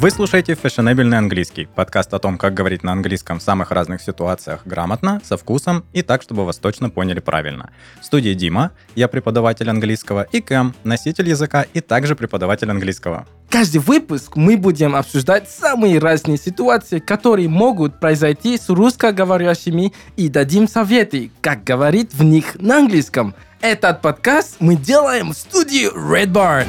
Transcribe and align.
Вы 0.00 0.10
слушаете 0.10 0.54
«Фешенебельный 0.54 1.18
английский»– 1.18 1.68
подкаст 1.74 2.14
о 2.14 2.18
том, 2.18 2.38
как 2.38 2.54
говорить 2.54 2.82
на 2.82 2.92
английском 2.92 3.38
в 3.38 3.42
самых 3.42 3.70
разных 3.70 4.00
ситуациях 4.00 4.62
грамотно, 4.64 5.20
со 5.22 5.36
вкусом 5.36 5.84
и 5.92 6.00
так, 6.00 6.22
чтобы 6.22 6.46
вас 6.46 6.56
точно 6.56 6.88
поняли 6.88 7.20
правильно. 7.20 7.68
В 8.00 8.06
студии 8.06 8.32
Дима, 8.32 8.70
я 8.94 9.08
преподаватель 9.08 9.68
английского, 9.68 10.22
и 10.32 10.40
Кэм, 10.40 10.74
носитель 10.84 11.28
языка 11.28 11.66
и 11.74 11.82
также 11.82 12.16
преподаватель 12.16 12.70
английского. 12.70 13.26
Каждый 13.50 13.82
выпуск 13.82 14.36
мы 14.36 14.56
будем 14.56 14.96
обсуждать 14.96 15.50
самые 15.50 15.98
разные 15.98 16.38
ситуации, 16.38 16.98
которые 16.98 17.50
могут 17.50 18.00
произойти 18.00 18.56
с 18.56 18.70
русскоговорящими 18.70 19.92
и 20.16 20.30
дадим 20.30 20.66
советы, 20.66 21.30
как 21.42 21.62
говорить 21.62 22.14
в 22.14 22.22
них 22.22 22.58
на 22.58 22.78
английском. 22.78 23.34
Этот 23.60 24.00
подкаст 24.00 24.56
мы 24.60 24.76
делаем 24.76 25.32
в 25.32 25.36
студии 25.36 25.94
Red 25.94 26.32
Barn. 26.32 26.68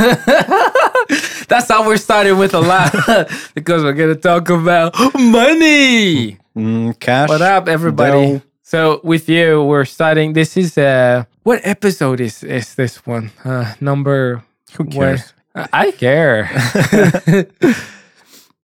That's 1.47 1.67
how 1.67 1.85
we're 1.85 1.97
starting 1.97 2.37
with 2.37 2.53
a 2.53 2.59
laugh 2.61 3.51
because 3.53 3.83
we're 3.83 3.93
going 3.93 4.13
to 4.15 4.19
talk 4.19 4.49
about 4.49 4.95
money. 5.19 6.37
Mm, 6.55 6.99
cash. 6.99 7.29
What 7.29 7.41
up, 7.41 7.67
everybody? 7.67 8.11
dough. 8.39 8.41
So 8.63 8.99
with 9.03 9.29
you, 9.29 9.63
we're 9.63 9.85
starting. 9.85 10.33
This 10.33 10.57
is 10.57 10.77
uh, 10.77 11.25
what 11.43 11.59
episode 11.63 12.19
is 12.19 12.43
is 12.43 12.75
this 12.75 13.05
one? 13.05 13.31
Uh, 13.43 13.73
number. 13.79 14.43
Who 14.77 14.85
cares? 14.85 15.33
what- 15.53 15.69
I 15.71 15.91
care. 15.91 16.49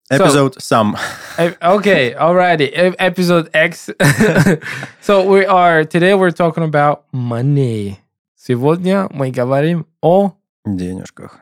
Episode 0.09 0.61
some. 0.63 0.97
E- 1.41 1.51
okay, 1.61 2.15
alrighty. 2.15 2.69
E- 2.71 2.95
Episode 2.99 3.51
X. 3.55 3.91
so 5.01 5.25
we 5.29 5.45
are 5.47 5.85
today. 5.85 6.15
We're 6.15 6.31
talking 6.31 6.63
about 6.63 7.05
money. 7.13 7.99
Сегодня 8.37 9.09
мы 9.13 9.31
говорим 9.33 9.87
о 10.01 10.33
денежках. 10.66 11.40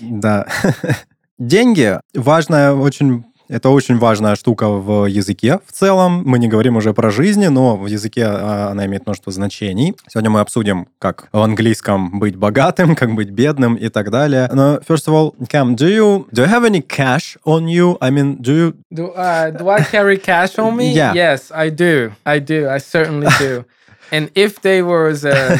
Да. 0.00 0.46
Деньги 1.38 1.98
важная 2.14 2.72
очень 2.72 3.24
это 3.52 3.68
очень 3.68 3.98
важная 3.98 4.34
штука 4.34 4.68
в 4.70 5.04
языке 5.04 5.58
в 5.66 5.72
целом. 5.72 6.22
Мы 6.24 6.38
не 6.38 6.48
говорим 6.48 6.76
уже 6.76 6.94
про 6.94 7.10
жизни, 7.10 7.48
но 7.48 7.76
в 7.76 7.86
языке 7.86 8.24
а, 8.24 8.70
она 8.70 8.86
имеет 8.86 9.04
множество 9.04 9.30
значений. 9.30 9.94
Сегодня 10.08 10.30
мы 10.30 10.40
обсудим, 10.40 10.88
как 10.98 11.28
в 11.32 11.38
английском 11.38 12.18
быть 12.18 12.34
богатым, 12.34 12.96
как 12.96 13.14
быть 13.14 13.28
бедным 13.28 13.74
и 13.74 13.90
так 13.90 14.10
далее. 14.10 14.48
Но, 14.54 14.76
first 14.78 15.06
of 15.06 15.12
all, 15.12 15.34
Cam, 15.48 15.74
do 15.76 15.86
you, 15.86 16.26
do 16.32 16.42
you 16.42 16.48
have 16.48 16.64
any 16.64 16.80
cash 16.80 17.36
on 17.44 17.66
you? 17.66 17.98
I 18.00 18.10
mean, 18.10 18.40
do 18.40 18.52
you... 18.54 18.74
Do 18.90 19.12
uh, 19.14 19.50
do 19.50 19.68
I 19.68 19.82
carry 19.82 20.16
cash 20.16 20.58
on 20.58 20.74
me? 20.76 20.92
Yeah. 21.02 21.12
Yes, 21.14 21.50
I 21.50 21.68
do. 21.70 22.12
I 22.24 22.38
do. 22.38 22.68
I 22.68 22.78
certainly 22.78 23.28
do. 23.38 23.64
And 24.11 24.31
if 24.35 24.61
they 24.61 24.81
was 24.81 25.25
uh, 25.25 25.57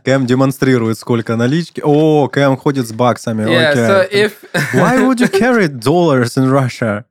Кэм 0.03 0.25
демонстрирует, 0.25 0.97
сколько 0.97 1.35
налички. 1.35 1.81
О, 1.83 2.27
Кэм 2.27 2.57
ходит 2.57 2.87
с 2.87 2.91
баксами. 2.91 3.43
yeah, 3.43 3.71
окей. 3.71 3.87
so 3.87 4.07
if 4.11 4.43
Why 4.73 4.99
would 5.05 5.19
you 5.19 5.27
carry 5.27 5.67
dollars 5.67 6.37
in 6.37 6.49
Russia? 6.49 7.05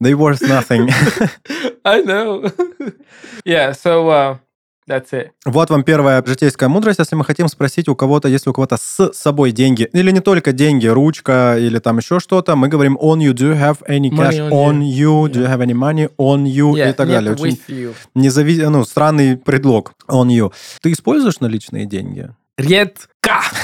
They 0.00 0.14
worth 0.14 0.42
nothing. 0.42 0.88
I 1.84 2.00
know. 2.02 2.50
yeah, 3.44 3.70
so 3.72 4.08
uh, 4.08 4.36
that's 4.87 5.11
it. 5.11 5.29
Вот 5.45 5.69
вам 5.69 5.83
первая 5.83 6.23
житейская 6.25 6.69
мудрость, 6.69 6.99
если 6.99 7.15
мы 7.15 7.25
хотим 7.25 7.47
спросить 7.47 7.89
у 7.89 7.95
кого-то, 7.95 8.27
если 8.27 8.49
у 8.49 8.53
кого-то 8.53 8.77
с 8.77 9.11
собой 9.13 9.51
деньги, 9.51 9.89
или 9.93 10.11
не 10.11 10.21
только 10.21 10.51
деньги, 10.53 10.87
ручка 10.87 11.57
или 11.57 11.79
там 11.79 11.97
еще 11.97 12.19
что-то, 12.19 12.55
мы 12.55 12.67
говорим 12.67 12.97
on 13.01 13.19
you, 13.19 13.33
do 13.33 13.51
you 13.51 13.59
have 13.59 13.79
any 13.87 14.09
cash 14.09 14.37
Money 14.37 14.51
on 14.51 14.67
on 14.67 14.81
you, 14.81 15.27
do 15.29 15.41
you 15.41 15.47
have 15.47 15.61
any 15.61 15.73
money 15.73 16.09
on 16.17 16.45
you 16.45 16.73
Yeah, 16.73 16.89
и 16.89 16.93
так 16.93 17.07
далее. 17.07 17.33
Очень 17.33 17.59
you. 17.67 17.95
незави... 18.15 18.65
ну, 18.67 18.83
странный 18.83 19.37
предлог 19.37 19.93
on 20.07 20.27
you. 20.27 20.51
Ты 20.81 20.91
используешь 20.91 21.39
наличные 21.39 21.85
деньги? 21.85 22.29
Редко. 22.57 23.07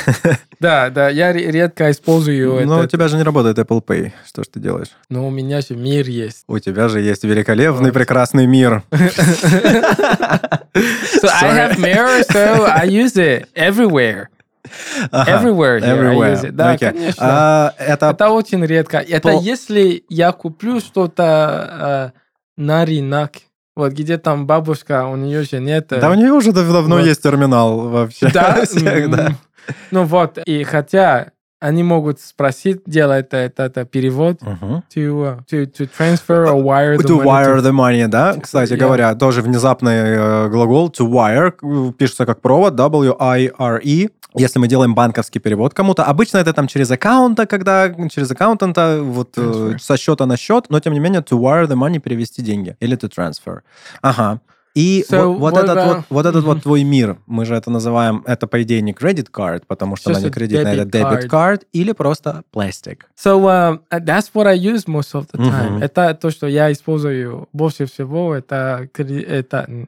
да, 0.59 0.89
да, 0.89 1.09
я 1.09 1.31
ре- 1.33 1.49
редко 1.51 1.89
использую 1.89 2.65
Но 2.67 2.77
у 2.77 2.79
это. 2.81 2.89
тебя 2.89 3.07
же 3.07 3.17
не 3.17 3.23
работает 3.23 3.57
Apple 3.57 3.83
Pay. 3.83 4.11
Что 4.27 4.43
ж 4.43 4.47
ты 4.53 4.59
делаешь? 4.59 4.89
Но 5.09 5.27
у 5.27 5.31
меня 5.31 5.61
же 5.61 5.75
мир 5.75 6.07
есть. 6.07 6.43
У 6.47 6.59
тебя 6.59 6.87
же 6.89 6.99
есть 7.01 7.23
великолепный, 7.23 7.91
прекрасный 7.91 8.45
мир. 8.45 8.83
So 10.73 11.29
I 11.29 11.53
have 11.55 11.77
mirror, 11.79 12.23
so 12.23 12.65
I 12.65 12.85
use 12.87 13.15
it 13.15 13.47
everywhere. 13.55 14.27
Ага, 15.11 15.31
Everywhere 15.31 15.79
here 15.79 15.85
I 15.85 15.97
everywhere. 15.97 16.33
use 16.33 16.43
it. 16.45 16.51
Да, 16.51 16.71
Окей. 16.71 16.89
конечно. 16.91 17.15
А, 17.19 17.73
это 17.77 18.09
Это 18.09 18.29
очень 18.29 18.65
редко. 18.65 18.97
Это 18.97 19.29
Пол- 19.29 19.41
если 19.41 20.03
я 20.09 20.31
куплю 20.31 20.79
что-то 20.79 22.11
э, 22.15 22.19
на 22.61 22.85
рынок, 22.85 23.33
вот 23.75 23.93
где 23.93 24.17
там 24.17 24.45
бабушка, 24.47 25.05
у 25.07 25.15
нее 25.15 25.43
же 25.43 25.59
нет... 25.59 25.87
Да 25.89 26.09
у 26.09 26.13
нее 26.13 26.31
уже 26.31 26.51
дав- 26.51 26.71
давно 26.71 26.97
Вот. 26.97 27.05
есть 27.05 27.23
терминал 27.23 27.89
вообще. 27.89 28.29
Да? 28.31 28.65
Всех, 28.65 29.09
да. 29.09 29.31
Ну 29.91 30.03
вот, 30.03 30.37
и 30.45 30.63
хотя 30.63 31.31
они 31.63 31.81
могут 31.83 32.19
спросить, 32.19 32.81
делать 32.85 33.27
это, 33.31 33.37
это, 33.63 33.85
перевод 33.85 34.41
Мгм. 34.41 34.83
to, 34.93 34.95
uh, 34.95 35.39
to, 35.49 35.65
to 35.71 35.89
transfer 35.97 36.45
or 36.45 36.61
wire 36.61 36.97
the 36.97 37.03
To 37.07 37.17
money 37.17 37.25
wire 37.25 37.57
to- 37.57 37.61
the 37.61 37.71
money, 37.71 38.07
да? 38.07 38.35
Кстати 38.41 38.73
Yeah. 38.73 38.77
говоря, 38.77 39.15
тоже 39.15 39.41
внезапный 39.41 39.93
э, 39.93 40.49
глагол 40.49 40.89
to 40.89 41.09
wire 41.09 41.53
э, 41.61 41.91
пишется 41.93 42.25
как 42.25 42.41
провод 42.41 42.75
W-I-R-E. 42.75 44.09
Если 44.35 44.59
мы 44.59 44.67
делаем 44.67 44.95
банковский 44.95 45.39
перевод 45.39 45.73
кому-то, 45.75 46.03
обычно 46.03 46.39
это 46.39 46.53
там 46.53 46.67
через 46.67 46.89
аккаунта, 46.91 47.45
когда 47.45 47.89
через 48.09 48.31
аккаунтанта 48.31 48.99
вот 49.03 49.37
э, 49.37 49.41
Transfer. 49.41 49.79
со 49.79 49.95
счета 49.97 50.25
на 50.25 50.37
счет, 50.37 50.65
но 50.69 50.79
тем 50.79 50.93
не 50.93 50.99
менее 50.99 51.21
to 51.21 51.37
wire 51.39 51.67
the 51.67 51.75
money 51.77 51.99
перевести 51.99 52.41
деньги 52.41 52.75
или 52.79 52.97
to 52.97 53.09
transfer. 53.09 53.59
Ага. 54.01 54.39
И 54.75 55.05
So, 55.07 55.33
вот, 55.33 55.53
вот 55.53 55.63
этот 55.63 55.77
about- 55.77 55.95
вот, 55.95 56.05
вот 56.09 56.25
этот 56.25 56.43
вот 56.43 56.63
твой 56.63 56.83
мир, 56.83 57.17
мы 57.27 57.45
же 57.45 57.53
это 57.55 57.69
называем, 57.69 58.23
это 58.25 58.47
по 58.47 58.61
идее 58.63 58.81
не 58.81 58.91
credit 58.93 59.27
card, 59.31 59.63
потому 59.67 59.95
что 59.95 60.09
Just 60.11 60.15
она 60.17 60.25
не 60.25 60.31
кредитная, 60.31 60.73
это 60.73 60.83
debit 60.85 61.21
debit 61.21 61.29
card 61.29 61.61
или 61.73 61.91
просто 61.91 62.43
plastic. 62.51 63.01
So 63.15 63.39
um, 63.45 63.81
that's 63.91 64.31
what 64.33 64.47
I 64.47 64.55
use 64.57 64.87
most 64.87 65.13
of 65.13 65.27
the 65.31 65.39
time. 65.39 65.69
Мгм. 65.73 65.83
Это 65.83 66.15
то, 66.15 66.31
что 66.31 66.47
я 66.47 66.71
использую 66.71 67.47
больше 67.53 67.85
всего. 67.85 68.33
Это 68.33 68.89
это 68.95 69.87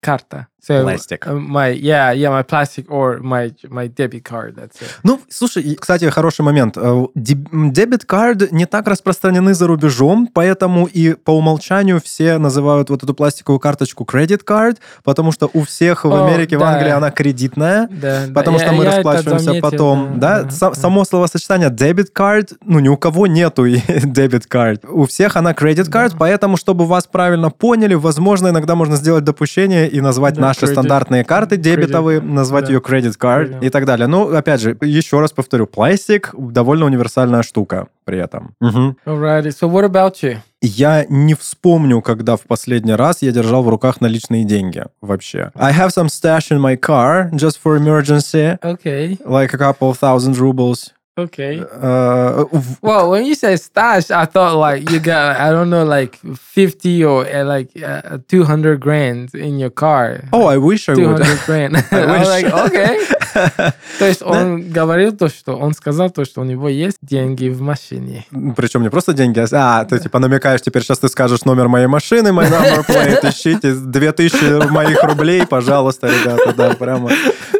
карта. 0.00 0.46
So 0.66 0.82
Plastic. 0.82 1.20
uh, 1.26 1.38
my 1.38 1.72
yeah 1.72 2.12
yeah 2.12 2.30
my 2.30 2.42
plastic 2.42 2.86
or 2.90 3.18
my 3.20 3.52
my 3.68 3.86
debit 3.88 4.22
card. 4.24 4.54
That's 4.56 4.80
it. 4.80 4.88
Ну, 5.02 5.20
слушай, 5.28 5.74
кстати, 5.78 6.06
хороший 6.10 6.40
момент. 6.42 6.76
Э, 6.78 7.06
деб- 7.14 7.48
м, 7.52 7.70
Дебет-кард 7.72 8.50
не 8.52 8.64
так 8.66 8.88
распространены 8.88 9.52
за 9.54 9.66
рубежом, 9.66 10.26
поэтому 10.32 10.86
и 10.86 11.12
по 11.14 11.32
умолчанию 11.32 12.00
все 12.02 12.38
называют 12.38 12.88
вот 12.90 13.02
эту 13.02 13.12
пластиковую 13.14 13.60
карточку 13.60 14.04
credit 14.04 14.42
card, 14.44 14.78
потому 15.02 15.32
что 15.32 15.50
у 15.52 15.62
всех 15.64 16.04
в 16.04 16.14
Америке, 16.14 16.56
в 16.56 16.60
да. 16.60 16.70
Англии 16.70 16.90
она 16.92 17.10
кредитная. 17.10 17.88
Да, 17.90 18.26
да, 18.26 18.32
Потому 18.34 18.58
я- 18.58 18.64
что 18.64 18.74
мы 18.74 18.84
я 18.84 18.90
расплачиваемся 18.92 19.44
заметил, 19.44 19.70
потом, 19.70 20.18
да? 20.18 20.42
да, 20.44 20.48
Са- 20.48 20.70
да. 20.70 20.74
Само 20.74 21.04
словосочетание 21.04 21.68
debit 21.68 22.08
card, 22.14 22.54
ну 22.64 22.78
ни 22.78 22.88
у 22.88 22.96
кого 22.96 23.26
нету 23.26 23.66
debit 23.66 24.48
card. 24.48 24.86
У 24.88 25.04
всех 25.04 25.36
она 25.36 25.52
credit 25.52 25.90
card, 25.90 26.14
поэтому 26.18 26.56
чтобы 26.56 26.86
вас 26.86 27.06
правильно 27.06 27.50
поняли, 27.50 27.94
возможно, 27.94 28.48
иногда 28.48 28.74
можно 28.74 28.96
сделать 28.96 29.24
допущение 29.24 29.88
и 29.88 30.00
назвать 30.00 30.34
Да, 30.34 30.40
наши 30.62 30.66
credit- 30.66 30.72
стандартные 30.74 31.24
карты 31.24 31.56
дебетовые, 31.56 32.20
назвать 32.20 32.66
да. 32.66 32.72
ее 32.72 32.80
credit 32.80 33.16
card 33.18 33.50
Credit. 33.60 33.66
и 33.66 33.70
так 33.70 33.84
далее. 33.84 34.06
Ну, 34.06 34.34
опять 34.34 34.60
же, 34.60 34.76
еще 34.80 35.20
раз 35.20 35.32
повторю, 35.32 35.66
пластик 35.66 36.34
довольно 36.38 36.86
универсальная 36.86 37.42
штука 37.42 37.88
при 38.04 38.18
этом. 38.18 38.54
Alrighty. 38.62 39.48
So 39.48 39.68
what 39.70 39.84
about 39.84 40.14
you? 40.22 40.38
Я 40.60 41.04
не 41.10 41.34
вспомню, 41.34 42.00
когда 42.00 42.36
в 42.36 42.42
последний 42.42 42.94
раз 42.94 43.20
я 43.20 43.32
держал 43.32 43.62
в 43.62 43.68
руках 43.68 44.00
наличные 44.00 44.44
деньги 44.44 44.84
вообще. 45.02 45.50
I 45.54 45.72
have 45.74 45.88
some 45.88 46.06
stash 46.06 46.50
in 46.50 46.58
my 46.58 46.76
car 46.78 47.30
just 47.32 47.58
for 47.62 47.76
emergency, 47.78 48.58
Okay. 48.62 49.18
like 49.26 49.52
a 49.54 49.58
couple 49.58 49.90
of 49.90 49.98
thousand 49.98 50.36
rubles. 50.38 50.92
Okay. 51.16 51.60
Uh, 51.60 52.44
в- 52.50 52.78
Well, 52.82 53.10
when 53.10 53.24
you 53.24 53.36
say 53.36 53.56
stash, 53.56 54.10
I 54.10 54.24
thought 54.26 54.56
like 54.56 54.90
you 54.90 54.98
got 54.98 55.36
I 55.38 55.50
don't 55.52 55.70
know 55.70 55.84
like 55.84 56.18
fifty 56.36 57.04
or 57.04 57.24
uh, 57.24 57.44
like 57.44 57.70
uh, 57.80 58.18
two 58.26 58.42
hundred 58.42 58.80
grand 58.80 59.32
in 59.34 59.58
your 59.60 59.70
car. 59.70 60.24
oh, 60.32 60.46
I 60.46 60.56
wish 60.58 60.88
I 60.88 60.94
Two 60.96 61.08
would. 61.10 61.22
hundred 61.22 61.40
grand. 61.46 61.76
I 61.92 62.18
was 62.18 62.28
like, 62.28 62.46
okay. 62.66 62.98
То 63.98 64.06
есть 64.06 64.22
он 64.22 64.70
говорил 64.72 65.12
то, 65.16 65.28
что 65.28 65.56
он 65.56 65.72
сказал 65.74 66.10
то, 66.10 66.24
что 66.24 66.40
у 66.40 66.44
него 66.44 66.68
есть 66.68 66.98
деньги 67.02 67.48
в 67.48 67.60
машине. 67.60 68.26
Причем 68.56 68.82
не 68.82 68.90
просто 68.90 69.12
деньги, 69.12 69.38
а 69.38 69.46
а, 69.80 69.84
ты 69.84 69.98
типа 70.00 70.18
намекаешь, 70.18 70.62
теперь 70.62 70.82
сейчас 70.82 70.98
ты 70.98 71.08
скажешь 71.08 71.44
номер 71.44 71.68
моей 71.68 71.86
машины, 71.86 72.32
мой 72.32 72.46
number 72.46 72.84
plate, 72.86 73.30
ищите 73.30 73.72
2000 73.74 74.68
моих 74.70 75.02
рублей, 75.04 75.46
пожалуйста, 75.46 76.08
ребята, 76.08 76.52
да, 76.56 76.74
прямо, 76.74 77.10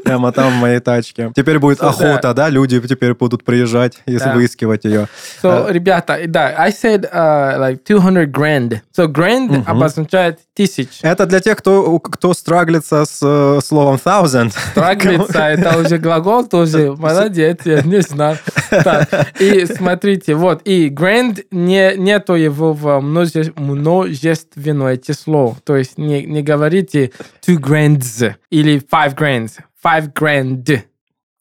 прямо 0.04 0.32
там 0.32 0.52
в 0.52 0.60
моей 0.60 0.80
тачке. 0.80 1.32
Теперь 1.34 1.58
будет 1.58 1.80
So, 1.80 1.88
охота, 1.88 2.34
да, 2.34 2.48
люди 2.48 2.80
теперь 2.80 3.14
будут 3.14 3.44
приезжать 3.44 3.98
и 4.06 4.18
Да. 4.18 4.32
выискивать 4.34 4.84
ее. 4.84 5.08
So, 5.42 5.70
ребята, 5.72 6.20
да, 6.26 6.54
I 6.56 6.70
said 6.70 7.10
uh, 7.12 7.58
like 7.58 7.84
200 7.84 8.26
grand. 8.30 8.80
So, 8.96 9.06
grand 9.08 9.64
обозначает 9.66 10.38
тысяч. 10.54 11.00
Это 11.02 11.26
для 11.26 11.40
тех, 11.40 11.58
кто, 11.58 11.98
кто 11.98 12.32
страглится 12.34 13.04
с 13.04 13.18
э, 13.22 13.60
словом 13.64 13.96
thousand. 13.96 14.52
Страглица, 14.70 15.38
это 15.48 15.78
уже 15.78 15.98
глагол 15.98 16.46
тоже. 16.46 16.92
Молодец, 16.98 17.60
я 17.64 17.82
не 17.82 18.00
знал. 18.02 18.36
Так, 18.70 19.08
и 19.40 19.66
смотрите, 19.66 20.34
вот, 20.34 20.62
и 20.64 20.88
grand 20.88 21.44
не, 21.50 21.96
нету 21.96 22.34
его 22.34 22.72
в 22.72 23.00
множе, 23.00 23.52
множественное 23.56 24.96
число. 24.96 25.56
То 25.64 25.76
есть 25.76 25.98
не, 25.98 26.24
не 26.24 26.42
говорите 26.42 27.10
two 27.46 27.56
grands 27.58 28.34
или 28.50 28.78
five 28.78 29.14
grands. 29.16 29.52
Five 29.84 30.12
grand. 30.14 30.82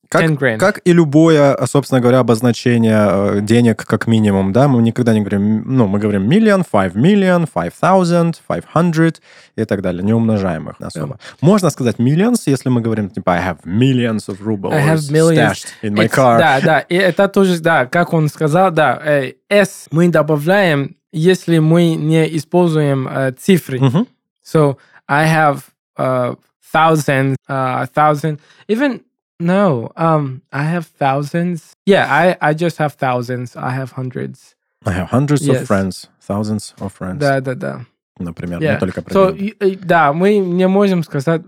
Как, 0.10 0.22
10 0.28 0.38
grand. 0.38 0.58
как 0.60 0.80
и 0.86 0.94
любое, 0.94 1.56
а, 1.56 1.66
собственно 1.66 2.00
говоря, 2.00 2.20
обозначение 2.20 3.08
э, 3.38 3.42
денег 3.42 3.84
как 3.84 4.06
минимум, 4.06 4.54
да, 4.54 4.68
мы 4.68 4.84
никогда 4.84 5.12
не 5.12 5.22
говорим, 5.22 5.64
ну, 5.66 5.88
мы 5.88 5.98
говорим 5.98 6.30
million, 6.30 6.64
five 6.72 6.94
million, 6.94 7.50
five 7.52 7.74
thousand, 7.82 8.36
five 8.48 8.64
hundred 8.76 9.16
и 9.56 9.66
так 9.66 9.82
далее, 9.82 10.04
не 10.04 10.14
умножаем 10.14 10.70
их 10.70 10.76
особо. 10.80 11.18
Можно 11.42 11.72
сказать 11.72 11.96
millions, 11.98 12.44
если 12.46 12.70
мы 12.70 12.82
говорим, 12.82 13.10
типа, 13.10 13.32
I 13.34 13.40
have 13.42 13.64
millions 13.66 14.28
of 14.28 14.40
rubles 14.40 14.72
I 14.74 14.88
have 14.88 15.00
millions. 15.10 15.36
stashed 15.54 15.68
in 15.82 15.96
my 15.96 16.06
It's- 16.06 16.10
car. 16.16 16.38
Да, 16.38 16.62
да, 16.62 16.80
и 16.82 16.96
это 16.96 17.28
тоже, 17.28 17.60
да, 17.60 17.88
как 17.88 18.14
он 18.14 18.30
сказал, 18.30 18.70
да, 18.70 19.02
э, 19.04 19.34
S 19.50 19.88
мы 19.90 20.10
добавляем, 20.10 20.96
если 21.12 21.58
мы 21.58 21.96
не 21.96 22.38
используем 22.38 23.08
э, 23.08 23.32
цифры. 23.32 23.80
Мгм. 23.80 24.08
So 24.46 24.78
I 25.08 25.26
have 25.26 25.62
uh, 25.98 26.36
thousand, 26.73 27.37
uh, 27.49 27.83
a 27.83 27.87
thousand, 27.87 28.39
even 28.69 29.01
no, 29.41 29.91
um, 29.97 30.43
I 30.53 30.65
have 30.65 30.87
thousands. 30.87 31.73
Yeah, 31.87 32.07
I, 32.11 32.37
I 32.51 32.55
just 32.55 32.79
have 32.79 32.95
thousands. 32.95 33.55
I 33.57 33.71
have 33.71 33.93
hundreds. 33.93 34.55
I 34.85 34.93
have 34.93 35.09
hundreds 35.11 35.43
of 35.49 35.55
Yes. 35.57 35.67
friends, 35.67 36.09
thousands 36.21 36.75
of 36.81 36.93
friends, 36.93 37.19
Да, 37.21 37.41
да, 37.41 37.55
да. 37.55 37.81
например, 38.19 38.59
Yeah. 38.61 38.75
не 38.75 38.79
только 38.81 39.03
про 39.03 39.13
So, 39.15 39.33
деньги. 39.33 39.55
и- 39.61 39.73
и- 39.73 39.77
да, 39.77 40.13
мы 40.13 40.39
не 40.39 40.67
можем 40.67 41.03
сказать 41.05 41.43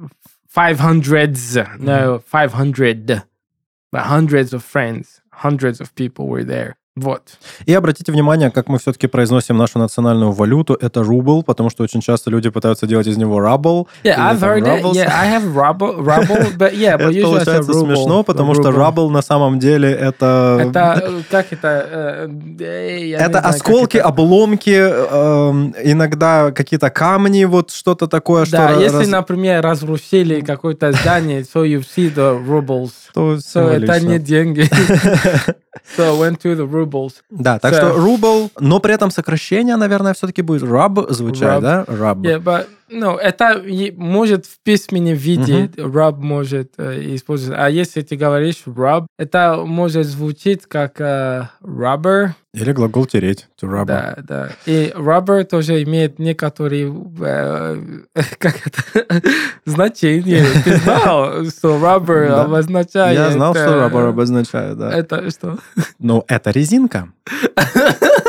five 0.53 0.79
hundreds. 0.79 1.57
No, 1.79 2.23
five 2.33 2.53
hundred. 2.53 3.23
But 3.93 4.05
hundreds 4.07 4.53
of 4.53 4.63
friends, 4.65 5.21
hundreds 5.43 5.81
of 5.81 5.93
people 5.97 6.29
were 6.29 6.45
there. 6.45 6.75
Вот. 6.98 7.24
И 7.66 7.74
обратите 7.74 8.10
внимание, 8.14 8.50
как 8.52 8.70
мы 8.70 8.80
все-таки 8.80 9.08
произносим 9.08 9.58
нашу 9.58 9.80
национальную 9.80 10.32
валюту. 10.32 10.78
Это 10.80 11.04
рубль, 11.04 11.44
потому 11.44 11.70
что 11.70 11.84
очень 11.84 12.00
часто 12.00 12.30
люди 12.30 12.50
пытаются 12.50 12.88
делать 12.88 13.06
из 13.08 13.18
него 13.18 13.42
рабл. 13.42 13.90
Yeah, 14.06 14.18
I've 14.18 14.40
heard 14.40 14.64
it. 14.66 14.82
Yeah, 14.94 15.12
I 15.14 15.28
have 15.28 15.54
rubble, 15.54 15.98
rubble, 15.98 16.56
but 16.58 16.74
yeah, 16.74 16.98
but 16.98 17.12
Это 17.12 17.22
получается 17.22 17.72
ruble, 17.74 17.86
смешно, 17.86 18.24
потому 18.24 18.54
что 18.54 18.72
рабл 18.72 19.10
на 19.10 19.22
самом 19.22 19.60
деле 19.60 19.92
это... 19.92 20.58
Это, 20.70 21.02
э, 21.04 21.22
как 21.30 21.52
это? 21.52 21.86
э, 21.92 22.30
э, 22.60 23.12
Это 23.16 23.40
знаю, 23.40 23.48
осколки, 23.50 23.98
это. 23.98 24.08
обломки, 24.08 24.70
эм, 24.70 25.76
иногда 25.84 26.52
какие-то 26.52 26.90
камни, 26.90 27.44
вот 27.44 27.72
что-то 27.72 28.08
такое, 28.08 28.46
что... 28.46 28.56
Да, 28.56 28.72
если, 28.72 29.00
раз- 29.00 29.08
например, 29.10 29.62
разрушили 29.62 30.40
какое-то 30.40 30.94
здание, 30.94 31.42
so 31.42 31.66
you 31.66 31.84
see 31.84 32.14
the 32.14 32.42
rubles. 32.42 32.92
то 33.14 33.34
So 33.36 33.68
это 33.70 34.00
не 34.00 34.18
деньги. 34.20 34.70
So 35.98 36.18
went 36.20 36.40
to 36.42 36.56
the 36.56 36.66
rubles. 36.70 37.16
Да, 37.30 37.60
так 37.60 37.74
So- 37.74 37.78
что 37.78 37.94
рубль, 37.94 38.50
но 38.60 38.80
при 38.80 38.94
этом 38.94 39.12
сокращение, 39.12 39.76
наверное, 39.76 40.14
все-таки 40.14 40.42
будет 40.42 40.64
раб 40.64 41.00
звучать, 41.10 41.60
Rub. 41.60 41.62
да? 41.62 41.86
Раб. 41.88 42.18
Yeah, 42.20 42.42
but, 42.42 42.68
no, 42.90 43.18
это 43.18 43.64
может 43.96 44.46
в 44.46 44.60
письменном 44.64 45.14
виде 45.16 45.66
rub 45.78 46.18
может 46.20 46.74
э, 46.78 47.16
использовать. 47.16 47.60
А 47.60 47.70
если 47.70 48.02
ты 48.02 48.16
говоришь 48.16 48.64
rub, 48.66 49.08
это 49.18 49.64
может 49.66 50.06
звучить 50.06 50.66
как 50.68 51.00
э, 51.02 51.50
rubber. 51.62 52.30
Или 52.54 52.72
глагол 52.72 53.06
тереть, 53.06 53.48
to 53.62 53.68
rub. 53.70 53.86
Да, 53.86 54.18
да. 54.24 54.50
И 54.66 54.94
rubber 54.96 55.44
тоже 55.44 55.84
имеет 55.84 56.20
некоторые 56.20 56.94
э, 57.22 57.82
как 58.38 58.56
это, 58.68 59.22
значения. 59.66 60.46
Ты 60.64 60.78
знал, 60.78 61.46
что 61.46 61.78
rubber 61.78 62.28
Да. 62.28 62.44
обозначает... 62.44 63.18
Я 63.18 63.32
знал, 63.32 63.54
что 63.54 63.64
э, 63.64 63.80
раб 63.80 63.96
обозначает, 63.96 64.78
да. 64.78 64.92
Это 64.92 65.30
что? 65.32 65.58
Ну, 66.00 66.24
это 66.28 66.52
резинка. 66.52 67.10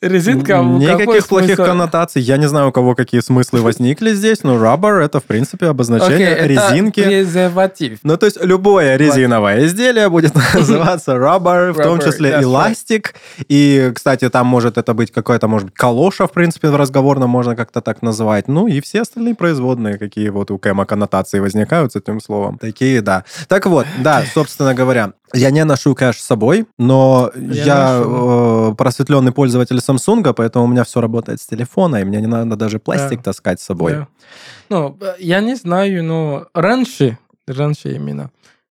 Резинка? 0.00 0.58
Никаких 0.58 1.26
плохих 1.26 1.56
коннотаций. 1.56 2.22
Я 2.22 2.36
не 2.36 2.48
знаю, 2.48 2.68
у 2.68 2.72
кого 2.72 2.94
какие 2.94 3.20
смыслы 3.20 3.62
возникли 3.62 4.12
здесь, 4.12 4.42
но 4.42 4.54
rubber 4.56 5.00
это, 5.00 5.20
в 5.20 5.24
принципе, 5.24 5.66
обозначение 5.66 6.46
резинки. 6.46 7.02
презерватив. 7.02 7.98
Ну, 8.02 8.16
то 8.16 8.26
есть 8.26 8.38
любое 8.42 8.96
резиновое 8.96 9.66
изделие 9.66 10.08
будет 10.08 10.34
называться 10.54 11.12
rubber, 11.12 11.72
в 11.72 11.82
том 11.82 12.00
числе 12.00 12.40
эластик. 12.42 13.14
И, 13.48 13.92
кстати, 13.94 14.28
там 14.28 14.46
может 14.46 14.78
это 14.78 14.94
быть 14.94 15.10
какое-то, 15.12 15.48
может 15.48 15.68
быть, 15.68 15.74
калоша, 15.74 16.26
в 16.26 16.32
принципе, 16.32 16.68
в 16.68 16.76
разговорном 16.76 17.30
можно 17.30 17.56
как-то 17.56 17.80
так 17.80 18.02
называть. 18.02 18.48
Ну, 18.48 18.66
и 18.66 18.80
все 18.80 19.02
остальные 19.02 19.34
производные, 19.34 19.98
какие 19.98 20.28
вот 20.28 20.50
у 20.50 20.58
Кэма 20.58 20.86
коннотации 20.86 21.38
возникают 21.38 21.92
с 21.92 21.96
этим 21.96 22.20
словом. 22.20 22.58
Такие, 22.58 23.00
да. 23.00 23.24
Так 23.48 23.66
вот, 23.66 23.86
да, 23.98 24.24
собственно 24.34 24.74
говоря, 24.74 25.12
я 25.34 25.50
не 25.50 25.64
ношу 25.64 25.94
кэш 25.94 26.18
с 26.20 26.24
собой, 26.24 26.66
но 26.78 27.30
Я 27.36 27.64
я, 27.64 28.02
э, 28.04 28.74
просветленный 28.76 29.32
пользователь 29.32 29.76
Samsung, 29.78 30.32
поэтому 30.34 30.64
у 30.64 30.68
меня 30.68 30.84
все 30.84 31.00
работает 31.00 31.40
с 31.40 31.46
телефона, 31.46 31.96
и 31.96 32.04
мне 32.04 32.20
не 32.20 32.26
надо 32.26 32.56
даже 32.56 32.78
пластик 32.78 33.22
таскать 33.22 33.60
с 33.60 33.64
собой. 33.64 33.92
Да. 33.92 34.08
Ну, 34.68 34.96
э, 35.00 35.14
я 35.18 35.40
не 35.40 35.54
знаю, 35.56 36.04
но 36.04 36.46
раньше, 36.54 37.18
раньше 37.46 37.94
именно, 37.94 38.30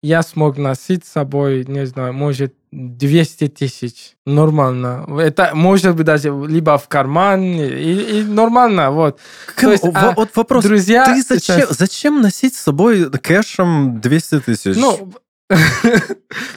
я 0.02 0.22
смог 0.22 0.56
носить 0.58 1.04
с 1.04 1.12
собой, 1.12 1.64
не 1.66 1.87
знаю, 1.87 2.12
может, 2.12 2.54
200 2.70 3.48
тысяч. 3.48 4.14
Нормально. 4.26 5.06
Это 5.19 5.50
может 5.54 5.96
быть 5.96 6.04
даже 6.06 6.28
либо 6.28 6.76
в 6.78 6.87
карман, 6.88 7.43
и, 7.43 8.20
и 8.20 8.22
нормально, 8.22 8.90
вот. 8.90 9.19
Кэм, 9.56 9.69
То 9.69 9.72
есть, 9.72 9.84
во- 9.84 9.90
а, 9.94 10.12
вот 10.14 10.31
вопрос. 10.37 10.64
Друзья... 10.64 11.04
Ты 11.06 11.22
зачем, 11.22 11.56
сейчас- 11.60 11.76
зачем 11.78 12.20
носить 12.20 12.54
с 12.54 12.60
собой 12.60 13.10
кэшем 13.10 14.00
200 14.00 14.40
тысяч? 14.40 14.76
Ну, 14.76 15.12
Ты 15.48 15.56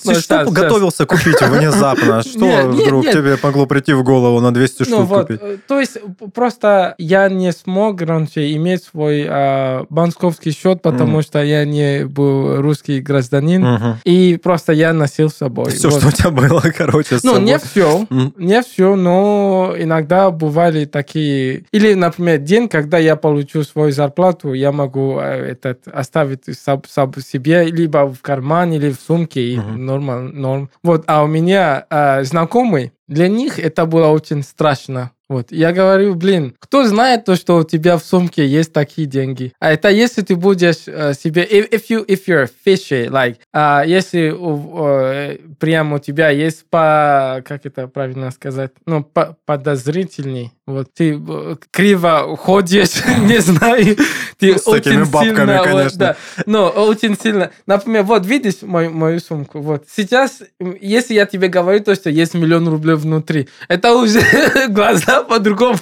ну, 0.04 0.16
что 0.16 0.46
готовился 0.50 1.06
купить 1.06 1.40
внезапно? 1.42 2.24
Что 2.30 2.70
вдруг 2.70 3.06
тебе 3.06 3.38
могло 3.42 3.68
прийти 3.68 3.94
в 3.94 4.04
голову 4.04 4.40
на 4.40 4.52
200 4.52 4.90
Ну 4.90 5.06
штук 5.06 5.22
купить? 5.22 5.40
э, 5.42 5.58
то 5.68 5.80
есть 5.80 6.00
просто 6.34 6.96
я 6.98 7.30
не 7.30 7.52
смог 7.52 8.02
раньше 8.02 8.52
иметь 8.54 8.84
свой 8.84 9.28
а, 9.30 9.86
банковский 9.90 10.52
счет, 10.52 10.82
потому 10.82 11.22
что 11.22 11.44
я 11.44 11.66
не 11.66 12.06
был 12.06 12.62
русский 12.62 13.00
гражданин, 13.00 13.98
и 14.06 14.40
просто 14.42 14.74
я 14.74 14.92
носил 14.94 15.30
с 15.30 15.36
собой. 15.36 15.72
Все, 15.72 15.92
что 15.92 16.08
у 16.08 16.12
тебя 16.12 16.32
было, 16.32 16.64
короче, 16.78 17.20
Ну, 17.22 17.40
не 17.40 17.60
все, 17.60 18.08
не 18.10 18.62
все, 18.64 18.96
но 18.96 19.76
иногда 19.78 20.32
бывали 20.32 20.86
такие... 20.86 21.66
Или, 21.72 21.94
например, 21.94 22.40
день, 22.40 22.68
когда 22.68 22.98
я 22.98 23.16
получу 23.16 23.64
свою 23.64 23.92
зарплату, 23.92 24.54
я 24.54 24.72
могу 24.72 25.20
э, 25.20 25.52
этот, 25.52 25.88
оставить 25.88 26.46
себе 26.46 27.66
либо 27.66 28.12
в 28.12 28.22
кармане, 28.22 28.79
или 28.80 28.92
в 28.92 29.00
сумке, 29.00 29.42
и 29.42 29.58
Мгм. 29.58 29.86
норм, 29.86 30.42
норм. 30.42 30.70
Вот, 30.84 31.04
а 31.08 31.24
у 31.24 31.28
меня 31.28 31.86
э, 31.90 32.24
знакомый, 32.24 32.94
для 33.08 33.28
них 33.28 33.60
это 33.60 33.86
было 33.86 34.08
очень 34.08 34.44
страшно. 34.44 35.12
Вот, 35.30 35.52
я 35.52 35.72
говорю, 35.72 36.16
блин, 36.16 36.56
кто 36.60 36.86
знает 36.86 37.24
то, 37.24 37.36
что 37.36 37.58
у 37.58 37.64
тебя 37.64 37.98
в 37.98 38.04
сумке 38.04 38.48
есть 38.48 38.74
такие 38.74 39.08
деньги? 39.08 39.54
А 39.60 39.72
это 39.72 39.90
если 39.90 40.24
ты 40.24 40.36
будешь 40.36 40.88
э, 40.88 41.14
себе, 41.14 41.44
if, 41.46 41.70
if 41.70 41.84
you 41.92 42.04
if 42.08 42.22
you're 42.28 42.50
fishy, 42.66 43.08
like, 43.08 43.36
а, 43.54 43.84
если 43.86 44.34
э, 44.36 45.38
прямо 45.60 45.98
у 45.98 46.00
тебя 46.00 46.30
есть 46.32 46.66
по, 46.72 47.44
как 47.48 47.68
это 47.68 47.88
правильно 47.88 48.32
сказать, 48.32 48.72
ну 48.88 49.04
по, 49.04 49.38
подозрительный, 49.46 50.52
вот 50.66 50.92
ты 50.96 51.14
э, 51.16 51.56
криво 51.70 52.36
ходишь, 52.36 53.06
не 53.20 53.38
знаю, 53.38 53.98
ты 54.40 54.54
Ну, 54.54 54.58
с 54.58 54.64
такими 54.64 55.04
бабками, 55.04 55.36
сильно, 55.36 55.58
вот, 55.58 55.68
конечно. 55.68 55.98
да, 56.00 56.16
но 56.48 56.70
очень 56.70 57.16
сильно. 57.16 57.52
Например, 57.68 58.02
вот 58.02 58.26
видишь 58.26 58.64
мою, 58.64 58.90
мою 58.90 59.20
сумку, 59.20 59.60
вот 59.60 59.86
сейчас, 59.96 60.42
если 60.82 61.14
я 61.14 61.28
тебе 61.28 61.50
говорю 61.50 61.84
то, 61.84 61.94
что 61.94 62.10
есть 62.10 62.34
миллион 62.34 62.68
рублей 62.68 62.96
внутри, 62.96 63.48
это 63.68 63.94
уже 63.94 64.22
глаза 64.70 65.19
по-другому 65.24 65.78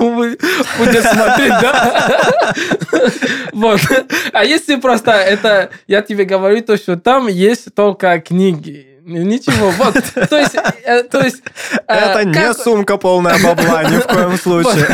будут 0.77 1.03
смотреть, 1.03 1.53
да? 1.62 2.53
Вот. 3.53 3.79
А 4.34 4.44
если 4.44 4.75
просто 4.75 5.12
это, 5.12 5.70
я 5.88 6.01
тебе 6.01 6.25
говорю 6.25 6.62
то, 6.62 6.77
что 6.77 6.98
там 6.98 7.27
есть 7.27 7.74
только 7.75 8.20
книги, 8.20 8.88
Ничего, 9.08 9.70
вот, 9.72 9.94
то 10.29 10.38
есть, 10.38 10.53
э, 10.84 11.03
то 11.03 11.22
есть... 11.24 11.41
э, 11.88 11.94
Это 11.94 12.25
не 12.25 12.34
как- 12.34 12.58
сумка 12.58 12.98
полная 12.98 13.38
бабла, 13.41 13.86
ни 13.86 14.00
в 14.00 14.06
коем 14.06 14.38
случае. 14.38 14.86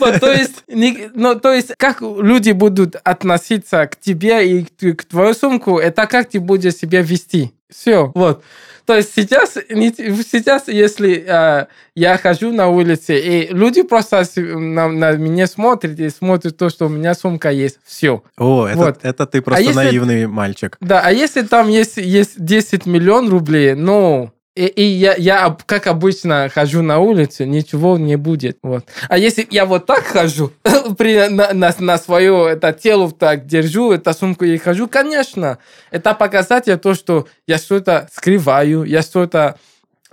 вот, 0.00 0.20
то 0.20 0.30
есть, 0.30 0.62
не- 0.68 1.08
ну, 1.14 1.34
то 1.40 1.50
есть, 1.50 1.72
как 1.78 2.02
люди 2.02 2.50
будут 2.50 2.96
относиться 3.02 3.86
к 3.86 3.96
тебе 3.98 4.46
и 4.60 4.64
к, 4.64 4.96
к 4.98 5.04
твою 5.06 5.32
сумку, 5.32 5.78
это 5.78 6.06
как 6.06 6.28
ты 6.28 6.40
будешь 6.40 6.74
себя 6.74 7.00
вести. 7.00 7.54
Все, 7.74 8.12
вот. 8.14 8.42
То 8.84 8.96
есть 8.96 9.12
сейчас, 9.14 9.52
сейчас 9.54 10.66
если 10.66 11.24
э, 11.26 11.66
я 11.94 12.18
хожу 12.18 12.52
на 12.52 12.68
улице, 12.68 13.16
и 13.18 13.48
люди 13.54 13.82
просто 13.82 14.24
на, 14.36 14.88
на 14.88 15.12
меня 15.12 15.46
смотрят 15.46 15.98
и 16.00 16.10
смотрят 16.10 16.56
то, 16.56 16.68
что 16.68 16.86
у 16.86 16.88
меня 16.88 17.14
сумка 17.14 17.50
есть, 17.50 17.78
все. 17.84 18.22
О, 18.36 18.66
это, 18.66 18.78
Вот. 18.78 18.98
это 19.02 19.26
ты 19.26 19.40
просто 19.40 19.62
если- 19.62 19.74
наивный 19.76 20.26
мальчик. 20.26 20.76
Да, 20.80 21.00
а 21.04 21.12
если 21.12 21.42
там 21.42 21.68
есть, 21.68 21.96
есть 21.96 22.44
10 22.44 22.84
миллион 22.86 23.28
рублей, 23.30 23.74
ну, 23.74 24.32
И, 24.54 24.66
и 24.66 24.82
я, 24.82 25.14
я, 25.14 25.56
как 25.64 25.86
обычно, 25.86 26.50
хожу 26.52 26.82
на 26.82 26.98
улицу, 26.98 27.44
ничего 27.46 27.96
не 27.96 28.16
будет. 28.16 28.58
Вот. 28.62 28.84
А 29.08 29.16
если 29.16 29.46
я 29.50 29.64
вот 29.64 29.86
так 29.86 30.04
хожу, 30.04 30.52
при, 30.98 31.28
на, 31.28 31.54
на, 31.54 31.74
на 31.78 31.98
свое 31.98 32.50
это 32.50 32.72
тело 32.74 33.10
так 33.10 33.46
держу, 33.46 33.92
эту 33.92 34.12
сумку 34.12 34.44
и 34.44 34.58
хожу, 34.58 34.88
конечно, 34.88 35.58
это 35.90 36.12
показатель 36.12 36.76
то, 36.76 36.92
что 36.92 37.26
я 37.46 37.56
что-то 37.56 38.08
скрываю, 38.12 38.84
я 38.84 39.00
что-то 39.00 39.56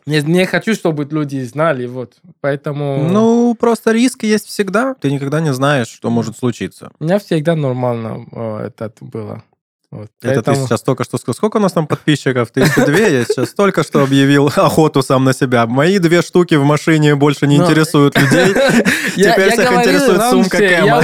не, 0.06 0.22
не 0.22 0.46
хочу, 0.46 0.74
чтобы 0.74 1.06
люди 1.12 1.44
знали, 1.44 1.86
вот. 1.86 2.14
Поэтому 2.40 3.10
Ну, 3.10 3.56
просто 3.56 3.92
риск 3.92 4.24
есть 4.24 4.48
всегда. 4.48 4.96
Ты 4.96 5.12
никогда 5.12 5.42
не 5.42 5.54
знаешь, 5.54 5.88
что 5.88 6.10
может 6.10 6.38
случиться. 6.38 6.92
у 7.00 7.04
меня 7.04 7.20
всегда 7.20 7.56
нормально 7.56 8.26
э, 8.32 8.68
это 8.68 8.92
было. 9.02 9.44
Вот. 9.92 10.10
Это 10.22 10.36
ты 10.36 10.42
Поэтому- 10.44 10.68
сейчас 10.68 10.82
только 10.84 11.04
что 11.04 11.18
сказал. 11.18 11.34
Сколько 11.36 11.58
у 11.58 11.60
нас 11.60 11.72
там 11.72 11.88
подписчиков? 11.88 12.52
Тысяча 12.52 12.86
две. 12.86 13.12
Я 13.20 13.26
сейчас 13.26 13.54
только 13.56 13.84
что 13.84 14.04
объявил 14.04 14.48
охоту 14.56 15.02
сам 15.02 15.24
на 15.24 15.34
себя. 15.34 15.66
Мои 15.66 15.98
две 15.98 16.22
штуки 16.22 16.54
в 16.56 16.64
машине 16.64 17.16
больше 17.16 17.48
не 17.48 17.56
интересуют 17.58 18.16
людей. 18.16 18.54
Теперь 19.16 19.52
всех 19.52 19.72
интересует 19.74 20.22
сумка 20.30 20.58
Кэма. 20.58 21.04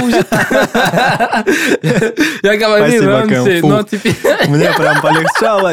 Я 2.42 2.56
говорил 2.56 2.86
Спасибо, 2.88 3.12
раньше, 3.12 3.44
Кэм, 3.44 3.60
фу. 3.60 3.68
но 3.68 3.82
теперь... 3.82 4.14
Мне 4.48 4.72
прям 4.72 5.00
полегчало. 5.00 5.72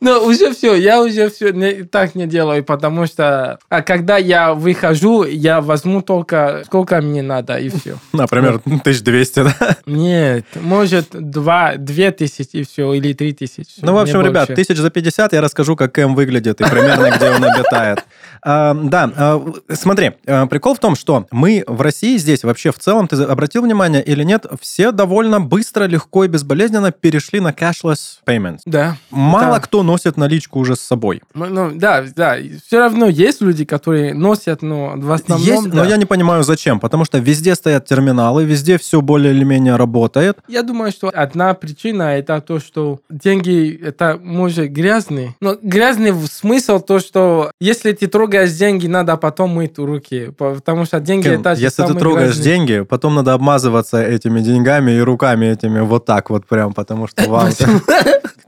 Ну, 0.00 0.24
уже 0.24 0.52
все, 0.54 0.74
я 0.74 1.02
уже 1.02 1.28
все 1.28 1.50
не, 1.50 1.82
так 1.84 2.14
не 2.14 2.26
делаю, 2.26 2.64
потому 2.64 3.06
что 3.06 3.58
а 3.68 3.82
когда 3.82 4.16
я 4.16 4.54
выхожу, 4.54 5.24
я 5.24 5.60
возьму 5.60 6.00
только 6.00 6.62
сколько 6.64 7.00
мне 7.02 7.22
надо, 7.22 7.56
и 7.58 7.68
все. 7.68 7.96
Например, 8.14 8.60
1200, 8.64 9.42
да? 9.44 9.76
Нет, 9.84 10.46
может, 10.54 11.08
два, 11.10 11.74
две 11.76 12.12
тысячи 12.12 12.56
и 12.56 12.64
все, 12.64 12.94
или 12.94 13.12
три 13.12 13.34
тысячи. 13.34 13.74
Ну, 13.82 13.92
в 13.92 13.98
общем, 13.98 14.22
ребят, 14.22 14.48
больше. 14.48 14.62
тысяч 14.62 14.78
за 14.78 14.90
50 14.90 15.34
я 15.34 15.40
расскажу, 15.42 15.76
как 15.76 15.92
Кэм 15.92 16.14
выглядит 16.14 16.60
и 16.60 16.64
примерно 16.64 17.10
где 17.16 17.30
он 17.30 17.44
обитает. 17.44 18.04
А, 18.42 18.72
Да, 18.72 19.10
а, 19.16 19.52
смотри, 19.74 20.12
а, 20.26 20.46
прикол 20.46 20.74
в 20.74 20.78
том, 20.78 20.96
что 20.96 21.26
мы 21.30 21.62
в 21.66 21.82
России 21.82 22.16
здесь 22.16 22.42
вообще 22.42 22.72
в 22.72 22.78
целом, 22.78 23.06
ты 23.06 23.22
обратил 23.22 23.60
внимание 23.62 24.02
или 24.02 24.24
нет, 24.24 24.46
все 24.62 24.92
довольно 24.92 25.42
быстро, 25.42 25.84
легко 25.84 26.24
и 26.24 26.28
безболезненно 26.28 26.90
перешли 26.90 27.40
на 27.40 27.50
cashless 27.50 28.20
payments. 28.26 28.60
Да. 28.64 28.96
Мало 29.10 29.56
Да. 29.56 29.60
кто 29.60 29.82
носит 29.90 30.16
наличку 30.16 30.60
уже 30.60 30.76
с 30.76 30.80
собой. 30.80 31.20
Ну, 31.34 31.46
ну, 31.46 31.70
да, 31.74 32.04
да. 32.14 32.36
Все 32.64 32.78
равно 32.78 33.08
есть 33.08 33.40
люди, 33.40 33.64
которые 33.64 34.14
носят, 34.14 34.62
но 34.62 34.92
в 34.96 35.10
основном... 35.10 35.48
Есть, 35.48 35.70
да. 35.70 35.76
но 35.78 35.84
я 35.84 35.96
не 35.96 36.04
понимаю, 36.04 36.44
зачем. 36.44 36.78
Потому 36.78 37.04
что 37.04 37.18
везде 37.18 37.56
стоят 37.56 37.86
терминалы, 37.86 38.44
везде 38.44 38.78
все 38.78 39.00
более 39.00 39.34
или 39.34 39.42
менее 39.44 39.74
работает. 39.76 40.38
Я 40.46 40.62
думаю, 40.62 40.92
что 40.92 41.10
одна 41.12 41.54
причина 41.54 42.16
это 42.18 42.40
то, 42.40 42.60
что 42.60 43.00
деньги 43.10 43.80
это 43.84 44.18
может 44.22 44.70
грязные. 44.70 45.34
Но 45.40 45.56
грязный 45.60 46.12
в 46.12 46.26
смысл 46.26 46.78
то, 46.78 47.00
что 47.00 47.50
если 47.60 47.92
ты 47.92 48.06
трогаешь 48.06 48.52
деньги, 48.52 48.86
надо 48.86 49.16
потом 49.16 49.50
мыть 49.50 49.78
руки, 49.78 50.32
потому 50.38 50.84
что 50.84 51.00
деньги 51.00 51.24
Кем? 51.24 51.40
это 51.40 51.56
же 51.56 51.62
Если 51.62 51.84
ты 51.84 51.94
трогаешь 51.94 52.34
грязные. 52.34 52.44
деньги, 52.44 52.80
потом 52.82 53.16
надо 53.16 53.32
обмазываться 53.32 54.00
этими 54.00 54.40
деньгами 54.40 54.92
и 54.92 55.00
руками 55.00 55.46
этими 55.46 55.80
вот 55.80 56.04
так 56.04 56.30
вот 56.30 56.46
прям, 56.46 56.72
потому 56.74 57.08
что 57.08 57.28
вам... 57.28 57.50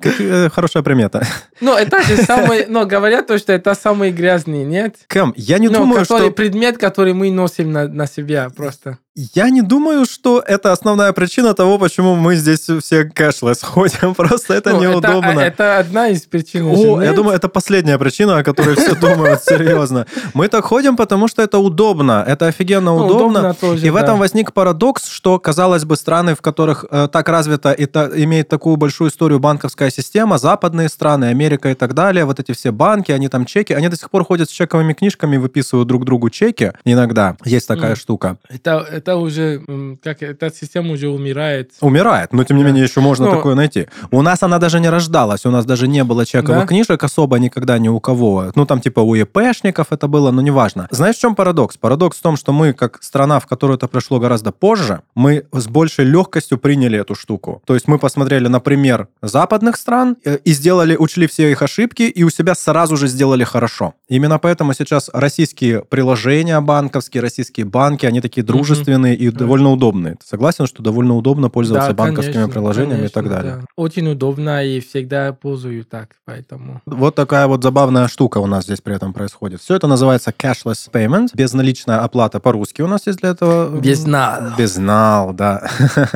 Э, 0.04 0.48
Хорошая 0.50 0.82
примета. 0.82 1.24
Ну, 1.60 1.76
это 1.76 2.02
же 2.02 2.16
самый, 2.16 2.66
но 2.66 2.86
говорят 2.86 3.26
то, 3.28 3.38
что 3.38 3.52
это 3.52 3.74
самый 3.74 4.10
грязный, 4.10 4.64
нет? 4.64 4.96
Кэм, 5.06 5.32
я 5.36 5.58
не 5.58 5.68
Ну, 5.68 5.74
думаю, 5.78 6.04
что... 6.04 6.30
предмет, 6.32 6.78
который 6.78 7.14
мы 7.14 7.30
носим 7.30 7.70
на 7.72 8.06
себя 8.06 8.48
просто. 8.50 8.98
Я 9.14 9.50
не 9.50 9.60
думаю, 9.60 10.06
что 10.06 10.40
это 10.40 10.72
основная 10.72 11.12
причина 11.12 11.52
того, 11.52 11.78
почему 11.78 12.14
мы 12.16 12.34
здесь 12.34 12.66
все 12.82 13.04
кэшлес 13.04 13.62
ходим. 13.62 14.14
Просто 14.14 14.54
это 14.54 14.70
Ну, 14.72 14.80
неудобно. 14.80 15.38
Это, 15.38 15.76
одна 15.78 16.08
из 16.08 16.22
причин. 16.22 16.64
О, 16.66 17.02
я 17.02 17.12
думаю, 17.12 17.36
это 17.36 17.50
последняя 17.50 17.98
причина, 17.98 18.38
о 18.38 18.42
которой 18.42 18.74
все 18.74 18.94
думают 19.00 19.44
серьезно. 19.44 20.06
Мы 20.32 20.48
так 20.48 20.64
ходим, 20.64 20.96
потому 20.96 21.28
что 21.28 21.42
это 21.42 21.58
удобно. 21.58 22.24
Это 22.26 22.46
офигенно 22.46 22.92
Ну, 22.96 23.04
удобно. 23.04 23.40
удобно 23.40 23.54
тоже, 23.54 23.86
и 23.86 23.90
в 23.90 23.94
да. 23.94 24.00
этом 24.00 24.18
возник 24.18 24.54
парадокс, 24.54 25.06
что, 25.08 25.38
казалось 25.38 25.84
бы, 25.84 25.96
страны, 25.96 26.34
в 26.34 26.40
которых 26.40 26.86
э, 26.90 27.06
так 27.12 27.28
развита 27.28 27.72
и 27.72 27.84
та- 27.84 28.08
имеет 28.14 28.48
такую 28.48 28.76
большую 28.78 29.10
историю 29.10 29.40
банковская 29.40 29.90
система, 29.90 30.38
западные 30.38 30.88
страны, 30.88 31.26
Америка 31.26 31.68
и 31.70 31.74
так 31.74 31.92
далее, 31.92 32.24
вот 32.24 32.40
эти 32.40 32.52
все 32.52 32.70
банки, 32.70 33.12
они 33.12 33.28
там 33.28 33.44
чеки, 33.44 33.74
они 33.74 33.88
до 33.90 33.96
сих 33.98 34.08
пор 34.10 34.24
ходят 34.24 34.48
с 34.48 34.52
чековыми 34.54 34.94
книжками, 34.94 35.36
выписывают 35.36 35.86
друг 35.86 36.06
другу 36.06 36.30
чеки. 36.30 36.72
Иногда 36.86 37.36
есть 37.44 37.68
такая 37.68 37.90
Мгм. 37.90 37.96
штука. 37.96 38.36
Это, 38.48 38.86
это 39.02 39.16
уже, 39.16 39.62
как 40.02 40.22
эта 40.22 40.50
система 40.50 40.92
уже 40.92 41.08
умирает. 41.08 41.72
Умирает, 41.80 42.32
но 42.32 42.44
тем 42.44 42.56
не 42.56 42.62
Да. 42.62 42.68
менее 42.68 42.84
еще 42.84 43.00
можно 43.00 43.26
Ну, 43.26 43.32
такое 43.32 43.54
найти. 43.54 43.86
У 44.10 44.22
нас 44.22 44.42
она 44.42 44.58
даже 44.58 44.80
не 44.80 44.88
рождалась, 44.90 45.44
у 45.46 45.50
нас 45.50 45.64
даже 45.64 45.88
не 45.88 46.04
было 46.04 46.24
чековых 46.24 46.62
Да? 46.62 46.66
книжек 46.66 47.02
особо 47.02 47.38
никогда 47.38 47.78
ни 47.78 47.88
у 47.88 48.00
кого. 48.00 48.52
Ну, 48.54 48.64
там 48.66 48.80
типа 48.80 49.00
у 49.00 49.14
ЕПшников 49.14 49.88
это 49.90 50.06
было, 50.08 50.30
но 50.30 50.40
неважно. 50.42 50.86
Знаешь, 50.90 51.16
в 51.16 51.20
чем 51.20 51.34
парадокс? 51.34 51.76
Парадокс 51.76 52.18
в 52.18 52.22
том, 52.22 52.36
что 52.36 52.52
мы, 52.52 52.72
как 52.72 53.02
страна, 53.02 53.40
в 53.40 53.46
которую 53.46 53.76
это 53.76 53.88
пришло 53.88 54.20
гораздо 54.20 54.52
позже, 54.52 55.00
мы 55.14 55.44
с 55.52 55.66
большей 55.66 56.04
легкостью 56.04 56.58
приняли 56.58 56.98
эту 57.00 57.14
штуку. 57.14 57.62
То 57.66 57.74
есть 57.74 57.88
мы 57.88 57.98
посмотрели 57.98 58.48
на 58.48 58.60
пример 58.60 59.08
западных 59.22 59.76
стран 59.76 60.16
э, 60.24 60.38
и 60.44 60.52
сделали, 60.52 60.96
учли 60.96 61.26
все 61.26 61.50
их 61.50 61.62
ошибки 61.62 62.02
и 62.02 62.22
у 62.24 62.30
себя 62.30 62.54
сразу 62.54 62.96
же 62.96 63.08
сделали 63.08 63.44
хорошо. 63.44 63.94
Именно 64.08 64.38
поэтому 64.38 64.74
сейчас 64.74 65.10
российские 65.12 65.82
приложения 65.82 66.60
банковские, 66.60 67.22
российские 67.22 67.66
банки, 67.66 68.06
они 68.06 68.20
такие 68.20 68.42
дружественные 68.44 68.91
и 69.14 69.30
довольно 69.30 69.70
удобные. 69.70 70.14
Ты 70.14 70.26
согласен, 70.26 70.66
что 70.66 70.82
довольно 70.82 71.16
удобно 71.16 71.48
пользоваться 71.50 71.90
Да, 71.90 71.94
банковскими 71.94 72.34
конечно, 72.34 72.52
приложениями 72.52 73.06
и 73.06 73.08
так 73.08 73.24
конечно, 73.24 73.36
далее? 73.36 73.56
да. 73.56 73.66
Очень 73.76 74.08
удобно 74.08 74.64
и 74.64 74.80
всегда 74.80 75.32
пользую 75.32 75.84
так, 75.84 76.10
поэтому... 76.24 76.80
Вот 76.86 77.14
такая 77.14 77.46
вот 77.46 77.62
забавная 77.62 78.08
штука 78.08 78.38
у 78.38 78.46
нас 78.46 78.64
здесь 78.64 78.80
при 78.80 78.94
этом 78.94 79.12
происходит. 79.12 79.60
Все 79.60 79.76
это 79.76 79.86
называется 79.86 80.32
cashless 80.36 80.90
payment, 80.92 81.28
безналичная 81.34 82.00
оплата 82.00 82.40
по-русски 82.40 82.82
у 82.82 82.86
нас 82.86 83.06
есть 83.06 83.20
для 83.20 83.30
этого. 83.30 83.80
Безнал. 83.80 84.52
Безнал, 84.56 85.32
да. 85.32 85.68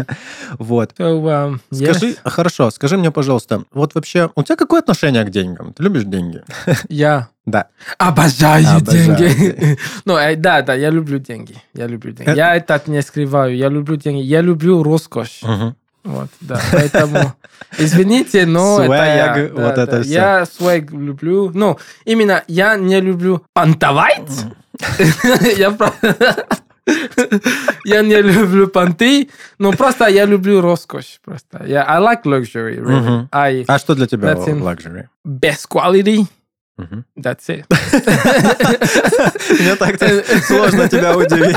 Вот. 0.59 0.93
So, 0.99 1.23
um, 1.23 1.61
yes, 1.71 1.95
Скажи, 1.95 2.17
хорошо, 2.25 2.71
скажи 2.71 2.97
мне, 2.97 3.11
пожалуйста, 3.11 3.65
вот 3.73 3.95
вообще, 3.95 4.31
у 4.35 4.43
тебя 4.43 4.57
какое 4.57 4.81
отношение 4.81 5.25
к 5.25 5.31
деньгам? 5.31 5.73
Ты 5.73 5.83
любишь 5.83 6.05
деньги? 6.05 6.43
я 6.89 7.29
Да. 7.47 7.69
обожаю, 7.99 8.67
Обожаю 8.79 8.81
деньги. 9.17 9.79
ну, 10.05 10.17
э, 10.17 10.35
да, 10.37 10.63
да, 10.63 10.75
я 10.75 10.91
люблю 10.91 11.19
деньги. 11.19 11.57
Я 11.75 11.87
люблю 11.87 12.13
деньги. 12.13 12.31
Это- 12.31 12.37
Я 12.37 12.57
это 12.57 12.83
не 12.87 13.01
скрываю. 13.03 13.57
Я 13.57 13.69
люблю 13.69 13.97
деньги. 13.97 14.21
Я 14.23 14.41
люблю 14.41 14.83
роскошь. 14.83 15.41
Вот, 16.03 16.29
да, 16.41 16.61
поэтому 16.71 17.35
извините, 17.79 18.47
но 18.47 18.81
это 18.81 18.93
я. 18.95 19.35
Да, 19.35 19.63
вот 19.63 19.75
да. 19.75 19.83
это 19.83 20.03
всё. 20.03 20.13
Я 20.13 20.47
свэг 20.47 20.93
люблю. 20.93 21.51
Ну, 21.53 21.79
именно 22.05 22.45
я 22.47 22.77
не 22.77 23.01
люблю 23.01 23.43
понтовать. 23.53 24.31
Я 25.57 25.77
Я 27.85 28.03
не 28.03 28.23
люблю 28.23 28.69
понты, 28.69 29.29
но 29.59 29.73
просто 29.73 30.07
я 30.07 30.25
люблю 30.25 30.61
роскошь. 30.61 31.21
Просто. 31.25 31.65
Я 31.67 31.85
I 31.89 32.01
like 32.01 32.23
luxury, 32.25 32.79
really. 32.79 33.01
Мгм. 33.01 33.29
I 33.33 33.65
А 33.67 33.79
что 33.79 33.95
для 33.95 34.07
тебя 34.07 34.35
luxury? 34.35 35.09
best 35.27 35.67
quality. 35.69 36.27
That's 36.79 37.49
it. 37.49 37.65
Мне 39.61 39.77
так-то 39.77 40.23
сложно 40.43 40.89
тебя 40.89 41.17
удивить. 41.17 41.57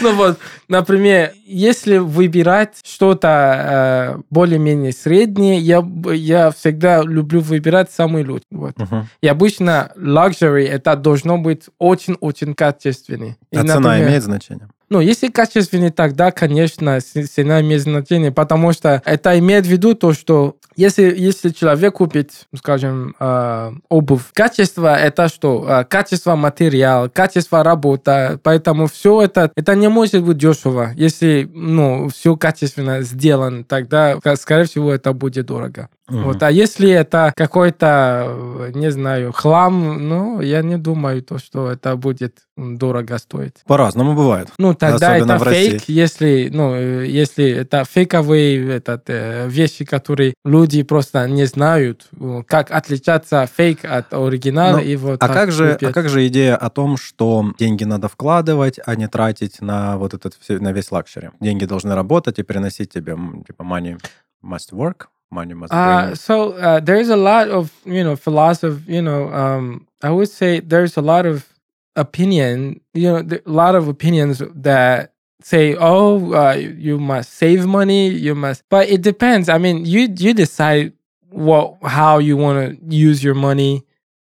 Ну 0.00 0.14
вот, 0.14 0.38
например, 0.68 1.32
если 1.44 1.98
выбирать 1.98 2.76
что-то 2.84 4.16
э, 4.18 4.22
более-менее 4.30 4.92
среднее, 4.92 5.58
я, 5.58 5.84
я 6.12 6.52
всегда 6.52 7.02
люблю 7.02 7.40
выбирать 7.40 7.90
самый 7.90 8.24
лучший. 8.24 8.46
Вот. 8.52 8.78
Мгм. 8.78 9.08
И 9.20 9.26
обычно 9.26 9.90
luxury 9.96 10.66
это 10.68 10.94
должно 10.94 11.38
быть 11.38 11.64
очень-очень 11.78 12.54
качественный. 12.54 13.36
И, 13.50 13.56
А 13.56 13.62
цена 13.62 13.80
например, 13.80 14.08
имеет 14.08 14.22
значение? 14.22 14.68
Ну, 14.90 15.00
если 15.00 15.28
качественный, 15.28 15.90
тогда, 15.90 16.30
конечно, 16.30 16.98
цена 17.00 17.60
имеет 17.60 17.82
значение, 17.82 18.32
потому 18.32 18.72
что 18.72 19.02
это 19.04 19.38
имеет 19.38 19.66
в 19.66 19.68
виду 19.68 19.94
то, 19.94 20.14
что 20.14 20.56
если, 20.76 21.14
если 21.14 21.50
человек 21.50 21.94
купит, 21.94 22.46
скажем, 22.56 23.14
э, 23.18 23.72
обувь, 23.88 24.22
качество 24.32 24.96
это 24.96 25.28
что? 25.28 25.66
Э, 25.68 25.84
качество 25.84 26.36
материал, 26.36 27.10
качество 27.10 27.62
работа, 27.62 28.40
поэтому 28.42 28.86
все 28.86 29.22
это, 29.22 29.50
это 29.56 29.74
не 29.74 29.88
может 29.88 30.22
быть 30.22 30.38
дешево. 30.38 30.92
Если, 30.94 31.50
ну, 31.52 32.08
все 32.08 32.36
качественно 32.36 33.02
сделано, 33.02 33.64
тогда, 33.64 34.18
скорее 34.36 34.64
всего, 34.64 34.92
это 34.92 35.12
будет 35.12 35.46
дорого. 35.46 35.90
Мгм. 36.08 36.24
Вот, 36.24 36.42
а 36.42 36.50
если 36.50 36.90
это 36.90 37.32
какой-то, 37.36 38.24
э, 38.26 38.70
не 38.74 38.90
знаю, 38.90 39.32
хлам, 39.32 40.08
ну, 40.08 40.40
я 40.40 40.62
не 40.62 40.78
думаю, 40.78 41.22
то, 41.22 41.38
что 41.38 41.70
это 41.70 41.96
будет 41.96 42.38
дорого 42.56 43.18
стоить. 43.18 43.54
По-разному 43.66 44.14
бывает. 44.14 44.48
Ну, 44.58 44.74
тогда 44.74 45.14
Особенно 45.14 45.32
это 45.32 45.50
фейк, 45.50 45.82
если, 45.86 46.50
ну, 46.52 46.74
э, 46.74 47.06
если 47.06 47.50
это 47.50 47.84
фейковые 47.84 48.76
этот, 48.76 49.04
э, 49.08 49.48
вещи, 49.48 49.84
которые 49.84 50.32
люди 50.44 50.82
просто 50.82 51.28
не 51.28 51.44
знают, 51.44 52.08
как 52.46 52.70
отличаться 52.70 53.46
фейк 53.46 53.84
от 53.84 54.12
оригинала. 54.14 54.78
Ну, 54.78 54.82
и 54.82 54.96
вот 54.96 55.22
А 55.22 55.28
как, 55.28 55.52
же, 55.52 55.78
а 55.82 55.92
как 55.92 56.08
же 56.08 56.26
идея 56.28 56.56
о 56.56 56.70
том, 56.70 56.96
что 56.96 57.52
деньги 57.58 57.84
надо 57.84 58.08
вкладывать, 58.08 58.80
а 58.84 58.96
не 58.96 59.08
тратить 59.08 59.60
на 59.60 59.98
вот 59.98 60.14
этот 60.14 60.34
все- 60.40 60.58
на 60.58 60.72
весь 60.72 60.90
luxury? 60.90 61.30
Деньги 61.40 61.66
должны 61.66 61.94
работать 61.94 62.38
и 62.38 62.42
приносить 62.42 62.92
тебе 62.92 63.16
типа 63.46 63.62
money 63.62 64.00
must 64.42 64.72
work. 64.72 65.06
Money 65.30 65.54
must 65.54 65.72
bring. 65.82 66.10
Uh, 66.10 66.14
so 66.14 66.52
uh, 66.52 66.80
there's 66.80 67.08
a 67.08 67.16
lot 67.16 67.48
of 67.48 67.72
you 67.84 68.02
know 68.02 68.16
philosophy. 68.16 68.92
You 68.94 69.02
know, 69.02 69.32
um, 69.32 69.86
I 70.02 70.10
would 70.10 70.28
say 70.28 70.60
there's 70.60 70.96
a 70.96 71.02
lot 71.02 71.26
of 71.26 71.52
opinion. 71.96 72.80
You 72.94 73.12
know, 73.22 73.38
a 73.46 73.50
lot 73.50 73.74
of 73.74 73.88
opinions 73.88 74.42
that 74.54 75.12
say, 75.42 75.76
"Oh, 75.78 76.32
uh, 76.34 76.52
you 76.54 76.98
must 76.98 77.34
save 77.34 77.66
money. 77.66 78.08
You 78.08 78.34
must," 78.34 78.62
but 78.68 78.88
it 78.88 79.02
depends. 79.02 79.48
I 79.48 79.58
mean, 79.58 79.84
you 79.84 80.08
you 80.16 80.32
decide 80.34 80.92
what 81.30 81.76
how 81.82 82.18
you 82.18 82.36
want 82.36 82.80
to 82.88 82.94
use 82.96 83.22
your 83.22 83.34
money. 83.34 83.84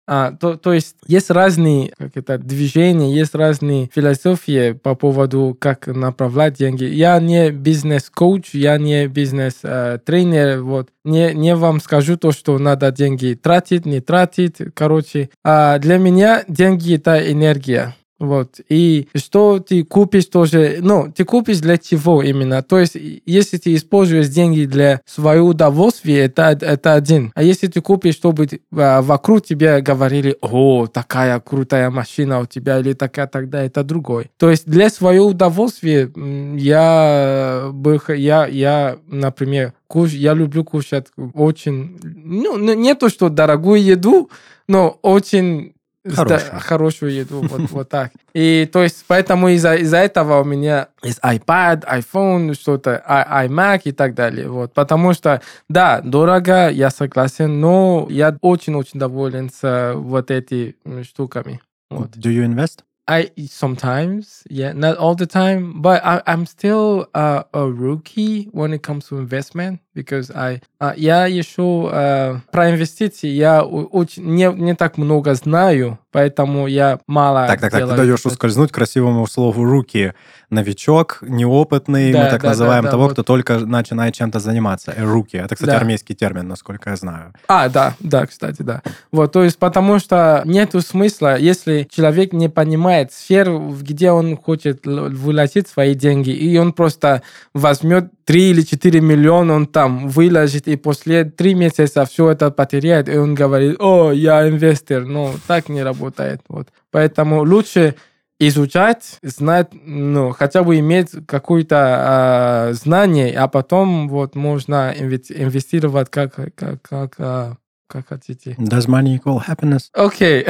А, 0.06 0.32
то, 0.32 0.56
то 0.56 0.72
есть 0.72 0.96
есть 1.06 1.30
разные 1.30 1.92
как 1.96 2.16
это, 2.16 2.38
движения, 2.38 3.14
есть 3.14 3.34
разные 3.34 3.88
философии 3.94 4.72
по 4.72 4.94
поводу, 4.94 5.56
как 5.58 5.86
направлять 5.86 6.58
деньги. 6.58 6.84
Я 6.84 7.18
не 7.20 7.50
бизнес-коуч, 7.50 8.50
я 8.52 8.76
не 8.78 9.06
бизнес-тренер, 9.08 10.62
вот. 10.62 10.88
Не, 11.04 11.32
не 11.34 11.54
вам 11.54 11.80
скажу 11.80 12.16
то, 12.16 12.32
что 12.32 12.58
надо 12.58 12.90
деньги 12.90 13.38
тратить, 13.40 13.86
не 13.86 14.00
тратить, 14.00 14.56
короче. 14.74 15.30
А 15.42 15.78
для 15.78 15.98
меня 15.98 16.44
деньги— 16.48 16.94
это 16.96 17.30
энергия. 17.30 17.94
Вот. 18.20 18.60
И 18.68 19.08
что 19.16 19.58
ты 19.58 19.82
купишь 19.82 20.26
тоже, 20.26 20.78
ну, 20.80 21.12
ты 21.14 21.24
купишь 21.24 21.58
для 21.58 21.78
чего 21.78 22.22
именно? 22.22 22.62
То 22.62 22.78
есть, 22.78 22.96
если 23.26 23.58
ты 23.58 23.74
используешь 23.74 24.28
деньги 24.28 24.66
для 24.66 25.00
своего 25.04 25.48
удовольствия, 25.48 26.20
это, 26.20 26.56
это 26.60 26.94
один. 26.94 27.32
А 27.34 27.42
если 27.42 27.66
ты 27.66 27.80
купишь, 27.80 28.14
чтобы 28.14 28.48
а, 28.72 29.02
вокруг 29.02 29.44
тебя 29.44 29.80
говорили, 29.80 30.36
о, 30.40 30.86
такая 30.86 31.40
крутая 31.40 31.90
машина 31.90 32.40
у 32.40 32.46
тебя, 32.46 32.78
или 32.78 32.92
такая, 32.92 33.26
тогда 33.26 33.64
это 33.64 33.82
другой. 33.82 34.30
То 34.38 34.48
есть, 34.48 34.66
для 34.66 34.90
своего 34.90 35.26
удовольствия 35.26 36.10
я 36.56 37.68
бы, 37.72 38.00
я, 38.08 38.46
я, 38.46 38.98
например, 39.08 39.72
куш, 39.88 40.12
я 40.12 40.34
люблю 40.34 40.64
кушать 40.64 41.08
очень, 41.34 41.98
ну, 42.02 42.58
не 42.58 42.94
то, 42.94 43.08
что 43.08 43.28
дорогую 43.28 43.82
еду, 43.82 44.30
но 44.68 44.98
очень 45.02 45.74
Хорошую. 46.06 46.50
Да, 46.52 46.58
хорошую 46.60 47.12
еду, 47.14 47.40
вот, 47.40 47.60
вот 47.70 47.88
так. 47.88 48.12
И 48.34 48.68
то 48.72 48.82
есть 48.82 49.04
поэтому 49.06 49.48
из-за 49.48 49.74
из 49.76 49.92
этого 49.94 50.40
у 50.40 50.44
меня 50.44 50.88
есть 51.02 51.18
iPad, 51.20 51.84
iPhone, 51.88 52.54
что-то, 52.54 53.02
i- 53.06 53.46
iMac 53.46 53.82
и 53.84 53.92
так 53.92 54.14
далее. 54.14 54.48
Вот. 54.48 54.72
Потому 54.74 55.14
что, 55.14 55.40
да, 55.68 56.00
дорого, 56.02 56.68
я 56.68 56.90
согласен, 56.90 57.60
но 57.60 58.06
я 58.10 58.36
очень-очень 58.42 58.98
доволен 59.00 59.50
с 59.50 59.92
вот 59.96 60.30
этими 60.30 61.02
штуками. 61.04 61.60
Вот. 61.90 62.10
Do 62.16 62.30
you 62.30 62.44
invest? 62.44 62.80
I 63.07 63.31
sometimes, 63.47 64.43
yeah, 64.51 64.71
not 64.71 64.97
all 64.97 65.15
the 65.15 65.25
time, 65.25 65.81
but 65.81 65.99
I, 66.05 66.21
I'm 66.27 66.45
still 66.45 67.07
uh, 67.15 67.41
a 67.55 67.65
rookie 67.67 68.49
when 68.51 68.71
it 68.71 68.83
comes 68.83 69.07
to 69.07 69.17
investment 69.17 69.79
because 69.95 70.29
I, 70.29 70.61
uh, 70.79 70.93
я 70.95 71.25
еще 71.25 71.89
uh, 71.91 72.39
про 72.51 72.69
инвестиции 72.69 73.29
я 73.29 73.63
о- 73.63 73.85
очень 73.91 74.25
не, 74.25 74.53
не 74.53 74.75
так 74.75 74.97
много 74.99 75.33
знаю, 75.33 75.97
поэтому 76.14 76.68
я 76.68 77.00
мало 77.08 77.46
Так, 77.48 77.60
так, 77.60 77.72
так, 77.72 77.88
ты 77.90 77.96
даешь 77.96 78.24
ускользнуть 78.24 78.70
красивому 78.70 79.26
слову 79.26 79.64
руки. 79.64 80.14
Новичок, 80.50 81.18
неопытный, 81.22 82.12
Да, 82.12 82.22
мы 82.24 82.30
так 82.30 82.42
да, 82.42 82.48
называем 82.50 82.84
да, 82.84 82.90
того, 82.90 83.04
вот. 83.04 83.12
кто 83.12 83.22
только 83.24 83.58
начинает 83.58 84.14
чем-то 84.14 84.38
заниматься. 84.38 84.94
Э, 84.96 85.02
Руки. 85.02 85.36
Это, 85.36 85.56
кстати, 85.56 85.70
Да. 85.70 85.76
армейский 85.78 86.14
термин, 86.14 86.46
насколько 86.46 86.90
я 86.90 86.96
знаю. 86.96 87.32
А, 87.48 87.68
да, 87.68 87.94
да, 87.98 88.26
кстати, 88.26 88.62
да. 88.62 88.82
Вот, 89.10 89.32
то 89.32 89.42
есть, 89.42 89.58
потому 89.58 89.98
что 89.98 90.42
нету 90.44 90.80
смысла, 90.80 91.36
если 91.36 91.88
человек 91.90 92.32
не 92.32 92.48
понимает 92.48 93.12
сферу, 93.12 93.74
где 93.80 94.12
он 94.12 94.36
хочет 94.36 94.82
вложить 94.84 95.66
свои 95.66 95.94
деньги, 95.94 96.30
и 96.30 96.56
он 96.58 96.72
просто 96.72 97.22
возьмет 97.54 98.12
3 98.24 98.50
или 98.50 98.62
4 98.62 99.00
миллиона, 99.00 99.54
он 99.54 99.66
там 99.66 100.08
выложит, 100.08 100.68
и 100.68 100.76
после 100.76 101.24
3 101.24 101.54
месяца 101.54 102.04
все 102.04 102.30
это 102.30 102.50
потеряет, 102.50 103.08
и 103.08 103.18
он 103.18 103.34
говорит, 103.34 103.76
о, 103.80 104.12
я 104.12 104.48
инвестор. 104.48 105.04
Ну, 105.04 105.32
так 105.48 105.68
не 105.68 105.82
работает. 105.82 106.03
Вот. 106.48 106.68
Поэтому 106.90 107.42
лучше 107.44 107.94
изучать, 108.38 109.18
знать, 109.22 109.68
ну, 109.72 110.30
хотя 110.32 110.62
бы 110.62 110.78
иметь 110.78 111.10
какое-то 111.26 111.76
а, 111.78 112.72
знание, 112.72 113.36
а 113.38 113.48
потом 113.48 114.08
вот 114.08 114.34
можно 114.34 114.92
инве- 114.96 115.22
инвестировать 115.28 116.10
как, 116.10 116.34
как, 116.54 116.82
как, 116.82 117.14
а, 117.18 117.56
как 117.86 118.08
хотите. 118.08 118.56
Does 118.58 118.88
money 118.88 119.18
equal 119.18 119.40
happiness? 119.46 119.84
Окей. 119.92 120.44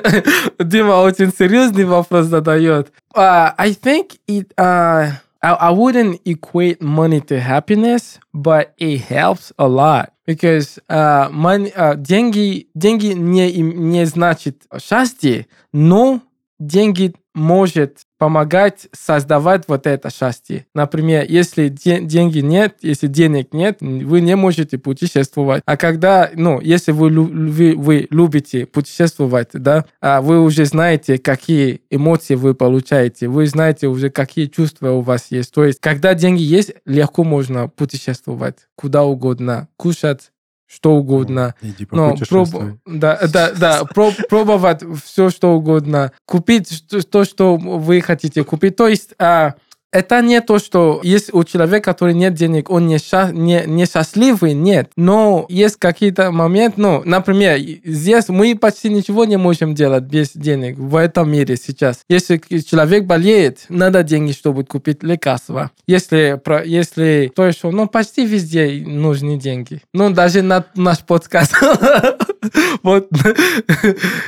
Дима 0.58 1.00
очень 1.02 1.32
серьезный 1.32 1.84
вопрос 1.84 2.26
задает. 2.26 2.92
Uh, 3.14 3.54
I 3.56 3.72
think 3.72 4.18
it, 4.26 4.52
uh, 4.58 5.12
I, 5.40 5.52
I 5.52 5.70
wouldn't 5.70 6.20
equate 6.24 6.82
money 6.82 7.20
to 7.22 7.40
happiness, 7.40 8.18
but 8.32 8.74
it 8.78 9.02
helps 9.02 9.52
a 9.58 9.66
lot. 9.68 10.13
Because 10.26 10.78
uh, 10.88 11.28
money, 11.30 11.72
uh, 11.76 11.96
деньги, 11.96 12.68
деньги 12.74 13.08
не, 13.08 13.52
не 13.52 14.06
значит 14.06 14.62
счастье, 14.80 15.46
но 15.72 16.22
деньги 16.58 17.14
может 17.34 18.06
помогать 18.24 18.88
создавать 18.92 19.64
вот 19.68 19.86
это 19.86 20.08
счастье. 20.08 20.64
Например, 20.74 21.26
если 21.28 21.68
де- 21.68 22.00
деньги 22.00 22.38
нет, 22.38 22.76
если 22.80 23.06
денег 23.06 23.52
нет, 23.52 23.82
вы 23.82 24.22
не 24.22 24.34
можете 24.34 24.78
путешествовать. 24.78 25.62
А 25.66 25.76
когда, 25.76 26.30
ну, 26.32 26.58
если 26.58 26.92
вы, 26.92 27.10
вы, 27.10 27.74
вы 27.76 28.06
любите 28.08 28.64
путешествовать, 28.64 29.50
да, 29.52 29.84
а 30.00 30.22
вы 30.22 30.40
уже 30.40 30.64
знаете, 30.64 31.18
какие 31.18 31.82
эмоции 31.90 32.34
вы 32.34 32.54
получаете, 32.54 33.28
вы 33.28 33.46
знаете 33.46 33.88
уже, 33.88 34.08
какие 34.08 34.46
чувства 34.46 34.92
у 34.92 35.02
вас 35.02 35.26
есть. 35.28 35.52
То 35.52 35.62
есть, 35.62 35.80
когда 35.80 36.14
деньги 36.14 36.40
есть, 36.40 36.72
легко 36.86 37.24
можно 37.24 37.68
путешествовать 37.68 38.56
куда 38.74 39.04
угодно, 39.04 39.68
кушать 39.76 40.30
что 40.74 40.94
угодно. 40.96 41.54
Иди 41.62 41.86
Ну, 41.90 42.10
попутешествуй. 42.10 42.62
проб- 42.62 42.78
да, 42.86 43.18
да, 43.32 43.52
да, 43.52 43.82
проб- 43.94 44.26
пробовать 44.28 44.82
все, 45.04 45.30
что 45.30 45.54
угодно, 45.54 46.12
купить 46.26 46.84
то, 47.10 47.24
что 47.24 47.56
вы 47.56 48.00
хотите 48.00 48.42
купить. 48.44 48.76
То 48.76 48.88
есть 48.88 49.14
а, 49.18 49.54
это 49.94 50.20
не 50.22 50.40
то, 50.40 50.58
что 50.58 51.00
есть 51.04 51.32
у 51.32 51.44
человека, 51.44 51.92
который 51.92 52.14
нет 52.14 52.34
денег, 52.34 52.68
он 52.68 52.86
не, 52.88 52.98
ша- 52.98 53.30
не, 53.30 53.62
не 53.66 53.86
счастливый, 53.86 54.52
нет. 54.52 54.90
Но 54.96 55.46
есть 55.48 55.76
какие-то 55.76 56.32
моменты, 56.32 56.80
ну, 56.80 57.02
например, 57.04 57.58
здесь 57.84 58.28
мы 58.28 58.56
почти 58.56 58.88
ничего 58.88 59.24
не 59.24 59.36
можем 59.36 59.74
делать 59.74 60.02
без 60.02 60.32
денег 60.32 60.76
в 60.78 60.96
этом 60.96 61.30
мире 61.30 61.56
сейчас. 61.56 62.00
Если 62.08 62.38
человек 62.60 63.04
болеет, 63.04 63.66
надо 63.68 64.02
деньги, 64.02 64.32
чтобы 64.32 64.64
купить 64.64 65.04
лекарства. 65.04 65.70
Если, 65.86 66.40
про- 66.44 66.64
если 66.64 67.30
то 67.34 67.46
еще, 67.46 67.70
ну, 67.70 67.86
почти 67.86 68.26
везде 68.26 68.82
нужны 68.84 69.38
деньги. 69.38 69.80
Ну, 69.92 70.10
даже 70.10 70.42
на 70.42 70.64
наш 70.74 70.98
подкаст. 71.04 71.54
Вот 72.82 73.08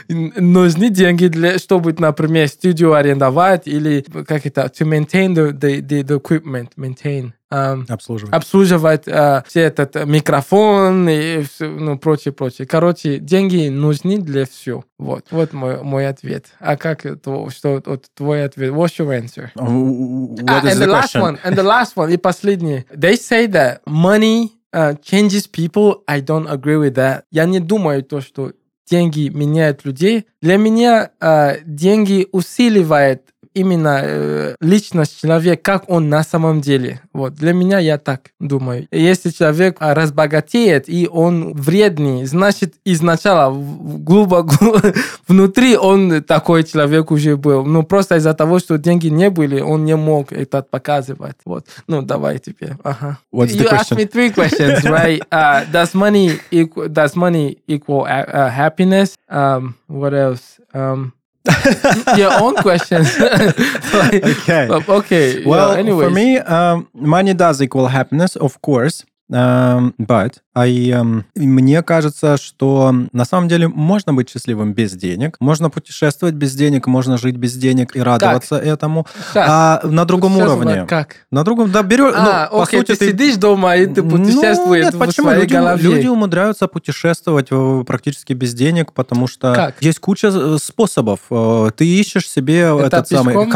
нужны 0.09 0.91
деньги, 0.91 1.27
для, 1.29 1.59
чтобы, 1.59 1.95
например, 1.99 2.49
студию 2.49 2.95
арендовать 2.95 3.67
или 3.67 4.05
как 4.27 4.47
это, 4.47 4.63
to 4.63 4.87
maintain 4.87 5.35
the, 5.35 5.53
the, 5.53 5.81
the, 5.81 6.03
the 6.03 6.21
equipment, 6.21 6.71
maintain. 6.77 7.33
Um, 7.49 7.85
Обслуживать. 7.89 8.35
обслуживать 8.35 9.03
э, 9.07 9.43
все 9.47 9.61
этот 9.61 9.95
микрофон 10.05 11.09
и 11.09 11.45
всё, 11.45 11.69
ну, 11.69 11.97
прочее, 11.97 12.33
прочее. 12.33 12.67
Короче, 12.67 13.19
деньги 13.21 13.69
нужны 13.69 14.19
для 14.19 14.47
всего. 14.47 14.85
Вот, 14.99 15.27
вот 15.31 15.53
мой, 15.53 15.81
мой 15.81 16.09
ответ. 16.09 16.47
А 16.59 16.77
как 16.77 17.03
что 17.03 17.83
вот 17.87 18.07
твой 18.17 18.45
ответ? 18.45 18.73
What's 18.73 18.99
your 18.99 19.11
answer? 19.17 19.51
What 19.55 20.45
Ah, 20.49 20.61
and 20.65 20.81
the 20.81 20.87
the 20.87 20.91
last 20.91 21.15
one, 21.15 21.39
and 21.45 21.55
the 21.55 21.63
last 21.63 21.95
one, 21.95 22.13
и 22.13 22.17
последний. 22.17 22.85
They 22.93 23.15
say 23.15 23.47
that 23.53 23.79
money 23.87 24.51
uh, 24.77 24.95
changes 25.03 25.47
people. 25.47 26.05
I 26.07 26.21
don't 26.21 26.47
agree 26.47 26.77
with 26.77 26.95
that. 26.97 27.25
Я 27.31 27.47
не 27.47 27.61
думаю 27.61 28.03
то, 28.03 28.21
что 28.21 28.53
деньги 28.89 29.29
меняют 29.29 29.85
людей. 29.85 30.27
Для 30.43 30.59
меня 30.59 31.11
uh, 31.21 31.61
деньги 31.65 32.29
усиливают 32.31 33.23
именно 33.57 34.01
э, 34.03 34.55
личность 34.61 35.21
человека, 35.21 35.63
как 35.63 35.91
он 35.91 36.11
на 36.11 36.23
самом 36.23 36.61
деле. 36.61 37.01
Вот. 37.13 37.35
Для 37.35 37.55
меня 37.55 37.79
я 37.79 37.97
так 37.97 38.31
думаю. 38.39 38.87
Если 38.91 39.31
человек 39.31 39.79
а, 39.81 39.95
разбогатеет, 39.95 40.89
и 40.89 41.09
он 41.11 41.55
вредный, 41.55 42.27
значит, 42.27 42.75
изначально 42.85 43.51
глубоко 43.51 44.81
внутри 45.29 45.77
он 45.77 46.23
такой 46.23 46.65
человек 46.65 47.11
уже 47.11 47.37
был. 47.37 47.65
Ну, 47.65 47.83
просто 47.83 48.17
из-за 48.17 48.35
того, 48.35 48.59
что 48.59 48.77
деньги 48.77 49.09
не 49.09 49.31
были, 49.31 49.61
он 49.61 49.85
не 49.87 49.97
мог 49.97 50.33
это 50.33 50.63
показывать. 50.63 51.37
Вот. 51.47 51.67
Ну, 51.87 52.03
давай 52.03 52.39
теперь. 52.39 52.75
Ага. 52.85 53.19
What's 53.33 53.55
the 53.55 53.65
you 53.65 53.69
asked 53.71 53.89
question? 53.89 53.97
me 53.97 54.05
three 54.05 54.31
questions, 54.31 54.85
right? 54.91 55.23
Uh, 55.33 55.65
does 55.73 55.95
money 55.95 56.39
equal, 56.51 56.89
does 56.89 57.17
money 57.17 57.59
equal 57.67 58.05
uh, 58.05 58.51
happiness? 58.51 59.17
Um, 59.29 59.77
what 59.89 60.13
else? 60.13 60.61
Um, 60.75 61.16
your 62.17 62.33
own 62.43 62.55
questions. 62.57 63.09
Like, 63.21 64.25
Okay. 64.25 64.69
okay. 64.89 65.41
yeah, 65.41 65.49
Well, 65.49 65.73
anyways. 65.73 66.09
for 66.09 66.15
me, 66.15 66.39
um, 66.39 66.89
money 66.95 67.35
does 67.35 67.61
equal 67.63 67.89
happiness, 67.89 68.37
of 68.37 68.61
course. 68.63 69.05
Um, 69.33 69.95
but 69.99 70.41
А 70.57 70.67
и, 70.67 70.91
эм, 70.91 71.27
и 71.35 71.47
мне 71.47 71.83
кажется, 71.83 72.39
что 72.39 72.91
на 73.13 73.27
самом 73.27 73.47
деле 73.47 73.69
можно 73.69 74.15
быть 74.15 74.31
счастливым 74.31 74.73
без 74.73 74.93
денег, 74.93 75.37
можно 75.39 75.69
путешествовать 75.69 76.35
без 76.35 76.55
денег, 76.55 76.87
можно 76.87 77.19
жить 77.19 77.37
без 77.37 77.53
денег 77.57 77.95
и 77.95 78.01
радоваться 78.01 78.57
этому. 78.57 79.07
Как? 79.35 79.47
А 79.51 79.81
на 79.85 80.07
другом 80.07 80.33
Сейчас 80.33 80.49
уровне. 80.53 80.87
Как? 80.89 81.17
На 81.31 81.45
другом, 81.45 81.71
да, 81.73 81.83
берешь, 81.83 82.15
А, 82.17 82.49
ну, 82.51 82.57
по 82.59 82.63
окей, 82.65 82.81
сути, 82.81 82.95
ты 82.95 83.09
сидишь 83.11 83.37
дома, 83.37 83.77
и 83.77 83.85
ты 83.87 84.03
Ну, 84.03 84.13
путешествуешь 84.13 84.85
нет, 84.87 84.95
в 84.95 84.99
почему? 84.99 85.31
Люди, 85.31 85.53
голове. 85.53 85.83
люди 85.83 86.07
умудряются 86.07 86.69
путешествовать 86.69 87.49
э, 87.51 87.85
практически 87.87 88.33
без 88.33 88.55
денег, 88.55 88.95
потому 88.95 89.27
что 89.27 89.53
Как? 89.53 89.75
есть 89.83 89.99
куча 89.99 90.29
э, 90.33 90.57
способов. 90.59 91.21
Э, 91.31 91.69
Ты 91.77 91.87
ищешь 91.87 92.31
себе 92.31 92.61
этот 92.83 93.09
самый 93.09 93.35
пешком? 93.35 93.51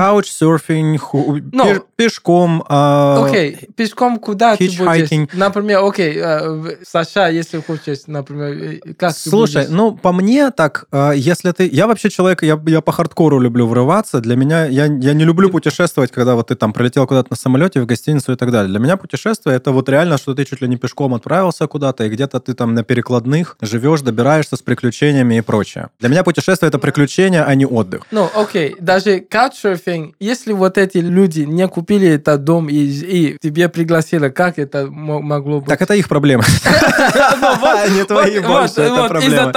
ху- 0.99 1.39
Ну. 1.51 1.65
пеш- 1.65 1.83
пешком, 1.97 2.63
а, 2.69 3.25
Окей, 3.27 3.69
пешком 3.75 4.19
куда 4.19 4.55
ты 4.57 4.67
будешь? 4.67 5.29
Например, 5.33 5.83
окей, 5.83 6.13
э, 6.17 6.77
в 6.93 7.05
США, 7.05 7.29
если 7.29 7.61
хочешь, 7.61 8.01
например, 8.07 8.49
э, 8.53 8.81
как 8.97 9.15
ты 9.15 9.31
Слушай, 9.31 9.63
будешь? 9.65 9.69
ну, 9.71 9.97
по 9.97 10.13
мне 10.13 10.51
так, 10.51 10.87
э, 10.91 11.13
если 11.15 11.53
ты... 11.53 11.69
Я 11.71 11.87
вообще 11.87 12.11
человек, 12.11 12.43
я, 12.43 12.61
я 12.67 12.81
по 12.81 12.93
хардкору 12.93 13.39
люблю 13.39 13.67
врываться. 13.67 14.21
Для 14.21 14.37
меня... 14.37 14.67
Я, 14.67 14.87
я 14.87 15.13
не 15.15 15.25
люблю 15.25 15.51
путешествовать, 15.51 16.11
когда 16.11 16.35
вот 16.35 16.49
ты 16.49 16.57
там 16.57 16.73
прилетел 16.73 17.07
куда-то 17.07 17.29
на 17.31 17.37
самолете, 17.37 17.81
в 17.81 17.87
гостиницу 17.87 18.33
и 18.33 18.37
так 18.37 18.51
далее. 18.51 18.71
Для 18.71 18.81
меня 18.81 18.97
путешествие 18.97 19.57
это 19.57 19.71
вот 19.71 19.89
реально, 19.89 20.19
что 20.19 20.35
ты 20.35 20.45
чуть 20.45 20.61
ли 20.61 20.69
не 20.69 20.77
пешком 20.77 21.15
отправился 21.15 21.67
куда-то, 21.67 22.05
и 22.05 22.09
где-то 22.09 22.41
ты 22.41 22.55
там 22.55 22.75
на 22.75 22.83
перекладных 22.83 23.57
живешь, 23.61 24.01
добираешься 24.01 24.57
с 24.57 24.63
приключениями 24.63 25.37
и 25.37 25.41
прочее. 25.41 25.91
Для 26.01 26.09
меня 26.09 26.25
путешествие 26.25 26.69
это 26.69 26.79
приключение, 26.79 27.45
а 27.45 27.55
не 27.55 27.67
отдых. 27.67 28.03
Ну, 28.11 28.29
окей, 28.35 28.75
даже 28.81 29.19
couchsurfing, 29.21 30.15
если 30.19 30.53
вот 30.53 30.79
эти 30.79 30.99
люди 30.99 31.43
не 31.43 31.69
купили 31.69 32.09
этот 32.09 32.45
дом 32.45 32.69
и, 32.69 32.75
и 32.75 33.37
тебе 33.41 33.69
пригласили, 33.69 34.29
как 34.29 34.59
это 34.59 34.87
мо- 34.87 35.21
могло 35.21 35.61
быть? 35.61 35.69
Так 35.69 35.83
это 35.83 35.95
их 35.95 36.09
проблемы. 36.09 36.43
Не 37.91 38.05
твои 38.05 38.39
Вот, 38.41 38.49
больше, 38.49 38.81
это 38.83 38.95
вот, 38.95 39.23
Из-за 39.23 39.53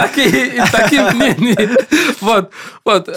таких 0.71 1.13
мнений. 1.13 1.69
Вот, 2.21 2.51
вот. 2.86 3.09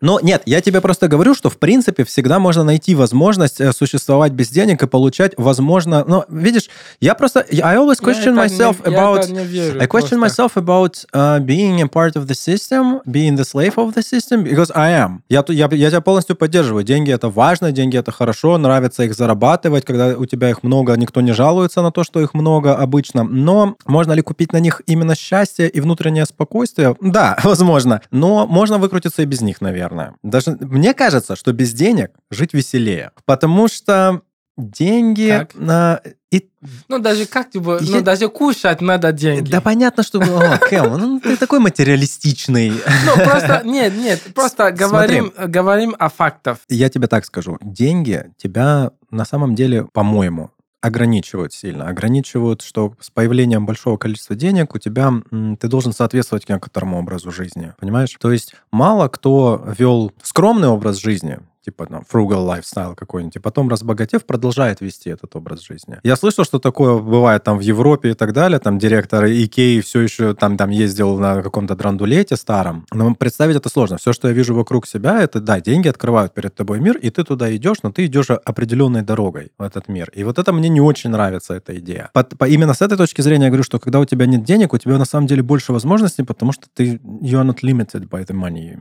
Но 0.00 0.18
нет, 0.20 0.42
я 0.46 0.60
тебе 0.60 0.80
просто 0.80 1.08
говорю, 1.08 1.34
что 1.34 1.50
в 1.50 1.58
принципе 1.58 2.04
всегда 2.04 2.38
можно 2.38 2.64
найти 2.64 2.94
возможность 2.94 3.60
э, 3.60 3.72
существовать 3.72 4.32
без 4.32 4.48
денег 4.48 4.82
и 4.82 4.86
получать, 4.86 5.32
возможно... 5.36 6.04
Но 6.06 6.24
видишь, 6.28 6.70
я 7.00 7.14
просто... 7.14 7.40
I 7.40 7.76
always 7.76 7.98
я 8.00 8.12
question 8.12 8.32
это 8.32 8.46
myself 8.46 8.76
не- 8.86 8.92
я 8.92 8.98
about... 8.98 9.44
верю 9.44 9.80
I 9.80 9.86
question 9.86 10.18
просто. 10.18 10.42
myself 10.42 10.52
about 10.56 11.04
uh, 11.12 11.38
being 11.40 11.82
a 11.82 11.86
part 11.86 12.16
of 12.16 12.26
the 12.26 12.34
system, 12.34 13.00
being 13.06 13.36
the 13.36 13.44
slave 13.44 13.74
of 13.76 13.94
the 13.94 14.02
system, 14.02 14.42
because 14.42 14.70
I 14.74 14.92
am. 14.92 15.20
Я, 15.28 15.44
я, 15.48 15.68
я 15.70 15.90
тебя 15.90 16.00
полностью 16.00 16.36
поддерживаю. 16.36 16.82
Деньги 16.84 17.12
это 17.12 17.28
важно, 17.28 17.72
деньги 17.72 17.98
это 17.98 18.10
хорошо, 18.10 18.56
нравится 18.58 19.02
их 19.02 19.14
зарабатывать, 19.14 19.84
когда 19.84 20.16
у 20.16 20.24
тебя 20.24 20.50
их 20.50 20.62
много, 20.62 20.96
никто 20.96 21.20
не 21.20 21.32
жалуется 21.32 21.82
на 21.82 21.92
то, 21.92 22.04
что 22.04 22.20
их 22.20 22.34
много 22.34 22.74
обычно. 22.74 23.24
Но 23.24 23.76
можно 23.86 24.12
ли 24.12 24.22
купить 24.22 24.52
на 24.52 24.60
них 24.60 24.80
именно 24.86 25.14
счастье 25.14 25.68
и 25.68 25.80
внутреннее 25.80 26.24
спокойствие? 26.24 26.96
Да, 27.00 27.36
возможно. 27.44 28.00
Но 28.10 28.46
можно 28.46 28.78
выкрутиться 28.78 29.22
и 29.22 29.26
без 29.26 29.40
них, 29.40 29.60
наверное. 29.60 29.89
Даже 30.22 30.56
мне 30.60 30.94
кажется, 30.94 31.36
что 31.36 31.52
без 31.52 31.72
денег 31.72 32.10
жить 32.30 32.54
веселее. 32.54 33.12
Потому 33.24 33.68
что 33.68 34.22
деньги... 34.56 35.28
Как? 35.28 35.52
а, 35.68 36.00
и 36.30 36.48
Ну, 36.88 36.98
даже 36.98 37.26
как 37.26 37.50
типа, 37.50 37.78
Я- 37.80 37.96
ну, 37.96 38.02
даже 38.02 38.28
кушать 38.28 38.80
надо 38.80 39.12
деньги. 39.12 39.50
да 39.50 39.60
понятно, 39.60 40.02
что... 40.02 40.20
О, 40.20 40.58
Кэм, 40.58 40.98
ну 40.98 41.20
ты 41.20 41.36
такой 41.36 41.58
материалистичный. 41.58 42.70
Ну, 42.70 43.24
просто, 43.24 43.62
нет, 43.64 43.96
нет, 43.96 44.20
просто 44.34 44.70
говорим, 44.70 45.32
говорим 45.46 45.96
о 45.98 46.08
фактах. 46.08 46.58
Я 46.68 46.88
тебе 46.88 47.08
так 47.08 47.24
скажу. 47.24 47.58
Деньги 47.60 48.30
тебя 48.36 48.92
на 49.10 49.24
самом 49.24 49.54
деле, 49.54 49.84
по-моему, 49.92 50.50
ограничивают 50.80 51.52
сильно. 51.52 51.88
Ограничивают, 51.88 52.62
что 52.62 52.94
с 53.00 53.10
появлением 53.10 53.66
большого 53.66 53.96
количества 53.96 54.34
денег 54.34 54.74
у 54.74 54.78
тебя 54.78 55.12
ты 55.58 55.68
должен 55.68 55.92
соответствовать 55.92 56.48
некоторому 56.48 56.98
образу 56.98 57.30
жизни. 57.30 57.74
Понимаешь? 57.78 58.16
То 58.20 58.32
есть 58.32 58.54
мало 58.70 59.08
кто 59.08 59.64
вел 59.78 60.12
скромный 60.22 60.68
образ 60.68 60.96
жизни, 60.96 61.38
типа 61.64 61.86
там 61.86 62.04
frugal 62.10 62.46
lifestyle 62.46 62.94
какой-нибудь, 62.94 63.36
и 63.36 63.38
потом, 63.38 63.68
разбогатев, 63.68 64.24
продолжает 64.24 64.80
вести 64.80 65.10
этот 65.10 65.36
образ 65.36 65.60
жизни. 65.62 65.98
Я 66.02 66.16
слышал, 66.16 66.44
что 66.44 66.58
такое 66.58 66.98
бывает 66.98 67.44
там 67.44 67.58
в 67.58 67.60
Европе 67.60 68.10
и 68.10 68.14
так 68.14 68.32
далее, 68.32 68.58
там 68.58 68.78
директор 68.78 69.24
Икеи 69.26 69.80
все 69.80 70.00
еще 70.00 70.34
там, 70.34 70.56
там 70.56 70.70
ездил 70.70 71.18
на 71.18 71.42
каком-то 71.42 71.74
драндулете 71.74 72.36
старом, 72.36 72.86
но 72.92 73.14
представить 73.14 73.56
это 73.56 73.68
сложно. 73.68 73.96
Все, 73.96 74.12
что 74.12 74.28
я 74.28 74.34
вижу 74.34 74.54
вокруг 74.54 74.86
себя, 74.86 75.22
это, 75.22 75.40
да, 75.40 75.60
деньги 75.60 75.88
открывают 75.88 76.34
перед 76.34 76.54
тобой 76.54 76.80
мир, 76.80 76.96
и 76.96 77.10
ты 77.10 77.24
туда 77.24 77.54
идешь, 77.54 77.78
но 77.82 77.92
ты 77.92 78.06
идешь 78.06 78.30
определенной 78.30 79.02
дорогой 79.02 79.52
в 79.58 79.62
этот 79.62 79.88
мир. 79.88 80.10
И 80.14 80.24
вот 80.24 80.38
это 80.38 80.52
мне 80.52 80.68
не 80.68 80.80
очень 80.80 81.10
нравится, 81.10 81.54
эта 81.54 81.78
идея. 81.78 82.10
По- 82.14 82.24
по- 82.24 82.48
именно 82.48 82.74
с 82.74 82.80
этой 82.80 82.96
точки 82.96 83.20
зрения 83.22 83.44
я 83.44 83.50
говорю, 83.50 83.64
что 83.64 83.78
когда 83.78 84.00
у 84.00 84.04
тебя 84.04 84.26
нет 84.26 84.44
денег, 84.44 84.72
у 84.72 84.78
тебя 84.78 84.98
на 84.98 85.04
самом 85.04 85.26
деле 85.26 85.42
больше 85.42 85.72
возможностей, 85.72 86.22
потому 86.22 86.52
что 86.52 86.66
ты 86.72 87.00
you 87.22 87.40
are 87.40 87.44
not 87.44 87.58
limited 87.62 88.08
by 88.08 88.26
the 88.26 88.34
money. 88.34 88.78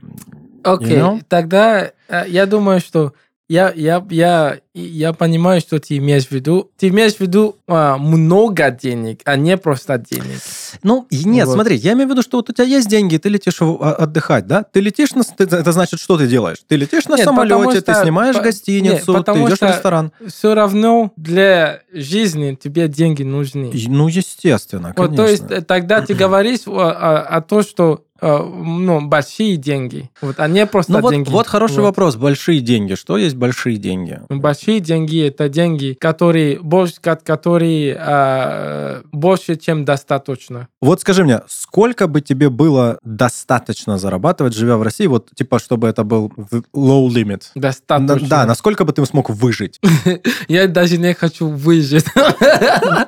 Окей, 0.63 0.97
You 0.97 0.99
know? 0.99 1.21
тогда 1.27 1.91
э, 2.07 2.23
я 2.27 2.45
думаю, 2.45 2.79
что 2.79 3.13
я, 3.47 3.71
я, 3.75 4.05
я, 4.09 4.59
я 4.87 5.13
понимаю, 5.13 5.61
что 5.61 5.79
ты 5.79 5.97
имеешь 5.97 6.27
в 6.27 6.31
виду. 6.31 6.69
Ты 6.77 6.87
имеешь 6.89 7.15
в 7.15 7.19
виду 7.19 7.55
а, 7.67 7.97
много 7.97 8.71
денег, 8.71 9.21
а 9.25 9.35
не 9.35 9.57
просто 9.57 9.97
денег. 9.97 10.39
Ну, 10.83 11.07
нет, 11.11 11.47
Вот. 11.47 11.53
смотри, 11.55 11.75
я 11.77 11.93
имею 11.93 12.07
в 12.07 12.11
виду, 12.11 12.21
что 12.21 12.37
вот 12.37 12.49
у 12.49 12.53
тебя 12.53 12.65
есть 12.65 12.87
деньги, 12.89 13.17
ты 13.17 13.29
летишь 13.29 13.57
а, 13.61 13.93
отдыхать, 13.93 14.47
да? 14.47 14.63
Ты 14.63 14.79
летишь 14.79 15.13
на... 15.13 15.23
ты- 15.23 15.43
Это 15.43 15.71
значит, 15.71 15.99
что 15.99 16.17
ты 16.17 16.27
делаешь? 16.27 16.57
Ты 16.67 16.75
летишь 16.75 17.05
на 17.07 17.15
Нет, 17.15 17.25
самолете, 17.25 17.81
ты 17.81 17.91
что- 17.93 18.03
снимаешь 18.03 18.35
по- 18.35 18.41
гостиницу, 18.41 19.13
нет, 19.13 19.25
ты 19.25 19.31
идешь 19.33 19.59
в 19.59 19.63
ресторан. 19.63 20.11
Все 20.27 20.53
равно 20.53 21.11
для 21.15 21.81
жизни 21.91 22.57
тебе 22.61 22.87
деньги 22.87 23.23
нужны. 23.23 23.71
Ну, 23.87 24.07
естественно, 24.07 24.93
Вот, 24.95 25.15
то 25.15 25.25
есть 25.25 25.43
конечно. 25.47 25.61
э, 25.61 25.65
тогда 25.65 26.01
ты 26.01 26.13
говоришь 26.13 26.61
о, 26.67 26.71
о- 26.91 27.21
о 27.37 27.41
том, 27.41 27.63
что 27.63 28.03
э, 28.21 28.37
ну, 28.37 29.01
большие 29.07 29.55
деньги, 29.57 30.09
вот, 30.21 30.39
а 30.39 30.47
не 30.47 30.65
просто 30.65 30.91
Ну, 30.93 30.99
вот, 30.99 31.11
деньги. 31.11 31.29
вот 31.29 31.47
хороший 31.47 31.77
Вот. 31.77 31.83
вопрос. 31.83 32.15
Большие 32.17 32.59
деньги. 32.59 32.95
Что 32.95 33.17
есть 33.17 33.35
большие 33.35 33.77
деньги? 33.77 34.19
Ну, 34.29 34.39
Большие 34.69 34.81
деньги 34.81 35.27
это 35.27 35.49
деньги, 35.49 35.97
которые 35.99 36.59
больше, 36.59 37.01
ко- 37.01 37.15
которые 37.15 37.97
а, 37.99 39.01
больше, 39.11 39.55
чем 39.55 39.83
достаточно. 39.83 40.67
Вот 40.79 41.01
скажи 41.01 41.23
мне, 41.23 41.41
сколько 41.47 42.07
бы 42.07 42.21
тебе 42.21 42.51
было 42.51 42.99
достаточно 43.03 43.97
зарабатывать, 43.97 44.53
живя 44.53 44.77
в 44.77 44.83
России, 44.83 45.07
вот 45.07 45.31
типа, 45.33 45.57
чтобы 45.57 45.87
это 45.87 46.03
был 46.03 46.31
low 46.75 47.07
limit? 47.07 47.45
Достаточно. 47.55 48.27
Да, 48.27 48.45
насколько 48.45 48.85
бы 48.85 48.93
ты 48.93 49.03
смог 49.07 49.31
выжить? 49.31 49.79
Я 50.47 50.67
даже 50.67 50.97
не 50.97 51.13
хочу 51.15 51.47
выжить. 51.47 52.05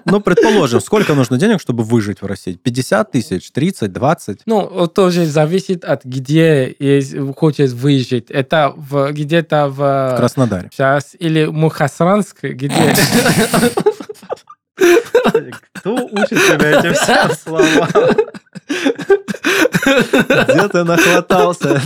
Ну, 0.06 0.20
предположим, 0.20 0.82
сколько 0.82 1.14
нужно 1.14 1.38
денег, 1.38 1.62
чтобы 1.62 1.84
выжить 1.84 2.22
в 2.22 2.26
России? 2.26 2.54
50 2.54 3.12
тысяч, 3.12 3.52
30, 3.52 3.94
20? 3.94 4.42
Ну, 4.46 4.88
тоже 4.88 5.26
зависит 5.26 5.86
от 5.86 6.04
где 6.04 6.76
хочешь 7.38 7.72
выжить. 7.72 8.30
Это 8.30 8.74
где-то 9.12 9.68
в... 9.68 9.76
В 9.78 10.16
Краснодаре. 10.18 10.70
Сейчас, 10.72 11.16
или 11.20 11.51
Мухасранск, 11.52 12.44
где... 12.44 12.74
Кто 15.74 15.96
учит 15.96 16.30
тебя 16.30 16.80
этим 16.80 16.94
всем 16.94 17.32
словам? 17.32 17.90
Где 20.48 20.68
ты 20.70 20.84
нахватался? 20.84 21.82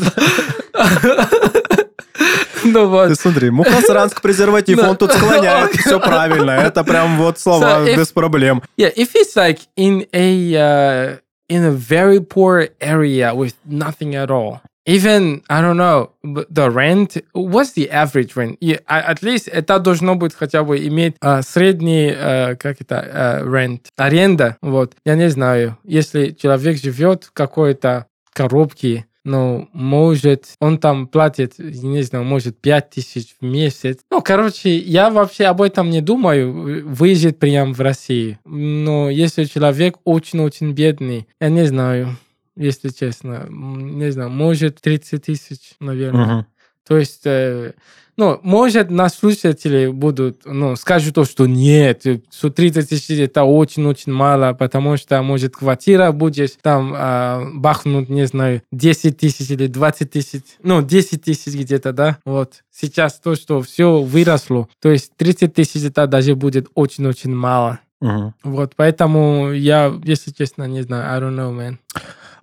Ну 2.63 2.87
вот. 2.87 3.09
Ты 3.09 3.15
смотри, 3.15 3.49
Мухасранск 3.51 4.21
презерватив, 4.21 4.79
он 4.79 4.97
тут 4.97 5.11
склоняет, 5.13 5.71
все 5.79 5.99
правильно. 5.99 6.51
Это 6.51 6.83
прям 6.83 7.17
вот 7.17 7.39
слова 7.39 7.79
So 7.81 7.87
if- 7.87 7.95
без 7.97 8.07
проблем. 8.11 8.63
Yeah, 8.77 8.91
if 8.95 9.13
it's 9.15 9.35
like 9.35 9.59
in 9.75 10.07
a 10.13 10.55
uh, 10.55 11.17
in 11.47 11.63
a 11.63 11.71
very 11.71 12.19
poor 12.21 12.69
area 12.79 13.33
with 13.35 13.53
nothing 13.65 14.15
at 14.15 14.31
all, 14.31 14.61
even 14.85 15.41
I 15.49 15.61
don't 15.61 15.77
know 15.77 16.11
the 16.23 16.69
rent. 16.69 17.17
What's 17.33 17.73
the 17.73 17.89
average 17.89 18.35
rent? 18.35 18.57
Yeah, 18.61 18.79
а- 18.87 19.11
at 19.11 19.21
least 19.21 19.47
это 19.47 19.79
должно 19.79 20.15
быть 20.15 20.33
хотя 20.33 20.63
бы 20.63 20.77
иметь 20.87 21.15
а, 21.21 21.41
средний 21.41 22.11
а, 22.15 22.55
как 22.55 22.81
это 22.81 22.99
а, 22.99 23.43
rent 23.43 23.81
аренда. 23.97 24.57
Вот 24.61 24.93
я 25.05 25.15
не 25.15 25.29
знаю, 25.29 25.77
если 25.83 26.31
человек 26.31 26.81
живет 26.81 27.25
в 27.25 27.31
какой-то 27.33 28.07
коробке. 28.33 29.05
Ну, 29.23 29.69
может, 29.73 30.45
он 30.59 30.77
там 30.77 31.07
платит, 31.07 31.57
не 31.57 32.03
знаю, 32.03 32.23
может, 32.25 32.61
5 32.61 32.91
тысяч 32.91 33.35
в 33.41 33.43
месяц. 33.43 33.97
Ну, 34.11 34.21
короче, 34.21 34.77
я 34.77 35.09
вообще 35.09 35.45
об 35.45 35.63
этом 35.63 35.89
не 35.89 36.01
думаю, 36.01 36.85
выезжать 36.87 37.39
прямо 37.39 37.73
в 37.73 37.81
России. 37.81 38.37
Но 38.45 39.09
если 39.09 39.45
человек 39.45 39.95
очень-очень 40.03 40.73
бедный, 40.73 41.27
я 41.41 41.49
не 41.49 41.65
знаю, 41.65 42.17
если 42.55 42.89
честно, 42.89 43.47
не 43.49 44.11
знаю, 44.11 44.29
может, 44.29 44.81
30 44.81 45.23
тысяч, 45.23 45.75
наверное. 45.79 46.25
Мгм. 46.25 46.45
То 46.87 46.97
есть, 46.97 47.21
э, 47.25 47.73
ну, 48.17 48.39
может, 48.43 48.89
нас 48.91 49.15
слушатели 49.15 49.87
будут, 49.87 50.41
ну, 50.45 50.75
скажут 50.75 51.15
то, 51.15 51.25
что 51.25 51.47
нет, 51.47 52.05
э, 52.05 52.21
что 52.31 52.49
30 52.49 52.89
тысяч 52.89 53.19
это 53.19 53.43
очень-очень 53.43 54.13
мало, 54.13 54.53
потому 54.53 54.95
что, 54.95 55.21
может, 55.21 55.55
квартира 55.55 56.11
будешь 56.11 56.51
там 56.61 56.93
а, 56.95 57.43
бахнуть, 57.53 58.09
не 58.09 58.27
знаю, 58.27 58.61
10 58.71 59.17
тысяч 59.17 59.49
или 59.49 59.67
20 59.67 60.11
тысяч, 60.11 60.43
ну, 60.63 60.81
10 60.81 61.23
тысяч 61.23 61.53
где-то, 61.53 61.91
да, 61.91 62.19
вот. 62.23 62.63
Сейчас 62.71 63.19
то, 63.19 63.35
что 63.35 63.61
все 63.61 64.01
выросло, 64.01 64.67
то 64.81 64.91
есть 64.91 65.11
30 65.17 65.53
тысяч 65.53 65.83
это 65.83 66.07
даже 66.07 66.35
будет 66.35 66.67
очень-очень 66.75 67.33
мало. 67.33 67.79
Мгм. 67.99 68.33
Вот, 68.43 68.73
поэтому 68.75 69.51
я, 69.51 69.93
если 70.03 70.31
честно, 70.31 70.65
не 70.65 70.83
знаю, 70.83 71.11
I 71.11 71.19
don't 71.19 71.35
know, 71.35 71.51
man. 71.51 71.77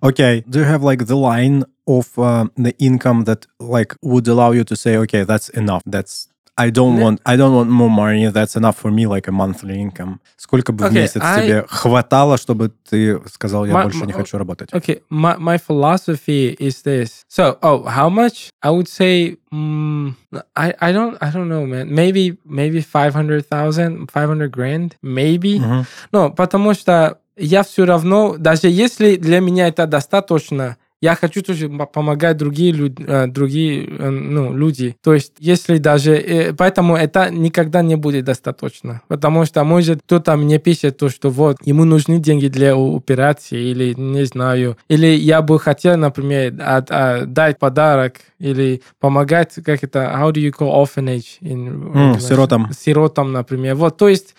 Okay. 0.02 0.42
Do 0.48 0.58
you 0.60 0.64
have 0.64 0.82
like 0.82 1.06
the 1.06 1.16
line 1.16 1.64
of 1.86 2.18
uh, 2.18 2.46
the 2.56 2.74
income 2.78 3.24
that 3.24 3.46
like 3.58 3.94
would 4.02 4.28
allow 4.28 4.52
you 4.52 4.64
to 4.64 4.76
say, 4.76 4.96
okay, 4.98 5.24
that's 5.24 5.48
enough. 5.50 5.82
That's 5.86 6.28
I 6.60 6.70
don't 6.70 6.96
Не- 6.96 7.02
want 7.04 7.20
I 7.24 7.36
don't 7.36 7.54
want 7.54 7.70
more 7.70 7.88
money. 7.88 8.26
That's 8.32 8.56
enough 8.56 8.76
for 8.76 8.90
me, 8.90 9.06
like 9.06 9.28
a 9.28 9.32
monthly 9.32 9.78
income. 9.80 10.18
Сколько 10.36 10.72
бы 10.72 10.84
в 10.84 10.88
Okay, 10.88 11.02
месяц 11.02 11.22
I- 11.22 11.40
тебе 11.42 11.64
хватало, 11.68 12.36
чтобы 12.36 12.72
ты 12.90 13.20
сказал, 13.32 13.64
я 13.64 13.74
Ма- 13.74 13.84
больше 13.84 14.04
не 14.06 14.12
ма- 14.12 14.18
хочу 14.18 14.38
работать? 14.38 14.72
Okay, 14.72 15.00
my, 15.08 15.36
my 15.38 15.56
philosophy 15.56 16.56
is 16.58 16.82
this. 16.82 17.22
So, 17.28 17.58
oh, 17.62 17.84
how 17.84 18.08
much? 18.10 18.50
I 18.60 18.70
would 18.70 18.88
say, 18.88 19.36
mm, 19.52 20.14
I, 20.56 20.74
I 20.80 20.90
don't, 20.92 21.16
I 21.20 21.30
don't 21.30 21.48
know, 21.48 21.64
man. 21.64 21.94
Maybe, 21.94 22.36
maybe 22.44 22.80
500,000, 22.82 24.06
500 24.10 24.50
grand, 24.50 24.96
maybe. 25.02 25.58
Мгм. 25.60 25.86
Ну, 26.12 26.30
потому 26.32 26.74
что 26.74 27.18
я 27.37 27.63
все 27.63 27.85
равно, 27.85 28.35
даже 28.37 28.67
если 28.67 29.15
для 29.15 29.39
меня 29.39 29.67
это 29.67 29.85
достаточно, 29.87 30.77
я 31.01 31.15
хочу 31.15 31.41
тоже 31.41 31.67
помогать 31.67 32.37
другие, 32.37 32.71
люд- 32.71 32.97
э, 33.05 33.27
другие 33.27 33.85
э, 33.89 34.09
ну, 34.09 34.55
люди. 34.55 34.95
То 35.03 35.13
есть, 35.13 35.33
если 35.37 35.77
даже... 35.77 36.13
э, 36.15 36.53
Поэтому 36.53 36.95
это 36.95 37.29
никогда 37.29 37.81
не 37.81 37.97
будет 37.97 38.23
достаточно. 38.23 39.01
Потому 39.09 39.43
что, 39.43 39.65
может, 39.65 39.99
кто-то 40.05 40.37
мне 40.37 40.59
пишет 40.59 40.97
то, 40.97 41.09
что 41.09 41.29
вот, 41.29 41.57
ему 41.65 41.83
нужны 41.83 42.19
деньги 42.19 42.47
для 42.47 42.73
операции, 42.77 43.71
или 43.71 43.93
не 43.97 44.23
знаю. 44.25 44.77
Или 44.87 45.07
я 45.07 45.41
бы 45.41 45.59
хотел, 45.59 45.97
например, 45.97 46.53
от- 46.61 46.89
а, 46.89 47.25
дать 47.25 47.59
подарок, 47.59 48.21
или 48.39 48.81
помогать, 49.01 49.55
как 49.65 49.83
это, 49.83 49.99
how 50.17 50.31
do 50.31 50.35
you 50.39 50.53
call 50.57 50.71
orphanage? 50.85 51.37
In, 51.41 52.13
М, 52.13 52.19
сиротам. 52.21 52.69
Сиротам, 52.71 53.33
например. 53.33 53.75
Вот, 53.75 53.97
то 53.97 54.07
есть, 54.07 54.35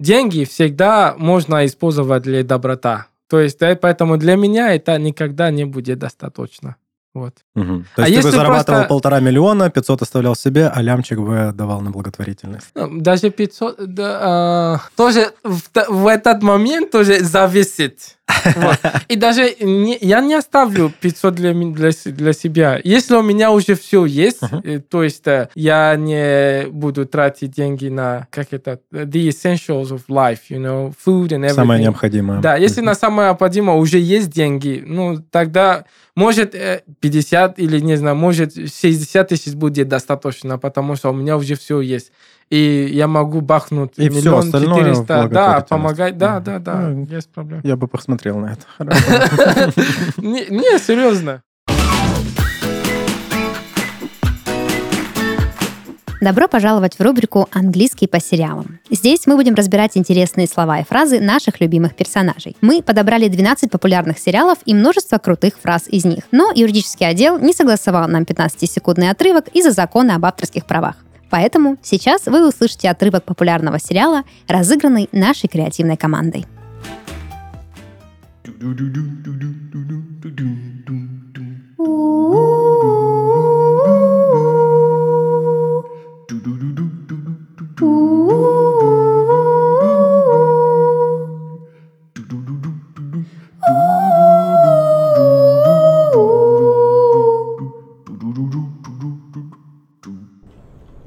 деньги 0.00 0.44
всегда 0.44 1.14
можно 1.16 1.64
использовать 1.64 2.24
для 2.24 2.42
доброта. 2.42 3.06
То 3.28 3.38
есть, 3.38 3.60
да, 3.60 3.76
поэтому 3.76 4.16
для 4.16 4.34
меня 4.34 4.74
это 4.74 4.98
никогда 4.98 5.52
не 5.52 5.64
будет 5.64 6.00
достаточно. 6.00 6.74
Вот. 7.14 7.34
Мгм. 7.56 7.84
То 7.96 8.02
А 8.04 8.08
есть 8.08 8.16
ты 8.18 8.22
бы 8.22 8.28
если 8.28 8.38
зарабатывал 8.38 8.78
просто- 8.78 8.88
полтора 8.88 9.20
миллиона, 9.20 9.70
500 9.70 10.02
оставлял 10.02 10.36
себе, 10.36 10.68
а 10.68 10.80
лямчик 10.82 11.18
бы 11.18 11.50
давал 11.52 11.80
на 11.80 11.90
благотворительность. 11.90 12.68
Ну, 12.76 13.00
Даже 13.00 13.30
500, 13.30 13.76
да, 13.94 14.18
а, 14.22 14.80
тоже 14.96 15.32
в, 15.42 15.60
в 15.88 16.06
этот 16.06 16.42
момент 16.42 16.90
тоже 16.90 17.20
зависит. 17.24 18.16
Вот. 18.56 18.78
И 19.08 19.16
даже 19.16 19.56
не- 19.60 19.98
я 20.00 20.20
не 20.20 20.34
оставлю 20.34 20.92
500 21.00 21.34
для, 21.34 21.52
для, 21.52 21.90
для 22.04 22.32
себя. 22.32 22.80
Если 22.84 23.16
у 23.16 23.22
меня 23.22 23.50
уже 23.50 23.74
все 23.74 24.04
есть, 24.04 24.38
э, 24.64 24.78
то 24.78 25.02
есть 25.02 25.26
э, 25.26 25.48
я 25.56 25.96
не 25.96 26.66
буду 26.70 27.06
тратить 27.06 27.50
деньги 27.50 27.88
на, 27.88 28.28
как 28.30 28.52
это, 28.52 28.78
the 28.92 29.28
essentials 29.28 29.90
of 29.90 30.02
life, 30.08 30.38
you 30.48 30.58
know, 30.60 30.94
food 31.04 31.30
and 31.30 31.40
everything. 31.44 31.54
Самое 31.54 31.82
необходимое. 31.82 32.40
Да, 32.40 32.54
если 32.56 32.80
на 32.82 32.94
самое 32.94 33.30
необходимое 33.30 33.76
уже 33.76 33.98
есть 33.98 34.30
деньги, 34.30 34.84
ну, 34.86 35.18
тогда 35.30 35.84
может 36.14 36.54
э, 36.54 36.82
50 37.56 37.58
или, 37.58 37.80
не 37.80 37.96
знаю, 37.96 38.16
может 38.16 38.54
60 38.54 39.28
тысяч 39.28 39.54
будет 39.54 39.88
достаточно, 39.88 40.58
потому 40.58 40.96
что 40.96 41.10
у 41.10 41.12
меня 41.12 41.36
уже 41.36 41.54
все 41.54 41.80
есть. 41.80 42.12
И 42.50 42.90
я 42.92 43.06
могу 43.06 43.40
бахнуть 43.40 43.92
И 43.96 44.08
миллион 44.08 44.50
четыреста, 44.50 45.28
да, 45.30 45.60
помогать, 45.60 46.18
да, 46.18 46.40
да, 46.40 46.58
да, 46.58 46.80
Ну, 46.88 47.06
есть 47.06 47.30
проблема. 47.30 47.62
Я 47.64 47.76
бы 47.76 47.86
посмотрел 47.86 48.38
на 48.38 48.54
это. 48.54 48.66
Не, 50.16 50.78
серьезно. 50.78 51.42
Добро 56.20 56.48
пожаловать 56.48 56.98
в 56.98 57.00
рубрику 57.00 57.48
«Английский 57.50 58.06
по 58.06 58.20
сериалам». 58.20 58.78
Здесь 58.90 59.26
мы 59.26 59.36
будем 59.36 59.54
разбирать 59.54 59.96
интересные 59.96 60.46
слова 60.46 60.80
и 60.80 60.84
фразы 60.84 61.18
наших 61.18 61.62
любимых 61.62 61.96
персонажей. 61.96 62.58
Мы 62.60 62.82
подобрали 62.82 63.28
12 63.28 63.70
популярных 63.70 64.18
сериалов 64.18 64.58
и 64.66 64.74
множество 64.74 65.16
крутых 65.16 65.54
фраз 65.58 65.88
из 65.88 66.04
них. 66.04 66.24
Но 66.30 66.52
юридический 66.54 67.08
отдел 67.08 67.38
не 67.38 67.54
согласовал 67.54 68.06
нам 68.06 68.24
15-секундный 68.24 69.08
отрывок 69.08 69.48
из-за 69.54 69.70
закона 69.70 70.16
об 70.16 70.26
авторских 70.26 70.66
правах. 70.66 70.96
Поэтому 71.30 71.78
сейчас 71.80 72.26
вы 72.26 72.46
услышите 72.46 72.90
отрывок 72.90 73.24
популярного 73.24 73.78
сериала, 73.78 74.24
разыгранный 74.46 75.08
нашей 75.12 75.48
креативной 75.48 75.96
командой. 75.96 76.44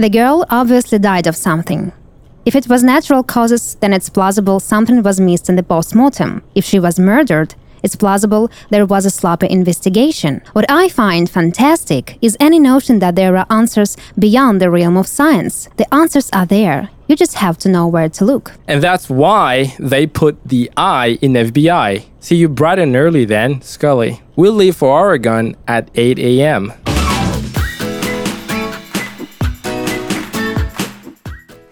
The 0.04 0.10
girl 0.10 0.46
obviously 0.50 1.00
died 1.00 1.28
of 1.28 1.36
something. 1.38 1.94
If 2.46 2.56
it 2.58 2.68
was 2.68 2.84
natural 2.84 3.24
causes, 3.24 3.76
then 3.80 3.94
it's 3.94 4.10
plausible 4.10 4.60
something 4.60 5.02
was 5.02 5.22
missed 5.22 5.48
in 5.48 5.56
the 5.56 5.64
postmortem. 5.64 6.44
If 6.56 6.66
she 6.66 6.78
was 6.78 7.00
murdered, 7.00 7.56
it's 7.84 7.96
plausible 7.96 8.50
there 8.70 8.86
was 8.86 9.06
a 9.06 9.10
sloppy 9.10 9.50
investigation. 9.50 10.42
What 10.54 10.66
I 10.70 10.90
find 10.90 11.30
fantastic 11.30 12.18
is 12.22 12.38
any 12.40 12.60
notion 12.60 13.00
that 13.00 13.16
there 13.16 13.38
are 13.38 13.46
answers 13.50 13.98
beyond 14.18 14.62
the 14.62 14.72
realm 14.72 14.98
of 14.98 15.08
science. 15.08 15.70
The 15.78 15.94
answers 15.94 16.30
are 16.32 16.46
there. 16.46 16.90
You 17.08 17.16
just 17.16 17.36
have 17.36 17.58
to 17.60 17.70
know 17.70 17.86
where 17.86 18.10
to 18.10 18.26
look. 18.26 18.54
And 18.68 18.82
that's 18.82 19.10
why 19.10 19.76
they 19.78 20.08
put 20.08 20.38
the 20.44 20.72
I 20.78 21.20
in 21.22 21.34
FBI. 21.34 22.06
See 22.20 22.38
you 22.38 22.50
bright 22.50 22.80
and 22.80 22.96
early 22.96 23.26
then, 23.26 23.62
Scully. 23.62 24.22
We'll 24.36 24.54
leave 24.54 24.78
for 24.78 24.90
Oregon 24.90 25.56
at 25.68 25.90
8 25.94 26.18
a.m. 26.18 26.74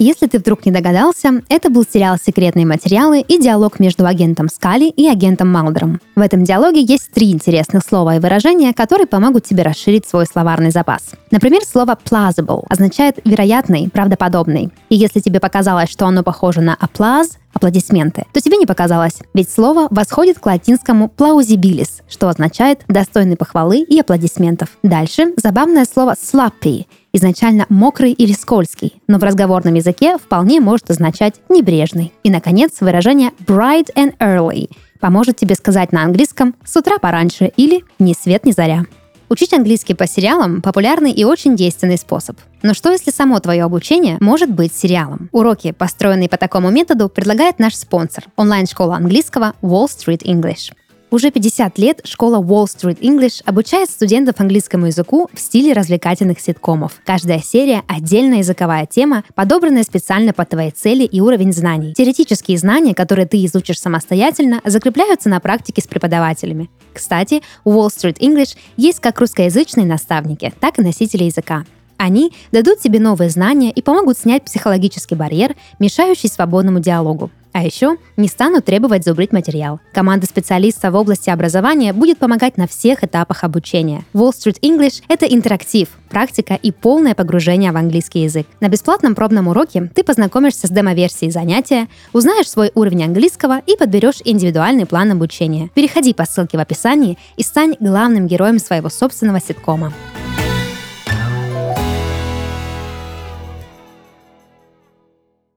Если 0.03 0.25
ты 0.25 0.39
вдруг 0.39 0.65
не 0.65 0.71
догадался, 0.71 1.43
это 1.47 1.69
был 1.69 1.85
сериал 1.87 2.17
«Секретные 2.17 2.65
материалы» 2.65 3.21
и 3.21 3.39
диалог 3.39 3.79
между 3.79 4.07
агентом 4.07 4.49
Скали 4.49 4.89
и 4.89 5.07
агентом 5.07 5.51
Малдером. 5.51 6.01
В 6.15 6.21
этом 6.21 6.43
диалоге 6.43 6.81
есть 6.81 7.11
три 7.11 7.31
интересных 7.31 7.83
слова 7.87 8.15
и 8.15 8.19
выражения, 8.19 8.73
которые 8.73 9.05
помогут 9.05 9.45
тебе 9.45 9.61
расширить 9.61 10.07
свой 10.07 10.25
словарный 10.25 10.71
запас. 10.71 11.11
Например, 11.29 11.61
слово 11.63 11.95
plausible 12.03 12.65
означает 12.67 13.19
«вероятный», 13.25 13.91
«правдоподобный». 13.91 14.71
И 14.89 14.95
если 14.95 15.19
тебе 15.19 15.39
показалось, 15.39 15.91
что 15.91 16.07
оно 16.07 16.23
похоже 16.23 16.61
на 16.61 16.75
applause, 16.81 17.37
аплодисменты, 17.53 18.25
то 18.33 18.41
тебе 18.41 18.57
не 18.57 18.65
показалось, 18.65 19.19
ведь 19.35 19.51
слово 19.51 19.87
восходит 19.91 20.39
к 20.39 20.45
латинскому 20.47 21.11
plausibilis, 21.15 22.01
что 22.09 22.27
означает 22.27 22.81
«достойный 22.87 23.35
похвалы 23.35 23.81
и 23.81 23.99
аплодисментов». 23.99 24.69
Дальше 24.81 25.33
забавное 25.37 25.85
слово 25.85 26.15
sloppy, 26.15 26.85
изначально 27.13 27.65
мокрый 27.69 28.11
или 28.11 28.33
скользкий, 28.33 29.01
но 29.07 29.17
в 29.19 29.23
разговорном 29.23 29.73
языке 29.75 30.17
вполне 30.17 30.59
может 30.59 30.89
означать 30.89 31.35
небрежный. 31.49 32.13
И, 32.23 32.29
наконец, 32.29 32.81
выражение 32.81 33.31
bright 33.45 33.87
and 33.95 34.17
early 34.17 34.69
поможет 34.99 35.37
тебе 35.37 35.55
сказать 35.55 35.91
на 35.91 36.03
английском 36.03 36.55
«с 36.63 36.75
утра 36.77 36.97
пораньше» 36.99 37.51
или 37.57 37.83
«ни 37.99 38.13
свет 38.13 38.45
ни 38.45 38.51
заря». 38.51 38.85
Учить 39.31 39.53
английский 39.53 39.93
по 39.93 40.07
сериалам– 40.07 40.61
популярный 40.63 41.13
и 41.13 41.23
очень 41.23 41.55
действенный 41.55 41.97
способ. 41.97 42.37
Но 42.63 42.73
что 42.73 42.91
если 42.91 43.11
само 43.11 43.39
твое 43.39 43.63
обучение 43.63 44.17
может 44.19 44.51
быть 44.51 44.75
сериалом? 44.75 45.29
Уроки, 45.31 45.71
построенные 45.71 46.27
по 46.27 46.35
такому 46.35 46.69
методу, 46.69 47.07
предлагает 47.07 47.57
наш 47.57 47.75
спонсор– 47.75 48.25
онлайн-школа 48.35 48.97
английского 48.97 49.53
Wall 49.61 49.85
Street 49.85 50.23
English. 50.25 50.73
Уже 51.11 51.29
50 51.29 51.77
лет 51.77 52.01
школа 52.05 52.41
Wall 52.41 52.67
Street 52.67 52.99
English 53.01 53.41
обучает 53.43 53.89
студентов 53.89 54.39
английскому 54.39 54.85
языку 54.85 55.29
в 55.33 55.39
стиле 55.41 55.73
развлекательных 55.73 56.39
ситкомов. 56.39 57.01
Каждая 57.05 57.39
серия– 57.39 57.83
отдельная 57.89 58.37
языковая 58.37 58.85
тема, 58.85 59.25
подобранная 59.35 59.83
специально 59.83 60.31
под 60.31 60.47
твои 60.47 60.71
цели 60.71 61.03
и 61.03 61.19
уровень 61.19 61.51
знаний. 61.51 61.93
Теоретические 61.95 62.57
знания, 62.57 62.95
которые 62.95 63.27
ты 63.27 63.43
изучишь 63.45 63.81
самостоятельно, 63.81 64.61
закрепляются 64.63 65.27
на 65.27 65.41
практике 65.41 65.81
с 65.81 65.85
преподавателями. 65.85 66.69
Кстати, 66.93 67.41
у 67.65 67.73
Wall 67.73 67.89
Street 67.89 68.19
English 68.19 68.55
есть 68.77 69.01
как 69.01 69.19
русскоязычные 69.19 69.85
наставники, 69.85 70.53
так 70.61 70.79
и 70.79 70.81
носители 70.81 71.25
языка. 71.25 71.65
Они 71.97 72.31
дадут 72.53 72.79
тебе 72.79 73.01
новые 73.01 73.29
знания 73.29 73.71
и 73.71 73.81
помогут 73.81 74.17
снять 74.17 74.45
психологический 74.45 75.15
барьер, 75.15 75.57
мешающий 75.77 76.29
свободному 76.29 76.79
диалогу. 76.79 77.29
А 77.53 77.63
еще 77.63 77.97
не 78.17 78.27
станут 78.27 78.65
требовать 78.65 79.03
зубрить 79.03 79.33
материал. 79.33 79.79
Команда 79.93 80.25
специалистов 80.25 80.93
в 80.93 80.95
области 80.95 81.29
образования 81.29 81.93
будет 81.93 82.17
помогать 82.17 82.57
на 82.57 82.67
всех 82.67 83.03
этапах 83.03 83.43
обучения. 83.43 84.03
Wall 84.13 84.31
Street 84.31 84.59
English— 84.61 85.03
это 85.09 85.25
интерактив, 85.25 85.89
практика 86.09 86.55
и 86.55 86.71
полное 86.71 87.15
погружение 87.15 87.71
в 87.71 87.77
английский 87.77 88.23
язык. 88.23 88.47
На 88.59 88.69
бесплатном 88.69 89.15
пробном 89.15 89.47
уроке 89.47 89.89
ты 89.93 90.03
познакомишься 90.03 90.67
с 90.67 90.69
демо-версией 90.69 91.31
занятия, 91.31 91.87
узнаешь 92.13 92.49
свой 92.49 92.71
уровень 92.73 93.05
английского 93.05 93.59
и 93.65 93.75
подберешь 93.75 94.21
индивидуальный 94.23 94.85
план 94.85 95.11
обучения. 95.11 95.69
Переходи 95.73 96.13
по 96.13 96.25
ссылке 96.25 96.57
в 96.57 96.61
описании 96.61 97.17
и 97.37 97.43
стань 97.43 97.75
главным 97.79 98.27
героем 98.27 98.59
своего 98.59 98.89
собственного 98.89 99.39
ситкома. 99.41 99.93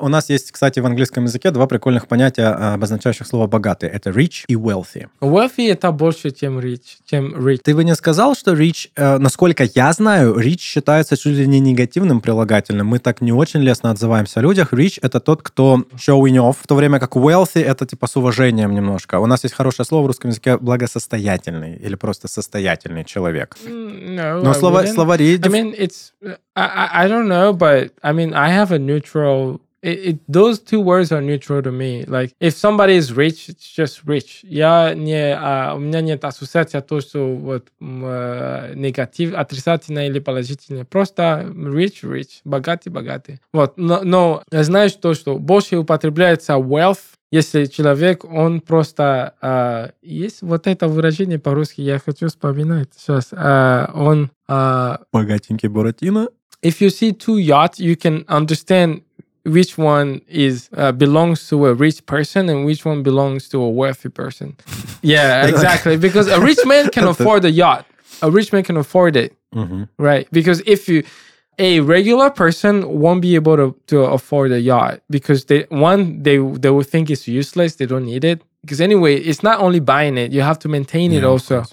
У 0.04 0.08
нас 0.08 0.28
есть, 0.28 0.52
кстати, 0.52 0.80
в 0.80 0.86
английском 0.86 1.24
языке 1.24 1.50
два 1.50 1.66
прикольных 1.66 2.06
понятия, 2.08 2.46
а, 2.46 2.74
обозначающих 2.74 3.26
слово 3.26 3.46
«богатый». 3.46 3.88
Это 3.88 4.10
rich 4.10 4.44
и 4.48 4.54
wealthy. 4.54 5.08
Wealthy 5.22 5.72
это 5.72 5.92
больше, 5.92 6.30
чем 6.30 6.58
rich, 6.58 6.98
чем 7.06 7.34
rich. 7.34 7.60
Ты 7.64 7.74
бы 7.74 7.84
не 7.84 7.94
сказал, 7.94 8.34
что 8.34 8.52
rich, 8.52 8.90
э, 8.96 9.16
насколько 9.16 9.64
я 9.74 9.92
знаю, 9.94 10.34
rich 10.38 10.58
считается 10.60 11.16
чуть 11.16 11.38
ли 11.38 11.46
не 11.46 11.58
негативным 11.58 12.20
прилагательным. 12.20 12.86
Мы 12.86 12.98
так 12.98 13.22
не 13.22 13.32
очень 13.32 13.60
лестно 13.60 13.90
отзываемся 13.90 14.40
о 14.40 14.42
людях. 14.42 14.74
Rich— 14.74 14.98
это 15.02 15.20
тот, 15.20 15.42
кто 15.42 15.84
showing 15.96 16.36
off, 16.36 16.56
в 16.62 16.66
то 16.66 16.74
время 16.74 17.00
как 17.00 17.16
wealthy— 17.16 17.62
это 17.64 17.86
типа 17.86 18.06
с 18.06 18.14
уважением 18.16 18.74
немножко. 18.74 19.18
У 19.20 19.26
нас 19.26 19.42
есть 19.44 19.54
хорошее 19.54 19.86
слово 19.86 20.04
в 20.04 20.06
русском 20.08 20.28
языке 20.30 20.58
«благосостоятельный» 20.58 21.76
или 21.76 21.94
просто 21.94 22.28
«состоятельный 22.28 23.04
человек». 23.04 23.56
Mm, 23.66 23.94
No, 24.14 24.42
Но 24.42 24.50
I 24.50 24.54
wouldn't. 24.54 24.92
словари... 24.92 25.34
I 25.36 25.48
mean, 25.48 25.74
it's 25.78 26.12
I 26.54 27.04
I 27.04 27.08
don't 27.08 27.26
know, 27.26 27.52
but 27.52 27.92
I 28.02 28.12
mean, 28.12 28.34
I 28.34 28.50
have 28.50 28.70
a 28.70 28.78
neutral. 28.78 29.60
It, 29.84 29.98
it 30.08 30.20
those 30.26 30.60
two 30.60 30.80
words 30.80 31.12
are 31.12 31.20
neutral 31.20 31.62
to 31.62 31.70
me. 31.70 32.06
Like 32.06 32.34
if 32.40 32.54
somebody 32.54 32.96
is 32.96 33.12
rich, 33.12 33.50
it's 33.50 33.68
just 33.68 34.02
rich. 34.06 34.40
Я 34.42 34.94
не 34.94 35.36
а, 35.36 35.74
у 35.74 35.78
меня 35.78 36.00
нет 36.00 36.24
ассоциации 36.24 36.80
то, 36.80 37.02
что 37.02 37.36
вот 37.36 37.68
э, 37.80 38.72
негатив, 38.74 39.34
отрицательное 39.34 40.06
или 40.08 40.20
положительное. 40.20 40.86
Просто 40.86 41.46
rich, 41.54 42.02
rich, 42.02 42.40
богатый, 42.44 42.88
богатый. 42.88 43.40
Вот. 43.52 43.74
Но, 43.76 44.00
но 44.02 44.42
я 44.50 44.64
знаю, 44.64 44.88
что, 44.88 45.12
больше 45.38 45.76
употребляется 45.76 46.54
wealth, 46.54 47.00
если 47.30 47.66
человек, 47.66 48.24
он 48.24 48.60
просто... 48.60 49.34
а, 49.42 49.90
есть 50.02 50.40
вот 50.40 50.66
это 50.66 50.88
выражение 50.88 51.38
по-русски, 51.38 51.82
я 51.82 51.98
хочу 51.98 52.28
вспоминать 52.28 52.88
сейчас. 52.96 53.28
А, 53.32 53.90
он... 53.92 54.30
а, 54.48 55.00
Богатенький 55.12 55.68
Буратино. 55.68 56.28
if 56.64 56.80
you 56.80 56.90
see 56.90 57.12
two 57.12 57.36
yachts, 57.38 57.78
you 57.78 57.94
can 57.94 58.24
understand 58.26 59.02
which 59.44 59.76
one 59.76 60.22
is 60.28 60.70
uh, 60.76 60.92
belongs 60.92 61.48
to 61.48 61.66
a 61.66 61.74
rich 61.74 62.04
person 62.06 62.48
and 62.48 62.64
which 62.64 62.84
one 62.84 63.02
belongs 63.02 63.48
to 63.50 63.60
a 63.60 63.70
wealthy 63.70 64.08
person. 64.08 64.56
yeah, 65.02 65.46
exactly. 65.46 65.96
Because 65.96 66.28
a 66.28 66.40
rich 66.40 66.64
man 66.64 66.90
can 66.90 67.04
afford 67.14 67.44
a 67.44 67.50
yacht. 67.50 67.86
A 68.22 68.30
rich 68.30 68.52
man 68.52 68.62
can 68.62 68.76
afford 68.76 69.16
it, 69.16 69.36
mm-hmm. 69.54 69.84
right? 69.98 70.28
Because 70.32 70.62
if 70.66 70.88
you 70.88 71.04
a 71.58 71.80
regular 71.80 72.30
person 72.30 73.00
won't 73.00 73.22
be 73.22 73.34
able 73.34 73.56
to, 73.56 73.76
to 73.86 74.00
afford 74.00 74.50
a 74.52 74.60
yacht 74.60 75.00
because 75.10 75.44
they 75.44 75.62
one 75.68 76.22
they 76.22 76.38
they 76.38 76.70
will 76.70 76.82
think 76.82 77.10
it's 77.10 77.28
useless. 77.28 77.76
They 77.76 77.86
don't 77.86 78.06
need 78.06 78.24
it 78.24 78.42
because 78.62 78.80
anyway, 78.80 79.16
it's 79.16 79.42
not 79.42 79.60
only 79.60 79.80
buying 79.80 80.16
it; 80.16 80.32
you 80.32 80.40
have 80.40 80.58
to 80.60 80.68
maintain 80.68 81.12
yeah, 81.12 81.18
it 81.18 81.24
also. 81.24 81.64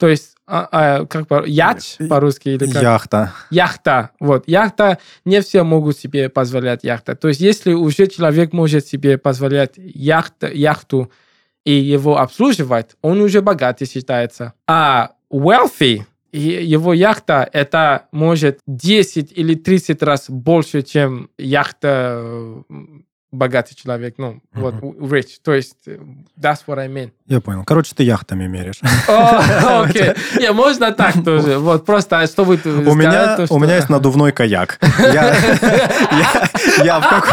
So 0.00 0.08
it's 0.08 0.34
а, 0.50 0.68
а, 0.72 1.06
как 1.06 1.28
по 1.28 1.44
яч 1.46 1.96
по-русски 2.08 2.48
или 2.48 2.70
как? 2.70 2.82
Яхта. 2.82 3.32
яхта. 3.50 4.10
Вот, 4.18 4.48
яхта, 4.48 4.98
не 5.24 5.40
все 5.42 5.62
могут 5.62 5.96
себе 5.96 6.28
позволять 6.28 6.82
яхта. 6.82 7.14
То 7.14 7.28
есть, 7.28 7.40
если 7.40 7.72
уже 7.72 8.08
человек 8.08 8.52
может 8.52 8.86
себе 8.86 9.16
позволять 9.16 9.74
яхта, 9.76 10.48
яхту 10.48 11.12
и 11.64 11.72
его 11.72 12.18
обслуживать, 12.18 12.96
он 13.00 13.20
уже 13.20 13.42
богатый 13.42 13.86
считается. 13.86 14.54
А 14.66 15.12
wealthy, 15.32 16.02
его 16.32 16.94
яхта, 16.94 17.48
это 17.52 18.08
может 18.10 18.58
10 18.66 19.32
или 19.32 19.54
30 19.54 20.02
раз 20.02 20.28
больше, 20.28 20.82
чем 20.82 21.30
яхта 21.38 22.20
э, 22.22 22.62
богатый 23.32 23.74
человек, 23.76 24.14
ну, 24.18 24.40
вот, 24.52 24.74
rich. 24.74 25.38
То 25.44 25.52
есть, 25.54 25.76
э, 25.86 25.98
that's 26.38 26.60
what 26.66 26.78
I 26.78 26.88
mean. 26.88 27.12
Я 27.26 27.40
понял. 27.40 27.62
Короче, 27.64 27.92
ты 27.94 28.02
яхтами 28.02 28.46
меришь. 28.48 28.80
Окей. 29.08 30.14
Не, 30.38 30.52
можно 30.52 30.90
так 30.92 31.14
тоже. 31.24 31.58
Вот, 31.58 31.86
просто, 31.86 32.26
чтобы 32.26 32.56
ты 32.56 32.70
У 32.70 32.94
меня, 32.94 33.36
у 33.38 33.46
что- 33.46 33.58
меня 33.58 33.76
есть 33.76 33.88
надувной 33.88 34.32
каяк. 34.32 34.78
Я 36.84 37.00
в 37.00 37.08
какой... 37.08 37.32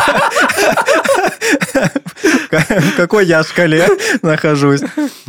в 1.78 2.96
какой 2.96 3.26
я 3.26 3.44
шкале 3.44 3.86
нахожусь? 4.22 4.82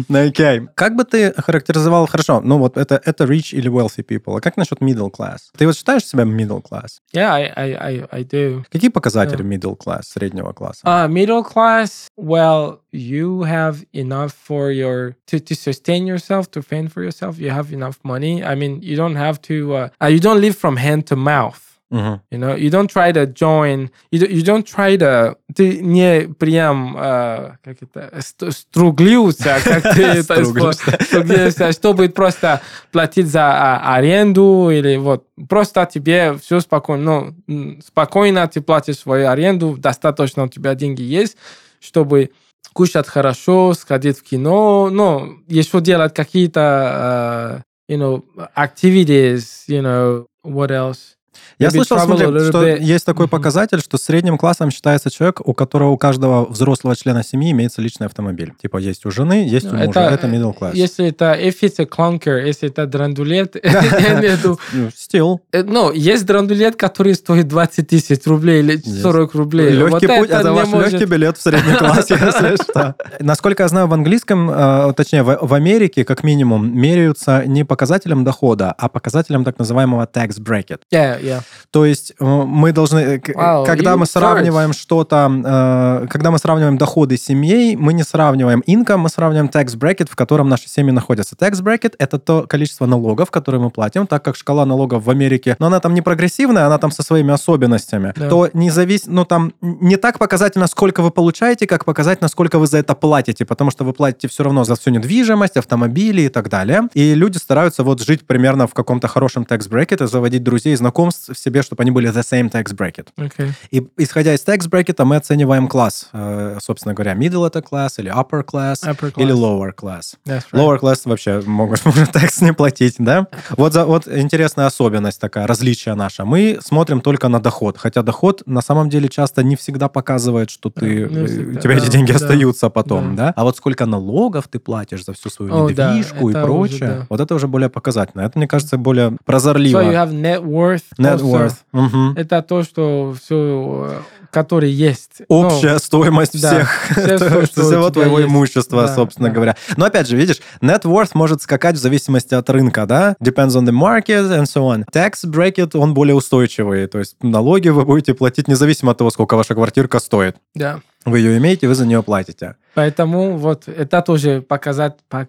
Ну, 0.09 0.27
Окей. 0.29 0.69
Как 0.75 0.95
бы 0.95 1.05
ты 1.05 1.33
характеризовал, 1.33 2.07
хорошо, 2.07 2.41
ну 2.41 2.59
вот 2.59 2.77
это, 2.77 3.01
это 3.05 3.25
rich 3.25 3.53
или 3.53 3.71
wealthy 3.71 4.05
people, 4.05 4.37
а 4.37 4.41
как 4.41 4.57
насчет 4.57 4.81
middle 4.81 5.11
class? 5.11 5.39
Ты 5.57 5.67
вот 5.67 5.77
считаешь 5.77 6.05
себя 6.05 6.25
middle 6.25 6.63
class? 6.63 6.99
Yeah, 7.13 7.33
I, 7.33 7.53
I, 7.57 7.75
I, 7.75 8.09
I 8.11 8.25
do. 8.25 8.65
Какие 8.71 8.91
показатели 8.91 9.43
middle 9.43 9.77
class, 9.77 10.03
среднего 10.13 10.53
класса? 10.53 10.81
Uh, 10.85 11.09
middle 11.09 11.43
class, 11.43 12.09
well, 12.17 12.81
you 12.93 13.43
have 13.43 13.85
enough 13.93 14.33
for 14.33 14.71
your 14.71 15.17
to, 15.27 15.41
to 15.41 15.55
sustain 15.55 16.07
yourself, 16.07 16.51
to 16.53 16.63
fend 16.63 16.93
for 16.93 17.03
yourself. 17.03 17.39
You 17.39 17.51
have 17.51 17.73
enough 17.73 17.99
money. 18.03 18.43
I 18.45 18.55
mean, 18.55 18.81
you 18.83 18.97
don't 18.97 19.17
have 19.17 19.41
to. 19.43 19.75
Uh, 19.75 19.89
uh, 20.03 20.07
you 20.07 20.21
don't 20.21 20.41
live 20.41 20.57
from 20.57 20.77
hand 20.77 21.07
to 21.09 21.17
mouth. 21.17 21.68
Мгм. 21.91 22.21
You 22.31 22.39
know, 22.39 22.55
you 22.57 22.71
don't 22.71 22.89
try 22.89 23.13
to 23.13 23.27
join. 23.33 23.91
You 24.13 24.29
you 24.29 24.43
don't 24.43 24.65
try 24.65 24.99
to. 24.99 25.37
Ты 25.55 25.79
не 25.79 26.29
прям 26.35 26.97
uh, 26.97 27.53
как 27.65 27.83
это 27.83 28.21
ст- 28.21 28.53
струглился, 28.53 29.57
как 29.65 29.83
ты 29.95 30.03
это 30.03 30.45
струглился, 30.45 31.73
чтобы 31.73 32.11
просто 32.11 32.61
платить 32.93 33.29
за 33.29 33.47
а, 33.47 33.95
аренду 33.95 34.69
или 34.71 34.97
вот 34.97 35.25
просто 35.49 35.89
тебе 35.91 36.37
все 36.43 36.61
спокойно. 36.61 37.35
Ну, 37.47 37.79
спокойно 37.83 38.47
ты 38.49 38.61
платишь 38.61 38.99
свою 38.99 39.29
аренду, 39.29 39.77
достаточно 39.79 40.45
у 40.45 40.49
тебя 40.49 40.75
деньги 40.75 41.03
есть, 41.03 41.39
чтобы 41.81 42.31
кушать 42.75 43.09
хорошо, 43.09 43.73
сходить 43.73 44.19
в 44.19 44.23
кино, 44.23 44.91
ну, 44.91 45.39
еще 45.49 45.81
делать 45.81 46.15
какие-то, 46.15 47.63
uh, 47.89 47.93
you 47.93 47.99
know, 47.99 48.23
activities, 48.55 49.65
you 49.69 49.81
know, 49.81 50.27
what 50.45 50.71
else? 50.71 51.18
Я 51.59 51.71
слышал, 51.71 51.99
смотри, 51.99 52.27
что 52.49 52.67
есть 52.67 53.05
такой 53.05 53.29
показатель, 53.29 53.81
что 53.81 53.99
средним 53.99 54.39
классом 54.39 54.71
считается 54.71 55.11
человек, 55.11 55.41
у 55.47 55.55
которого 55.55 55.91
у 55.91 55.97
каждого 55.99 56.45
взрослого 56.47 56.95
члена 56.95 57.25
семьи 57.25 57.51
имеется 57.51 57.83
личный 57.83 58.07
автомобиль. 58.07 58.53
Типа 58.61 58.79
есть 58.79 59.05
у 59.07 59.11
жены, 59.11 59.47
есть 59.49 59.67
у 59.73 59.75
мужа. 59.75 60.01
Это, 60.01 60.27
middle 60.27 60.57
class. 60.57 60.73
Если 60.75 61.09
это, 61.09 61.33
if 61.35 61.57
it's 61.63 61.79
a 61.79 61.85
clunker, 61.85 62.47
если 62.47 62.69
это 62.69 62.87
драндулет, 62.87 63.57
я 63.63 63.71
имею 63.81 64.37
в 64.37 64.39
виду, 64.39 64.59
Ну, 64.73 64.89
Still. 64.89 65.39
э, 65.53 65.63
ну, 65.63 65.91
есть 65.93 66.27
драндулет, 66.27 66.77
который 66.77 67.15
стоит 67.15 67.49
20 67.49 67.89
тысяч 67.89 68.27
рублей 68.27 68.61
или 68.61 68.73
Есть. 68.73 69.03
40 69.03 69.35
рублей. 69.35 69.71
Легкий 69.71 70.07
путь, 70.07 70.31
это 70.31 70.53
ваш 70.53 70.69
легкий 70.73 71.07
билет 71.07 71.39
в 71.39 71.43
средний 71.43 71.75
класс, 71.79 72.11
если 72.11 72.63
что. 72.63 72.95
Насколько 73.21 73.65
я 73.65 73.69
знаю, 73.69 73.87
в 73.89 73.93
английском, 73.95 74.51
э, 74.51 74.93
точнее, 74.97 75.23
в 75.23 75.39
в 75.49 75.55
Америке, 75.55 76.05
как 76.05 76.25
минимум, 76.25 76.77
меряются 76.79 77.45
не 77.47 77.65
показателем 77.65 78.23
дохода, 78.25 78.73
а 78.77 78.89
показателем 78.89 79.45
так 79.45 79.59
называемого 79.59 80.07
tax 80.13 80.39
bracket. 80.41 80.81
Yeah, 80.93 81.21
yeah. 81.29 81.43
То 81.71 81.85
есть 81.85 82.13
э, 82.19 82.25
мы 82.25 82.73
должны, 82.73 82.99
э, 82.99 83.19
Wow, 83.19 83.67
когда 83.67 83.93
you 83.93 83.97
мы 83.99 84.07
сравниваем 84.07 84.73
что-то, 84.73 85.31
э, 85.45 86.07
когда 86.09 86.31
мы 86.31 86.39
сравниваем 86.39 86.79
доходы 86.79 87.17
семей, 87.19 87.77
мы 87.77 87.93
не 87.93 88.03
сравниваем 88.03 88.63
income, 88.67 88.99
мы 88.99 89.09
сравниваем 89.11 89.51
tax 89.51 89.77
bracket, 89.77 90.09
в 90.11 90.17
котором 90.17 90.49
наши 90.49 90.69
семьи 90.69 90.93
находятся. 90.93 91.37
Tax 91.37 91.63
bracket— 91.63 91.95
это 91.99 92.19
то 92.19 92.47
количество 92.49 92.87
налогов, 92.87 93.31
которые 93.31 93.61
мы 93.61 93.71
платим, 93.71 94.07
так 94.07 94.25
как 94.25 94.37
шкала 94.37 94.65
налогов 94.65 95.05
в 95.05 95.11
Америке, 95.11 95.57
но 95.59 95.67
она 95.67 95.81
там 95.81 95.95
не 95.95 96.01
прогрессивная, 96.03 96.67
она 96.67 96.79
там 96.79 96.91
со 96.91 97.03
своими 97.03 97.33
особенностями, 97.33 98.13
Да. 98.17 98.29
то 98.29 98.49
не 98.55 98.71
зависит, 98.71 99.09
ну 99.09 99.25
там 99.25 99.53
не 99.61 99.97
так 99.97 100.19
показательно, 100.19 100.67
сколько 100.69 101.03
вы 101.03 101.11
получаете, 101.11 101.67
как 101.67 101.85
показательно, 101.85 102.29
сколько 102.29 102.59
вы 102.59 102.67
за 102.67 102.79
это 102.79 102.95
платите, 102.95 103.45
потому 103.45 103.71
что 103.71 103.85
вы 103.85 103.93
платите 103.93 104.29
все 104.29 104.45
равно 104.45 104.65
за 104.65 104.75
всю 104.75 104.91
недвижимость, 104.91 105.57
автомобили 105.57 106.23
и 106.23 106.29
так 106.29 106.49
далее. 106.49 106.89
И 106.95 107.15
люди 107.15 107.37
стараются 107.39 107.83
вот 107.83 108.01
жить 108.01 108.27
примерно 108.27 108.67
в 108.67 108.75
каком-то 108.75 109.09
хорошем 109.09 109.43
tax 109.43 109.69
bracket 109.69 110.05
и 110.05 110.07
заводить 110.07 110.43
друзей, 110.43 110.75
знакомств 110.77 111.18
в 111.29 111.39
себе, 111.39 111.63
чтобы 111.63 111.83
они 111.83 111.91
были 111.91 112.11
the 112.11 112.23
same 112.23 112.51
tax 112.51 112.75
bracket. 112.75 113.09
Okay. 113.17 113.51
И 113.71 113.87
исходя 113.97 114.35
из 114.35 114.45
tax 114.45 114.69
bracket 114.69 115.03
мы 115.05 115.17
оцениваем 115.17 115.69
класс. 115.69 116.09
Э, 116.13 116.59
Собственно 116.61 116.95
говоря, 116.95 117.15
middle 117.15 117.47
это 117.47 117.63
класс, 117.63 117.99
или 117.99 118.11
upper 118.11 118.45
class, 118.45 118.85
Upper 118.85 119.13
или 119.17 119.33
class. 119.33 119.39
lower 119.39 119.75
class. 119.75 120.17
That's 120.27 120.45
right. 120.53 120.53
Lower 120.53 120.79
class 120.81 121.01
вообще 121.05 121.41
могут 121.47 121.81
tax 121.87 122.45
не 122.45 122.53
платить, 122.53 122.97
да? 122.99 123.27
Вот, 123.51 123.73
за, 123.73 123.85
вот 123.85 124.07
интересная 124.09 124.67
особенность 124.67 125.21
такая, 125.21 125.47
различие 125.47 125.95
наше. 125.95 126.25
Мы 126.25 126.59
смотрим 126.63 127.01
только 127.01 127.29
на 127.29 127.41
доход, 127.41 127.79
хотя 127.79 128.03
доход 128.03 128.43
на 128.47 128.61
самом 128.61 128.89
деле 128.91 129.09
часто 129.09 129.43
не 129.43 129.57
всегда 129.57 129.89
показывает, 129.89 130.51
что 130.51 130.71
ты, 130.71 130.87
не 130.87 131.23
э, 131.23 131.27
всегда, 131.27 131.59
у 131.59 131.63
тебя 131.63 131.75
эти 131.75 131.87
да, 131.87 131.93
деньги 131.93 132.13
да, 132.13 132.17
остаются 132.17 132.71
потом, 132.71 133.17
да. 133.17 133.27
да. 133.27 133.33
А 133.37 133.45
вот 133.45 133.57
сколько 133.57 133.87
налогов 133.87 134.49
ты 134.49 134.59
платишь 134.59 135.05
за 135.05 135.13
всю 135.13 135.31
свою 135.31 135.67
О, 135.67 135.71
да, 135.71 135.97
и 135.97 136.01
это 136.01 136.25
уже, 136.25 136.43
прочее, 136.43 136.89
да. 136.89 137.07
вот 137.09 137.21
это 137.21 137.35
уже 137.35 137.49
более 137.49 137.69
показательно. 137.69 138.23
Это, 138.23 138.39
мне 138.39 138.49
кажется, 138.49 138.77
более 138.77 139.17
прозорливо. 139.25 139.81
So 139.81 139.91
you 139.91 139.95
have 139.95 140.13
net 140.13 140.43
worth. 140.43 140.83
Net 140.99 141.21
worth. 141.21 141.55
Мгм. 141.73 142.15
Это 142.17 142.43
то, 142.43 142.63
что 142.65 143.15
все, 143.21 144.03
который 144.31 144.71
есть. 144.71 145.23
Общая 145.29 145.75
Ну, 145.75 145.79
стоимость 145.79 146.41
да, 146.43 146.51
всех, 146.51 146.71
все, 146.91 147.19
что- 147.47 147.63
всего 147.63 147.91
твоего 147.91 148.19
есть. 148.19 148.31
имущества, 148.31 148.83
Да, 148.87 148.95
собственно 148.95 149.29
да. 149.29 149.35
говоря. 149.35 149.57
Но 149.77 149.85
опять 149.87 150.09
же, 150.09 150.17
видишь, 150.17 150.41
net 150.61 150.83
worth 150.83 151.11
может 151.15 151.41
скакать 151.43 151.77
в 151.77 151.79
зависимости 151.79 152.35
от 152.35 152.51
рынка, 152.51 152.85
да? 152.87 153.15
Depends 153.23 153.51
on 153.51 153.65
the 153.65 153.73
market 153.73 154.29
and 154.29 154.45
so 154.45 154.63
on. 154.75 154.85
Tax 154.93 155.25
bracket, 155.25 155.77
он 155.79 155.95
более 155.95 156.15
устойчивый, 156.15 156.87
то 156.89 156.99
есть 156.99 157.17
налоги 157.23 157.69
вы 157.69 157.85
будете 157.85 158.15
платить 158.15 158.49
независимо 158.49 158.93
от 158.93 158.99
того, 158.99 159.11
сколько 159.11 159.37
ваша 159.37 159.55
квартирка 159.55 159.99
стоит. 160.01 160.37
да. 160.55 160.81
Вы 161.05 161.21
ее 161.21 161.39
имеете, 161.39 161.69
вы 161.69 161.75
за 161.75 161.87
нее 161.87 162.03
платите. 162.03 162.57
Поэтому 162.79 163.37
вот 163.37 163.67
это 163.67 164.03
тоже 164.03 164.41
показать, 164.41 164.99
пок- 165.11 165.29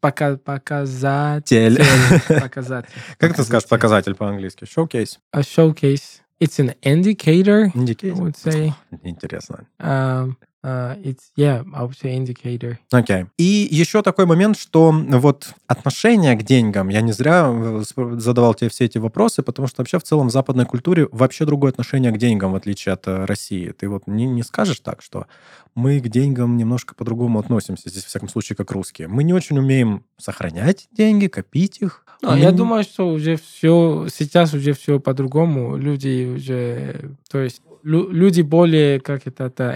пока, 0.00 0.36
показатель. 0.36 1.76
Тель. 1.76 2.40
Показатель. 2.40 2.88
Как 3.18 3.36
ты 3.36 3.44
скажешь 3.44 3.68
показатель 3.68 4.16
по-английски? 4.16 4.64
Showcase. 4.64 5.18
A 5.32 5.40
showcase. 5.40 6.20
It's 6.40 6.58
an 6.58 6.74
indicator, 6.82 7.66
I 7.66 7.78
Индикейтер? 7.78 8.14
would 8.20 8.36
say. 8.36 8.72
Интересно. 9.04 9.66
Um, 9.78 10.36
uh, 10.62 11.00
it's, 11.02 11.30
yeah, 11.36 11.64
say 11.92 12.16
indicator. 12.16 12.76
Окей. 12.90 13.26
И 13.38 13.68
еще 13.70 14.02
такой 14.02 14.26
момент, 14.26 14.58
что 14.58 14.92
вот 14.92 15.54
отношение 15.66 16.36
к 16.36 16.42
деньгам, 16.42 16.88
я 16.88 17.00
не 17.00 17.12
зря 17.12 17.46
э, 17.50 17.82
задавал 18.18 18.54
тебе 18.54 18.70
все 18.70 18.84
эти 18.84 18.98
вопросы, 18.98 19.42
потому 19.42 19.68
что 19.68 19.80
вообще 19.80 19.98
в 19.98 20.02
целом 20.02 20.28
в 20.28 20.32
западной 20.32 20.66
культуре 20.66 21.08
вообще 21.12 21.44
другое 21.44 21.70
отношение 21.70 22.12
к 22.12 22.18
деньгам, 22.18 22.52
в 22.52 22.56
отличие 22.56 22.92
от 22.92 23.06
э, 23.08 23.24
России. 23.24 23.70
Ты 23.70 23.88
вот 23.88 24.06
не, 24.06 24.26
не 24.26 24.42
скажешь 24.42 24.80
так, 24.80 25.02
что 25.02 25.26
мы 25.74 26.00
к 26.00 26.08
деньгам 26.08 26.56
немножко 26.56 26.94
по-другому 26.94 27.38
относимся, 27.38 27.88
здесь, 27.88 28.02
во 28.04 28.08
всяком 28.08 28.28
случае, 28.28 28.56
как 28.56 28.70
русские. 28.72 29.08
Мы 29.08 29.24
не 29.24 29.32
очень 29.32 29.58
умеем 29.58 30.04
сохранять 30.18 30.88
деньги, 30.90 31.26
копить 31.28 31.78
их. 31.80 32.04
Ну, 32.22 32.32
Мы 32.32 32.38
я 32.40 32.52
думаю, 32.52 32.82
что 32.82 33.08
уже 33.08 33.36
все, 33.36 34.06
сейчас 34.14 34.52
уже 34.52 34.74
все 34.74 35.00
по-другому. 35.00 35.76
Люди 35.76 36.34
уже, 36.36 37.16
то 37.30 37.38
есть 37.38 37.62
лю- 37.82 38.10
люди 38.10 38.42
более, 38.42 39.00
как 39.00 39.26
это, 39.26 39.44
это 39.44 39.70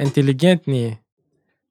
интеллигентнее. 0.75 0.99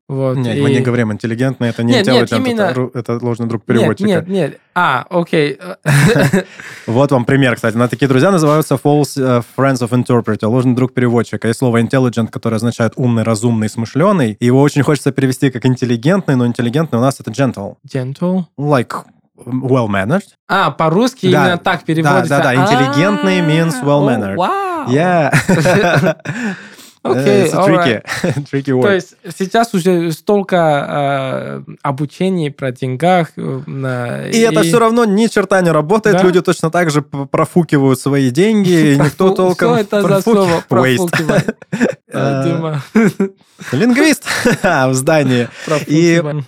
Вот. 0.09 0.35
Нет, 0.37 0.57
и- 0.57 0.61
мы 0.61 0.69
не 0.69 0.81
говорим 0.81 1.13
интеллигентно, 1.13 1.63
это 1.65 1.81
не 1.81 1.93
Нет, 1.93 2.05
нет, 2.07 2.31
именно- 2.33 2.61
это, 2.61 2.89
это 2.93 3.19
ложный 3.25 3.47
друг 3.47 3.61
Нет, 3.61 3.77
переводчика. 3.79 4.07
нет, 4.09 4.27
нет. 4.27 4.59
А, 4.75 5.05
окей. 5.09 5.57
Вот 6.87 7.11
вам 7.11 7.23
пример, 7.23 7.55
кстати. 7.55 7.77
На 7.77 7.87
такие 7.87 8.07
друзья 8.09 8.29
называются 8.29 8.75
false 8.75 9.13
э, 9.17 9.41
friends 9.57 9.79
of 9.79 9.89
interpreter, 9.91 10.45
ложный 10.47 10.75
друг 10.75 10.93
переводчика. 10.93 11.47
Есть 11.47 11.59
слово 11.59 11.81
intelligent, 11.81 12.27
которое 12.27 12.57
означает 12.57 12.93
умный, 12.97 13.23
разумный, 13.23 13.69
смышленый. 13.69 14.35
Его 14.41 14.61
очень 14.61 14.83
хочется 14.83 15.13
перевести 15.13 15.49
как 15.49 15.65
интеллигентный, 15.65 16.35
но 16.35 16.45
интеллигентный 16.45 16.99
у 16.99 17.01
нас 17.01 17.19
это 17.21 17.31
gentle. 17.31 17.75
Gentle. 17.91 18.43
Like 18.59 18.91
well-mannered. 19.45 20.23
А, 20.49 20.69
по-русски 20.71 21.31
Да, 21.31 21.45
именно 21.45 21.57
так 21.57 21.85
переводится. 21.85 22.27
да, 22.29 22.43
да, 22.43 22.55
интеллигентный 22.55 23.39
А, 23.39 23.45
means 23.49 23.73
well-mannered. 23.83 24.33
о, 24.35 24.37
Вау. 24.37 24.89
Yeah. 24.89 25.33
Окей, 27.03 27.49
a 27.51 27.55
tricky, 27.67 28.01
tricky 28.49 28.71
То 28.71 28.71
word. 28.87 28.93
есть 28.95 29.15
сейчас 29.37 29.73
уже 29.73 30.11
столько 30.13 31.63
э, 31.67 31.73
обучений 31.81 32.49
про 32.49 32.71
деньгах. 32.71 33.31
э, 33.35 33.61
на- 33.67 34.27
И 34.29 34.39
это 34.39 34.61
все 34.63 34.79
равно 34.79 35.03
ни 35.05 35.27
черта 35.27 35.59
не 35.61 35.69
работает. 35.71 36.15
Да? 36.15 36.23
Люди 36.23 36.41
точно 36.41 36.71
так 36.71 36.89
же 36.91 37.01
профукивают 37.01 37.99
свои 37.99 38.29
деньги, 38.31 38.93
и 38.93 38.97
никто 38.97 39.31
толком... 39.31 39.75
Что 39.75 39.77
это 39.77 40.01
за 40.07 40.21
слово? 40.21 40.63
Профукивать. 40.69 41.45
Э, 42.13 42.41
Э, 42.41 42.43
Дима. 42.45 42.81
Лингвист 43.71 44.23
в 44.63 44.93
здании. 44.93 45.47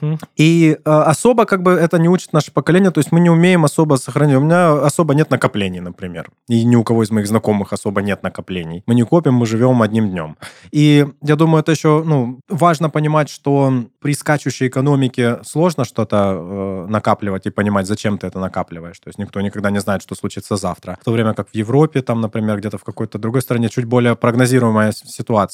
Мгм. 0.01 0.19
И 0.35 0.77
э, 0.83 0.89
особо 0.89 1.45
как 1.45 1.61
бы 1.63 1.71
это 1.71 1.97
не 1.97 2.09
учит 2.09 2.33
наше 2.33 2.51
поколение, 2.51 2.91
то 2.91 2.99
есть 2.99 3.11
мы 3.11 3.19
не 3.19 3.29
умеем 3.29 3.63
особо 3.65 3.95
сохранять. 3.95 4.37
У 4.37 4.41
меня 4.41 4.73
особо 4.73 5.13
нет 5.15 5.29
накоплений, 5.31 5.79
например. 5.79 6.29
И 6.49 6.63
ни 6.65 6.75
у 6.75 6.83
кого 6.83 7.03
из 7.03 7.11
моих 7.11 7.27
знакомых 7.27 7.73
особо 7.73 8.01
нет 8.01 8.23
накоплений. 8.23 8.83
Мы 8.85 8.95
не 8.95 9.03
копим, 9.03 9.33
мы 9.33 9.45
живем 9.45 9.81
одним 9.81 10.09
днем. 10.09 10.37
И 10.71 11.07
я 11.21 11.35
думаю, 11.35 11.61
это 11.61 11.71
еще 11.71 12.03
ну, 12.05 12.39
важно 12.49 12.89
понимать, 12.89 13.29
что 13.29 13.71
при 14.01 14.13
скачущей 14.13 14.67
экономике 14.67 15.37
сложно 15.43 15.85
что-то 15.85 16.35
э, 16.37 16.85
накапливать 16.89 17.45
и 17.45 17.49
понимать, 17.49 17.87
зачем 17.87 18.17
ты 18.17 18.27
это 18.27 18.39
накапливаешь. 18.39 18.99
То 18.99 19.07
есть 19.09 19.19
никто 19.19 19.41
никогда 19.41 19.71
не 19.71 19.79
знает, 19.79 20.01
что 20.01 20.15
случится 20.15 20.57
завтра. 20.57 20.97
В 21.01 21.05
то 21.05 21.11
время 21.11 21.33
как 21.33 21.49
в 21.49 21.55
Европе, 21.55 22.01
там, 22.01 22.21
например, 22.21 22.57
где-то 22.57 22.77
в 22.77 22.83
какой-то 22.83 23.17
другой 23.17 23.41
стране 23.41 23.69
чуть 23.69 23.85
более 23.85 24.15
прогнозируемая 24.15 24.91
с- 24.91 25.03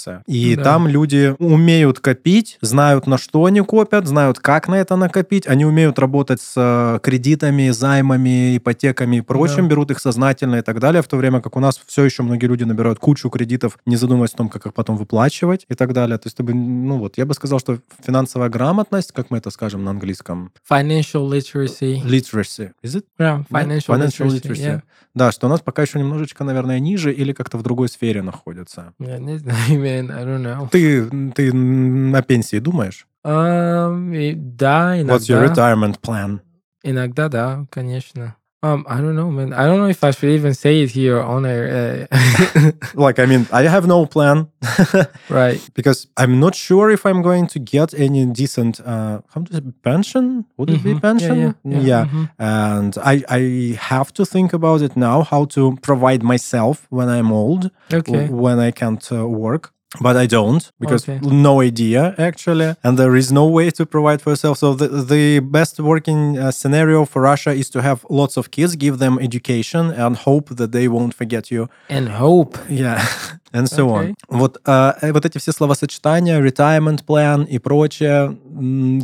ситуация. 0.02 0.24
И 0.28 0.56
Да. 0.56 0.64
там 0.64 0.88
люди 0.88 1.36
умеют 1.40 2.00
копить, 2.00 2.58
знают, 2.62 3.08
на 3.08 3.18
что 3.18 3.46
они 3.46 3.62
копят, 3.62 4.08
знают, 4.08 4.40
как 4.40 4.68
на 4.68 4.76
это 4.76 4.96
накопить. 4.96 5.48
Они 5.48 5.66
умеют 5.66 6.00
работать 6.00 6.42
с 6.42 6.54
э, 6.56 7.00
кредитами, 7.02 7.70
займами, 7.70 8.58
ипотеками 8.58 9.18
и 9.18 9.22
прочим, 9.22 9.64
Да. 9.64 9.70
берут 9.70 9.92
их 9.92 10.00
сознательно 10.00 10.56
и 10.58 10.62
так 10.62 10.80
далее, 10.80 11.02
в 11.02 11.08
то 11.08 11.18
время 11.18 11.42
как 11.42 11.56
у 11.56 11.60
нас 11.60 11.80
все 11.86 12.04
еще 12.04 12.24
многие 12.24 12.46
люди 12.48 12.64
набирают 12.64 13.00
кучу 13.00 13.30
кредитов, 13.30 13.78
не 13.86 13.96
задумываясь 13.96 14.34
о 14.34 14.38
том, 14.38 14.50
как 14.50 14.66
их 14.66 14.74
потом 14.74 14.98
выплачивать 14.98 15.66
и 15.70 15.76
так 15.76 15.94
далее. 15.94 16.18
То 16.18 16.28
есть, 16.28 16.38
ну 16.40 16.98
вот, 16.98 17.18
я 17.18 17.26
бы 17.26 17.34
сказал, 17.34 17.60
что 17.60 17.80
финансовая 18.06 18.50
грамотность, 18.50 19.12
как 19.12 19.30
мы 19.32 19.38
это 19.38 19.50
скажем 19.52 19.84
на 19.84 19.92
английском, 19.92 20.52
Financial 20.70 21.28
literacy. 21.30 22.02
literacy, 22.04 22.72
is 22.84 22.96
it? 22.96 23.06
Yeah, 23.20 23.44
Да? 23.50 23.60
financial, 23.64 24.28
literacy. 24.28 24.56
yeah. 24.56 24.82
Да, 25.14 25.32
что 25.34 25.48
у 25.48 25.50
нас 25.50 25.60
пока 25.60 25.82
еще 25.82 26.00
немножечко, 26.00 26.46
наверное, 26.46 26.80
ниже 26.80 27.12
или 27.14 27.34
как-то 27.34 27.58
в 27.58 27.64
другой 27.64 27.90
сфере 27.90 28.22
находится. 28.22 28.94
Я 29.00 29.18
не 29.18 29.38
знаю, 29.38 29.58
man, 29.91 30.11
I 30.11 30.25
don't 30.25 30.43
know. 30.43 30.69
Ты, 30.71 31.09
ты 31.35 31.53
на 31.53 32.23
пенсии 32.23 32.59
думаешь? 32.59 33.07
Um, 33.25 34.13
и- 34.15 34.35
да, 34.35 34.97
What's 35.03 35.29
your 35.29 35.43
иногда. 35.45 35.55
retirement 35.55 36.01
plan? 36.01 36.41
Иногда, 36.85 37.29
да, 37.29 37.67
конечно. 37.71 38.37
Um, 38.63 38.85
I 38.89 39.01
don't 39.01 39.15
know, 39.15 39.31
man. 39.31 39.53
I 39.53 39.67
don't 39.67 39.79
know 39.79 39.89
if 39.89 40.03
I 40.03 40.11
should 40.13 40.31
even 40.31 40.55
say 40.55 40.83
it 40.83 40.91
here 40.91 41.21
on 41.21 41.45
air. 41.45 42.09
uh, 42.11 42.73
Like, 42.95 43.19
I 43.19 43.27
mean, 43.27 43.47
I 43.53 43.63
have 43.69 43.87
no 43.87 44.07
plan 44.07 44.49
right. 45.29 45.61
because 45.75 46.09
I'm 46.17 46.41
not 46.41 46.55
sure 46.55 46.91
if 46.91 47.05
I'm 47.07 47.23
going 47.23 47.47
to 47.49 47.59
get 47.61 47.93
any 47.95 48.25
decent, 48.27 48.81
uh, 48.81 49.21
how 49.33 49.43
to 49.43 49.53
say, 49.55 49.61
pension? 49.83 50.47
Would 50.57 50.71
it 50.71 50.83
be 50.83 50.95
Mhm. 50.95 51.01
pension? 51.03 51.39
Yeah, 51.39 51.53
yeah, 51.65 51.81
yeah. 51.81 52.05
mhm. 52.07 52.29
And 52.39 52.99
I, 53.05 53.23
I 53.29 53.77
have 53.79 54.13
to 54.15 54.25
think 54.25 54.53
about 54.53 54.81
it 54.83 54.97
now, 54.97 55.23
how 55.23 55.45
to 55.57 55.77
provide 55.83 56.23
myself 56.23 56.87
when 56.91 57.09
I'm 57.09 57.31
old, 57.33 57.71
Okay. 57.93 58.11
w- 58.27 58.35
when 58.35 58.59
I 58.59 58.71
can't 58.73 59.07
uh, 59.13 59.29
work. 59.29 59.73
But 60.00 60.16
I 60.16 60.26
don't 60.26 60.72
because 60.80 61.04
Okay. 61.10 61.20
no 61.22 61.60
idea 61.62 62.16
actually, 62.18 62.76
and 62.84 62.98
there 62.98 63.16
is 63.18 63.30
no 63.32 63.46
way 63.46 63.72
to 63.72 63.86
provide 63.86 64.22
for 64.22 64.30
yourself. 64.32 64.58
So 64.58 64.74
the, 64.74 64.88
the 64.88 65.40
best 65.40 65.80
working 65.80 66.38
uh, 66.38 66.52
scenario 66.52 67.06
for 67.06 67.22
Russia 67.24 67.52
is 67.52 67.70
to 67.72 67.82
have 67.82 68.06
lots 68.10 68.38
of 68.38 68.52
kids, 68.52 68.76
give 68.78 68.98
them 69.00 69.20
education, 69.20 69.92
and 69.92 70.16
hope 70.16 70.56
that 70.56 70.72
they 70.72 70.88
won't 70.88 71.14
forget 71.14 71.52
you 71.52 71.68
And 71.90 72.08
hope. 72.10 72.58
Yeah, 72.70 73.06
and 73.54 73.66
so 73.66 73.88
on. 73.88 74.02
Окей. 74.02 74.16
Вот, 74.28 74.62
а, 74.66 74.96
э, 75.02 75.12
вот 75.12 75.26
эти 75.26 75.38
все 75.38 75.52
словосочетания, 75.52 76.40
retirement 76.42 77.06
plan 77.06 77.46
и 77.46 77.60
прочее, 77.60 78.38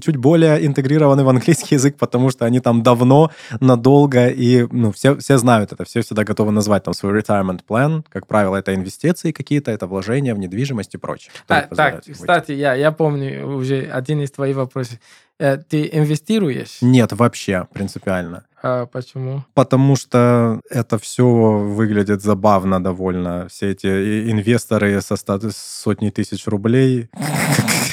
чуть 0.02 0.18
более 0.18 0.66
интегрированы 0.66 1.24
в 1.24 1.30
английский 1.30 1.76
язык, 1.76 1.98
потому 1.98 2.30
что 2.30 2.46
они 2.46 2.60
там 2.60 2.84
давно, 2.84 3.32
надолго, 3.60 4.28
и 4.28 4.68
ну, 4.72 4.92
все, 4.92 5.18
все 5.18 5.38
знают 5.38 5.72
это, 5.72 5.86
все 5.86 6.02
всегда 6.02 6.24
готовы 6.24 6.52
назвать 6.52 6.84
там 6.84 6.94
свой 6.94 7.20
retirement 7.20 7.62
plan. 7.68 8.04
Как 8.10 8.28
правило, 8.28 8.56
это 8.56 8.74
инвестиции 8.74 9.32
какие-то, 9.32 9.72
это 9.72 9.88
вложения 9.88 10.34
в 10.34 10.40
недвижимость 10.40 10.96
и 10.96 10.98
прочее. 10.98 11.32
которые 11.48 11.68
Так, 11.76 12.04
кстати, 12.14 12.52
я, 12.52 12.74
я 12.74 12.92
помню 12.92 13.48
уже 13.48 13.90
один 13.92 14.22
из 14.22 14.32
твоих 14.32 14.56
вопросов. 14.56 15.00
Э, 15.40 15.58
Ты 15.58 15.90
инвестируешь? 15.94 16.78
Нет, 16.82 17.12
вообще, 17.14 17.68
принципиально. 17.74 18.44
А 18.64 18.88
почему? 18.88 19.44
Потому 19.54 19.96
что 19.96 20.62
это 20.70 20.98
все 20.98 21.24
выглядит 21.28 22.24
забавно 22.24 22.84
довольно. 22.84 23.48
Все 23.50 23.70
эти 23.72 24.32
инвесторы 24.32 25.00
со 25.02 25.16
ста- 25.16 25.40
сотней 25.52 26.10
тысяч 26.10 26.48
рублей, 26.48 27.10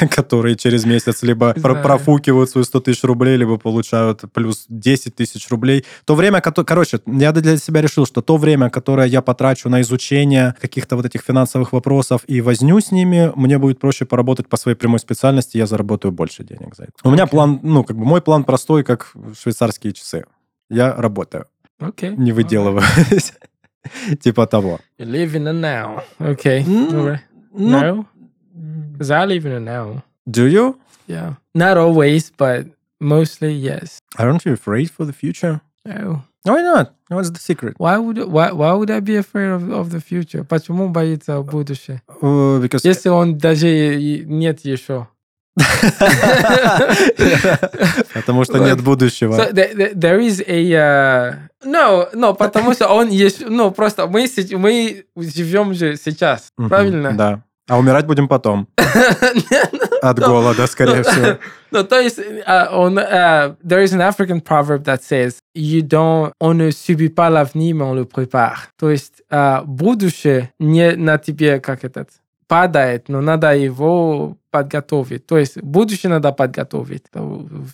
которые 0.11 0.57
через 0.57 0.85
месяц 0.85 1.23
либо 1.23 1.55
Знаю. 1.57 1.83
профукивают 1.83 2.51
свои 2.51 2.65
100 2.65 2.81
тысяч 2.81 3.05
рублей, 3.05 3.37
либо 3.37 3.57
получают 3.59 4.23
плюс 4.33 4.65
10 4.69 5.15
тысяч 5.15 5.49
рублей. 5.51 5.85
То 6.05 6.15
время, 6.15 6.41
кото- 6.41 6.65
короче, 6.65 7.01
я 7.07 7.33
для 7.33 7.57
себя 7.57 7.81
решил, 7.83 8.07
что 8.07 8.21
то 8.23 8.37
время, 8.37 8.71
которое 8.71 9.07
я 9.07 9.23
потрачу 9.23 9.69
на 9.69 9.81
изучение 9.81 10.55
каких-то 10.61 10.97
вот 10.97 11.07
этих 11.07 11.23
финансовых 11.23 11.73
вопросов 11.73 12.23
и 12.27 12.41
возню 12.41 12.81
с 12.81 12.91
ними, 12.93 13.33
мне 13.37 13.59
будет 13.59 13.79
проще 13.81 14.05
поработать 14.05 14.49
по 14.49 14.57
своей 14.57 14.77
прямой 14.77 14.99
специальности, 14.99 15.57
я 15.59 15.67
заработаю 15.67 16.13
больше 16.13 16.45
денег 16.45 16.75
за 16.77 16.85
это. 16.85 16.93
У 17.05 17.11
меня 17.11 17.27
план, 17.27 17.61
ну, 17.63 17.85
как 17.85 17.97
бы 17.97 18.05
мой 18.05 18.21
план 18.21 18.45
простой, 18.45 18.83
как 18.85 19.13
швейцарские 19.39 19.93
часы. 19.93 20.25
Я 20.71 20.93
работаю, 20.95 21.47
Окей. 21.79 22.17
не 22.17 22.33
выделываюсь. 22.33 23.33
Типа 24.23 24.47
того. 24.47 24.81
You 24.99 25.07
live 25.07 25.33
in 25.35 25.45
the 25.45 25.53
now. 25.53 26.03
Okay. 26.19 26.65
Mm, 26.65 26.91
Alright. 26.93 27.19
Ну, 27.53 27.79
No? 27.81 28.07
Because 28.94 29.12
I 29.12 29.26
live 29.26 29.46
in 29.46 29.54
the 29.54 29.60
now. 29.60 30.04
do 30.30 30.46
you? 30.46 30.78
Yeah. 31.08 31.34
Not 31.56 31.78
always, 31.78 32.32
but 32.38 32.68
mostly 33.00 33.52
yes. 33.54 34.00
Aren't 34.18 34.46
you 34.46 34.54
afraid 34.54 34.90
for 34.92 35.06
the 35.06 35.14
future? 35.14 35.62
No. 35.86 36.22
Why 36.44 36.62
not? 36.62 36.94
What's 37.10 37.32
the 37.32 37.40
secret? 37.40 37.76
Why 37.80 37.98
would 37.98 38.18
why 38.32 38.52
why 38.52 38.72
would 38.74 38.90
I 38.92 39.00
be 39.02 39.18
afraid 39.18 39.50
of, 39.50 39.70
of 39.72 39.90
the 39.92 40.00
future? 40.00 40.44
Почему 40.44 40.90
боится 40.90 41.42
будущее? 41.42 42.02
Uh, 42.22 42.60
because 42.62 42.86
Если 42.86 43.10
он 43.10 43.38
даже 43.38 43.68
и- 44.00 44.24
нет 44.26 44.60
еще. 44.64 45.08
Потому 48.14 48.44
что 48.46 48.60
нет 48.60 48.82
будущего. 48.82 49.34
So 49.36 49.52
there, 49.52 49.74
there- 49.76 49.94
there 49.96 50.20
is 50.20 50.42
a 50.48 50.74
uh, 50.74 51.36
no, 51.66 52.08
no, 52.14 52.34
потому 52.36 52.74
что 52.74 52.88
он 52.88 53.10
есть, 53.10 53.44
ну 53.48 53.72
просто 53.72 54.08
мы 54.08 54.28
се- 54.28 54.56
мы 54.58 55.06
живем 55.18 55.74
же 55.74 55.98
сейчас, 55.98 56.50
Мгм, 56.58 56.70
правильно? 56.70 57.14
Да. 57.14 57.44
А 57.69 57.79
умирать 57.79 58.07
будем 58.07 58.29
потом. 58.29 58.69
От 60.03 60.19
голода, 60.19 60.67
скорее 60.67 61.03
всего. 61.03 61.39
No, 61.73 61.83
то 61.83 61.99
есть 61.99 62.19
uh, 62.19 62.71
uh, 62.71 63.57
there 63.63 63.83
is 63.83 63.93
an 63.93 64.01
African 64.01 64.41
proverb 64.41 64.85
that 64.85 65.03
says 65.03 65.39
you 65.55 65.83
don't, 65.83 66.33
on 66.41 66.59
ne 66.59 66.71
subit 66.71 67.11
pas 67.11 67.31
l'avenir, 67.31 67.75
mais 67.75 67.85
on 67.85 67.95
le 67.95 68.05
prépare. 68.05 68.69
То 68.79 68.91
есть 68.91 69.23
uh, 69.31 69.65
будущее 69.65 70.53
не 70.59 70.95
на 70.95 71.19
тебе 71.19 71.59
как 71.59 71.85
этот 71.85 72.11
падает, 72.47 73.09
но 73.09 73.21
надо 73.21 73.57
его 73.57 74.37
подготовить. 74.55 75.27
То 75.27 75.37
есть 75.37 75.61
будущее 75.61 76.11
надо 76.11 76.31
подготовить. 76.31 77.03
Это 77.13 77.25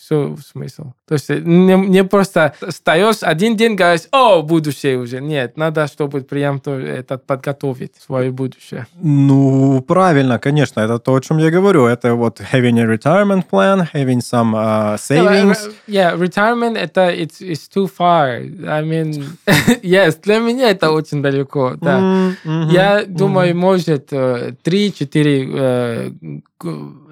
все 0.01 0.35
смысл. 0.51 0.93
То 1.07 1.15
есть 1.15 1.29
не, 1.29 1.77
не 1.77 2.05
просто 2.05 2.55
встаешь 2.69 3.19
один 3.21 3.55
день, 3.55 3.77
говоришь, 3.77 4.09
о, 4.13 4.41
будущее 4.41 4.97
уже. 4.97 5.21
Нет, 5.21 5.59
надо, 5.59 5.87
чтобы 5.89 6.23
прям 6.23 6.59
то, 6.59 6.79
этот 6.79 7.27
подготовить 7.27 7.97
свое 8.07 8.31
будущее. 8.31 8.87
Ну, 8.95 9.85
правильно, 9.87 10.39
конечно. 10.39 10.81
Это 10.81 10.99
то, 10.99 11.15
о 11.15 11.21
чем 11.21 11.37
я 11.37 11.51
говорю. 11.51 11.85
Это 11.85 12.15
вот 12.15 12.41
having 12.41 12.79
a 12.79 12.87
retirement 12.87 13.45
plan, 13.51 13.87
having 13.93 14.21
some 14.21 14.55
uh, 14.55 14.97
savings. 14.97 15.59
Yeah, 15.87 16.17
retirement, 16.17 16.79
это 16.79 17.11
it's, 17.11 17.43
it's 17.43 17.69
too 17.69 17.89
far. 17.89 18.41
I 18.67 18.83
mean, 18.83 19.23
yes, 19.83 20.19
для 20.23 20.39
меня 20.39 20.71
это 20.71 20.93
очень 20.93 21.21
далеко. 21.21 21.75
Да. 21.79 21.99
Mm-hmm. 21.99 22.73
Я 22.73 23.05
думаю, 23.07 23.55
может, 23.55 24.13
3-4 24.13 24.61
э, 24.65 26.41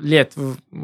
лет 0.00 0.32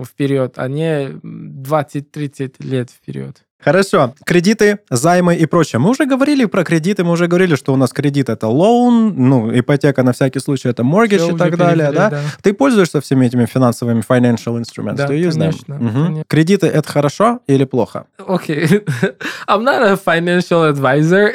вперед, 0.04 0.54
а 0.56 0.68
не 0.68 1.08
20-30 1.08 2.54
лет 2.60 2.90
вперед. 2.90 3.42
Хорошо. 3.64 4.12
Кредиты, 4.26 4.80
займы 4.90 5.36
и 5.36 5.46
прочее. 5.46 5.80
Мы 5.80 5.88
уже 5.88 6.04
говорили 6.04 6.44
про 6.44 6.64
кредиты, 6.64 7.02
мы 7.02 7.12
уже 7.12 7.28
говорили, 7.28 7.54
что 7.56 7.72
у 7.72 7.76
нас 7.76 7.94
кредит 7.94 8.28
это 8.28 8.46
loan, 8.48 9.14
ну, 9.16 9.58
ипотека 9.58 10.02
на 10.02 10.12
всякий 10.12 10.40
случай 10.40 10.68
это 10.68 10.82
mortgage 10.82 11.16
Всё 11.16 11.34
и 11.34 11.38
так 11.38 11.56
далее, 11.56 11.90
да? 11.90 12.10
да. 12.10 12.20
Ты 12.42 12.52
пользуешься 12.52 13.00
всеми 13.00 13.24
этими 13.24 13.46
финансовыми 13.46 14.02
financial 14.06 14.60
instruments? 14.60 14.96
Да, 14.96 15.06
конечно, 15.06 15.50
Мгм. 15.78 16.04
конечно. 16.04 16.24
Кредиты 16.28 16.66
это 16.66 16.86
хорошо 16.86 17.40
или 17.46 17.64
плохо? 17.64 18.06
Okay. 18.18 18.84
I'm 19.48 19.62
not 19.64 19.82
a 19.82 19.96
financial 19.96 20.70
advisor. 20.70 21.32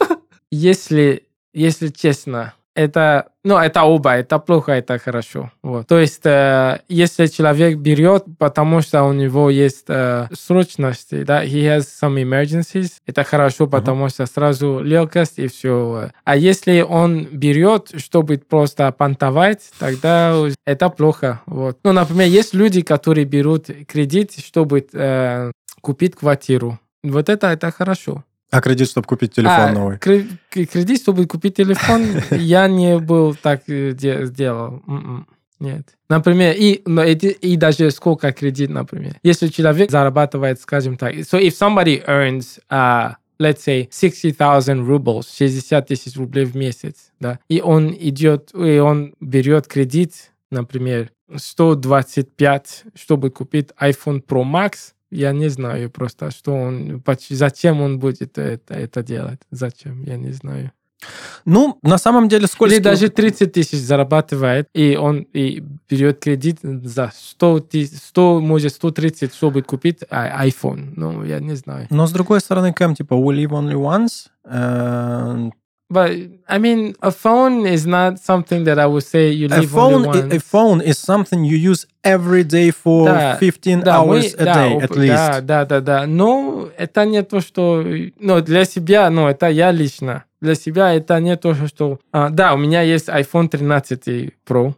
если, 0.50 1.24
если 1.52 1.88
честно, 1.88 2.54
это, 2.78 3.26
ну, 3.42 3.58
это 3.58 3.82
оба, 3.82 4.12
это 4.12 4.38
плохо, 4.38 4.72
это 4.72 4.98
хорошо. 4.98 5.50
Вот. 5.62 5.88
То 5.88 5.98
есть, 5.98 6.24
э, 6.24 6.80
если 6.88 7.26
человек 7.26 7.78
берет, 7.78 8.24
потому 8.38 8.82
что 8.82 9.02
у 9.02 9.12
него 9.12 9.50
есть 9.50 9.86
э, 9.88 10.28
срочности, 10.32 11.24
да, 11.24 11.44
he 11.44 11.62
has 11.64 11.86
some 12.02 12.22
emergencies, 12.22 12.92
это 13.04 13.24
хорошо, 13.24 13.66
потому 13.66 14.08
что 14.08 14.26
сразу 14.26 14.80
легкость 14.80 15.38
и 15.38 15.48
все. 15.48 16.10
А 16.24 16.36
если 16.36 16.80
он 16.82 17.24
берет, 17.32 17.90
чтобы 17.96 18.38
просто 18.38 18.92
понтовать, 18.92 19.70
тогда 19.78 20.36
это 20.64 20.88
плохо. 20.88 21.40
Вот. 21.46 21.78
Ну, 21.82 21.92
например, 21.92 22.28
есть 22.28 22.54
люди, 22.54 22.82
которые 22.82 23.24
берут 23.24 23.66
кредит, 23.88 24.34
чтобы 24.38 24.86
э, 24.92 25.50
купить 25.80 26.14
квартиру. 26.14 26.78
Вот 27.02 27.28
это, 27.28 27.48
это 27.48 27.70
хорошо. 27.70 28.24
А 28.50 28.60
кредит, 28.60 28.88
чтобы 28.88 29.06
купить 29.06 29.34
телефон 29.34 29.60
А, 29.60 29.72
новый? 29.72 29.98
кредит, 29.98 31.00
чтобы 31.02 31.26
купить 31.26 31.56
телефон, 31.56 32.02
я 32.30 32.66
не 32.68 32.98
был 32.98 33.34
так 33.34 33.62
э, 33.68 33.92
де- 33.92 34.24
сделал. 34.26 34.82
М-м. 34.86 35.26
Нет. 35.60 35.88
Например, 36.08 36.54
и, 36.56 36.82
но 36.86 37.02
эти- 37.02 37.26
и 37.26 37.56
даже 37.56 37.90
сколько 37.90 38.32
кредит, 38.32 38.70
например. 38.70 39.16
Если 39.24 39.48
человек 39.48 39.90
зарабатывает, 39.90 40.60
скажем 40.60 40.96
так, 40.96 41.14
so 41.16 41.38
if 41.40 41.50
somebody 41.50 42.02
earns, 42.06 42.60
uh, 42.70 43.14
let's 43.40 43.64
say, 43.66 43.88
60,000 43.90 44.80
rubles, 44.88 45.24
60 45.36 45.86
тысяч 45.88 46.16
рублей 46.16 46.44
в 46.44 46.56
месяц, 46.56 47.10
да, 47.20 47.40
и 47.48 47.60
он 47.60 47.92
идет, 47.98 48.50
и 48.54 48.78
он 48.78 49.14
берет 49.20 49.66
кредит, 49.66 50.30
например, 50.50 51.10
125, 51.34 52.84
чтобы 52.94 53.30
купить 53.30 53.70
iPhone 53.80 54.22
Pro 54.24 54.44
Max, 54.44 54.92
я 55.10 55.32
не 55.32 55.48
знаю 55.48 55.90
просто, 55.90 56.30
что 56.30 56.54
он, 56.54 57.02
зачем 57.30 57.80
он 57.80 57.98
будет 57.98 58.38
это, 58.38 58.74
это 58.74 59.02
делать, 59.02 59.40
зачем, 59.50 60.02
я 60.02 60.16
не 60.16 60.32
знаю. 60.32 60.72
Ну, 61.44 61.78
на 61.82 61.98
самом 61.98 62.28
деле, 62.28 62.46
сколько... 62.46 62.74
Или 62.74 62.82
даже 62.82 63.08
30 63.08 63.52
тысяч 63.52 63.78
зарабатывает, 63.78 64.68
и 64.74 64.96
он 64.96 65.26
и 65.32 65.62
берет 65.88 66.18
кредит 66.18 66.58
за 66.62 67.12
100, 67.14 67.58
тыс- 67.70 67.94
100 67.94 68.40
может 68.40 68.74
130, 68.74 69.32
чтобы 69.32 69.62
купить 69.62 70.00
а- 70.10 70.44
iPhone. 70.46 70.92
Ну, 70.96 71.24
я 71.24 71.38
не 71.38 71.54
знаю. 71.54 71.86
Но 71.90 72.06
с 72.06 72.12
другой 72.12 72.40
стороны, 72.40 72.72
Кэм, 72.72 72.94
типа, 72.94 73.14
we 73.14 73.34
live 73.36 73.50
only 73.50 73.74
once. 73.74 74.28
and 74.44 75.52
But, 75.90 76.10
I 76.46 76.58
mean, 76.58 76.94
a 77.00 77.10
phone 77.10 77.66
is 77.66 77.86
not 77.86 78.18
something 78.18 78.64
that 78.64 78.78
I 78.78 78.84
would 78.86 79.04
say 79.04 79.30
you 79.30 79.46
A 79.46 79.60
live 79.60 79.70
phone, 79.70 80.04
only 80.06 80.36
a 80.36 80.38
phone 80.38 80.82
is 80.82 80.98
something 80.98 81.44
you 81.44 81.56
use 81.56 81.86
every 82.04 82.44
day 82.44 82.70
for 82.70 83.06
Да, 83.06 83.38
15 83.40 83.82
Да, 83.82 84.04
мы- 84.04 84.18
hours 84.18 84.34
a 84.34 84.44
да, 84.44 84.54
day, 84.54 84.76
оп- 84.76 84.82
at 84.82 84.90
least. 84.90 85.06
Да, 85.16 85.40
да, 85.40 85.64
да, 85.64 85.80
да. 85.80 86.06
Но 86.06 86.68
это 86.76 87.06
не 87.06 87.22
то, 87.22 87.40
что... 87.40 87.82
Ну, 88.20 88.40
для 88.42 88.66
себя, 88.66 89.08
ну, 89.08 89.28
это 89.28 89.48
я 89.48 89.70
лично. 89.72 90.24
Для 90.42 90.54
себя 90.56 90.92
это 90.92 91.18
не 91.20 91.36
то, 91.38 91.54
что... 91.54 91.98
а, 92.12 92.28
да, 92.28 92.52
у 92.52 92.58
меня 92.58 92.82
есть 92.82 93.08
iPhone 93.08 93.48
13 93.48 94.34
Pro. 94.46 94.74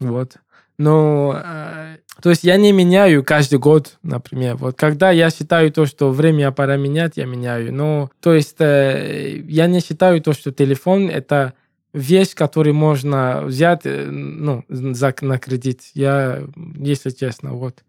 Вот. 0.00 0.36
Но... 0.76 1.32
а, 1.34 1.96
то 2.22 2.30
есть 2.30 2.44
я 2.44 2.56
не 2.56 2.72
меняю 2.72 3.22
каждый 3.22 3.58
год, 3.58 3.98
например. 4.02 4.56
Вот 4.56 4.76
когда 4.76 5.10
я 5.10 5.30
считаю 5.30 5.70
то, 5.70 5.86
что 5.86 6.10
время 6.10 6.50
пора 6.50 6.76
менять, 6.76 7.16
я 7.16 7.26
меняю. 7.26 7.72
Но, 7.74 8.10
то 8.20 8.32
есть 8.34 8.56
э, 8.58 9.42
я 9.46 9.66
не 9.66 9.80
считаю 9.80 10.20
то, 10.22 10.32
что 10.32 10.50
телефон 10.50 11.10
это 11.10 11.52
вещь, 11.92 12.34
которую 12.34 12.74
можно 12.74 13.42
взять 13.44 13.82
э, 13.84 14.06
ну, 14.10 14.64
за, 14.68 15.14
на 15.20 15.38
кредит. 15.38 15.82
Я, 15.94 16.42
если 16.76 17.10
честно, 17.10 17.52
вот. 17.52 17.84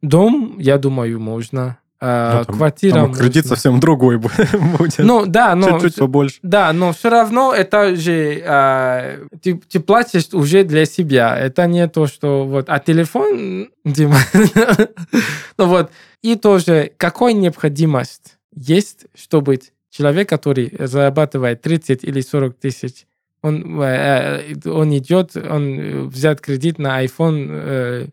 Дом, 0.00 0.56
я 0.58 0.78
думаю, 0.78 1.20
можно. 1.20 1.78
А, 2.04 2.38
Ну, 2.38 2.44
там- 2.44 2.56
квартира 2.56 2.94
там 2.94 3.14
кредит 3.14 3.46
совсем 3.46 3.78
другой 3.78 4.16
бу- 4.18 4.76
будет. 4.76 4.98
Ну, 4.98 5.24
да, 5.24 5.54
но... 5.54 5.78
Чуть-чуть 5.78 5.94
побольше. 6.00 6.38
Да, 6.42 6.72
но 6.72 6.92
все 6.92 7.10
равно 7.10 7.54
это 7.54 7.94
же 7.94 8.42
а, 8.44 9.18
ты, 9.40 9.54
ты 9.70 9.78
платишь 9.78 10.28
уже 10.32 10.64
для 10.64 10.84
себя. 10.84 11.38
Это 11.38 11.66
не 11.68 11.86
то, 11.86 12.08
что 12.08 12.44
вот. 12.44 12.64
А 12.68 12.80
телефон, 12.80 13.68
Дима, 13.84 14.16
ну 15.58 15.66
вот. 15.66 15.90
И 16.22 16.34
тоже, 16.36 16.90
какой 16.96 17.34
необходимость 17.34 18.36
есть, 18.54 19.06
чтобы 19.14 19.60
человек, 19.90 20.28
который 20.28 20.72
зарабатывает 20.78 21.62
30 21.62 22.02
или 22.04 22.20
40 22.20 22.56
тысяч, 22.58 23.06
он, 23.42 23.80
э, 23.82 24.54
э, 24.64 24.70
он 24.70 24.96
идет, 24.96 25.36
он 25.36 25.78
э, 25.78 26.02
взят 26.04 26.40
кредит 26.40 26.78
на 26.78 27.04
iPhone 27.04 27.48
э, 27.50 28.06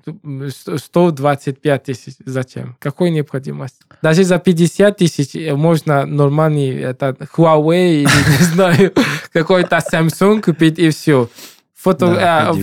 125 0.77 1.83
тысяч. 1.83 2.15
Зачем? 2.25 2.75
Какой 2.79 3.11
необходимость? 3.11 3.75
Даже 4.01 4.23
за 4.23 4.39
50 4.39 4.97
тысяч 4.97 5.35
э, 5.35 5.55
можно 5.55 6.05
нормальный 6.05 6.81
этот 6.81 7.21
Huawei 7.21 8.01
или, 8.01 8.09
не 8.39 8.43
знаю, 8.43 8.93
какой-то 9.31 9.77
Samsung 9.77 10.41
купить 10.41 10.79
и 10.79 10.89
все. 10.89 11.29
Фото, 11.75 12.07
Да, 12.07 12.49
а, 12.49 12.53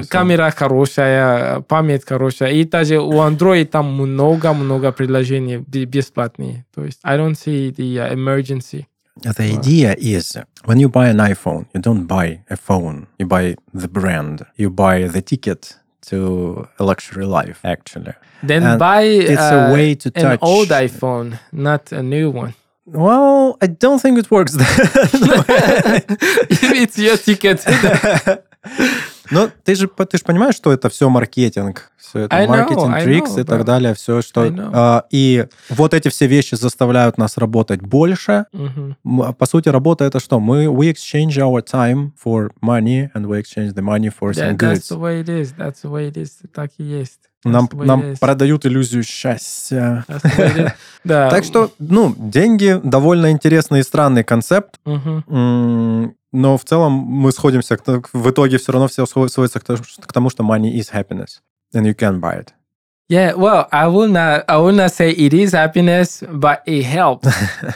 Samsung. 0.00 0.06
камера 0.08 0.52
хорошая, 0.56 1.60
память 1.62 2.04
хорошая. 2.06 2.52
И 2.52 2.64
даже 2.64 3.00
у 3.00 3.14
Android 3.14 3.64
там 3.64 3.92
много-много 3.92 4.92
приложений 4.92 5.64
бе- 5.66 5.84
бесплатные. 5.84 6.64
То 6.74 6.84
есть, 6.84 7.00
I 7.02 7.16
don't 7.18 7.32
see 7.32 7.74
the 7.74 8.12
emergency. 8.12 8.84
The 9.20 9.42
idea 9.58 9.94
is 9.98 10.36
when 10.64 10.80
you 10.80 10.88
buy 10.88 11.08
an 11.08 11.18
iPhone, 11.18 11.66
you 11.74 11.80
don't 11.80 12.06
buy 12.06 12.40
a 12.50 12.56
phone, 12.56 13.06
you 13.18 13.26
buy 13.26 13.56
the 13.74 13.88
brand, 13.88 14.46
you 14.56 14.70
buy 14.70 15.04
the 15.06 15.20
ticket 15.20 15.76
to 16.06 16.66
a 16.78 16.84
luxury 16.84 17.26
life, 17.26 17.60
actually. 17.64 18.14
Then 18.42 18.62
And 18.64 18.78
buy 18.78 19.02
it's 19.02 19.40
a 19.40 19.68
uh, 19.68 19.72
way 19.72 19.94
to 19.96 20.10
an 20.14 20.22
touch- 20.22 20.38
old 20.42 20.68
iPhone, 20.68 21.38
not 21.52 21.92
a 21.92 22.02
new 22.02 22.30
one. 22.30 22.54
Well, 22.86 23.58
I 23.62 23.66
don't 23.68 24.00
think 24.02 24.18
it 24.18 24.30
works 24.30 24.52
that 24.54 25.12
way. 25.48 26.16
It's 26.82 26.98
your 26.98 27.16
ticket. 27.16 27.64
Но 29.32 29.48
ты 29.64 29.74
же, 29.74 29.88
ты 29.88 30.18
же 30.18 30.24
понимаешь, 30.24 30.54
что 30.54 30.72
это 30.72 30.88
все 30.88 31.08
маркетинг, 31.08 31.90
все 31.96 32.20
это 32.20 32.36
I 32.36 32.46
know, 32.46 32.48
маркетинг, 32.50 32.94
I 32.94 33.04
трикс 33.04 33.30
know, 33.30 33.40
и 33.40 33.44
так 33.44 33.58
да. 33.60 33.64
далее, 33.64 33.94
все, 33.94 34.22
что... 34.22 34.46
Know. 34.46 34.70
а, 34.74 35.04
и 35.10 35.46
вот 35.70 35.94
эти 35.94 36.08
все 36.08 36.26
вещи 36.26 36.54
заставляют 36.54 37.18
нас 37.18 37.36
работать 37.38 37.80
больше. 37.80 38.44
М, 38.52 38.96
По 39.38 39.46
сути, 39.46 39.68
работа 39.70 40.04
это 40.04 40.20
что? 40.20 40.38
Мы 40.38 40.66
we 40.66 40.92
exchange 40.92 41.36
our 41.38 41.62
time 41.64 42.10
for 42.22 42.50
money 42.62 43.10
and 43.14 43.26
we 43.26 43.40
exchange 43.42 43.72
the 43.74 43.82
money 43.82 44.08
for 44.10 44.32
some 44.32 44.56
That- 44.56 44.58
that's 44.58 44.88
goods. 44.88 44.88
the 44.90 44.98
way 45.00 45.22
it 45.22 45.28
is. 45.28 45.54
That's 45.56 45.82
the 45.82 45.90
way 45.90 46.10
it 46.12 46.16
is. 46.16 46.28
Так 46.54 46.70
и 46.78 46.84
есть. 46.84 47.18
Нам, 47.44 47.64
That's 47.72 47.84
нам 47.86 48.04
продают 48.20 48.66
иллюзию 48.66 49.02
счастья. 49.02 50.04
That's. 50.08 50.72
Да. 51.04 51.28
Так 51.30 51.42
что, 51.42 51.72
ну, 51.80 52.14
деньги 52.16 52.80
довольно 52.84 53.32
интересный 53.32 53.80
и 53.80 53.82
странный 53.82 54.22
концепт, 54.22 54.78
Мгм. 54.84 56.14
М, 56.31 56.31
но 56.31 56.57
в 56.57 56.63
целом 56.65 56.91
мы 56.93 57.31
сходимся, 57.31 57.77
к 57.77 57.81
то- 57.83 58.01
в 58.13 58.29
итоге 58.29 58.57
все 58.57 58.71
равно 58.71 58.87
все 58.87 59.05
сход- 59.05 59.31
сводится 59.31 59.59
к 59.59 59.63
то- 59.63 59.77
к 59.77 60.13
тому, 60.13 60.29
что 60.29 60.43
money 60.43 60.71
is 60.73 60.91
happiness, 60.93 61.39
and 61.73 61.83
you 61.83 61.93
can 61.95 62.19
buy 62.19 62.39
it. 62.39 62.49
Yeah, 63.09 63.35
well, 63.35 63.67
I 63.71 63.87
will 63.87 64.09
not. 64.11 64.43
I 64.49 64.57
will 64.57 64.75
not 64.75 64.89
say 64.91 65.11
it 65.11 65.33
is 65.33 65.53
happiness, 65.53 66.21
but 66.29 66.59
it 66.65 66.83
helps. 66.83 67.27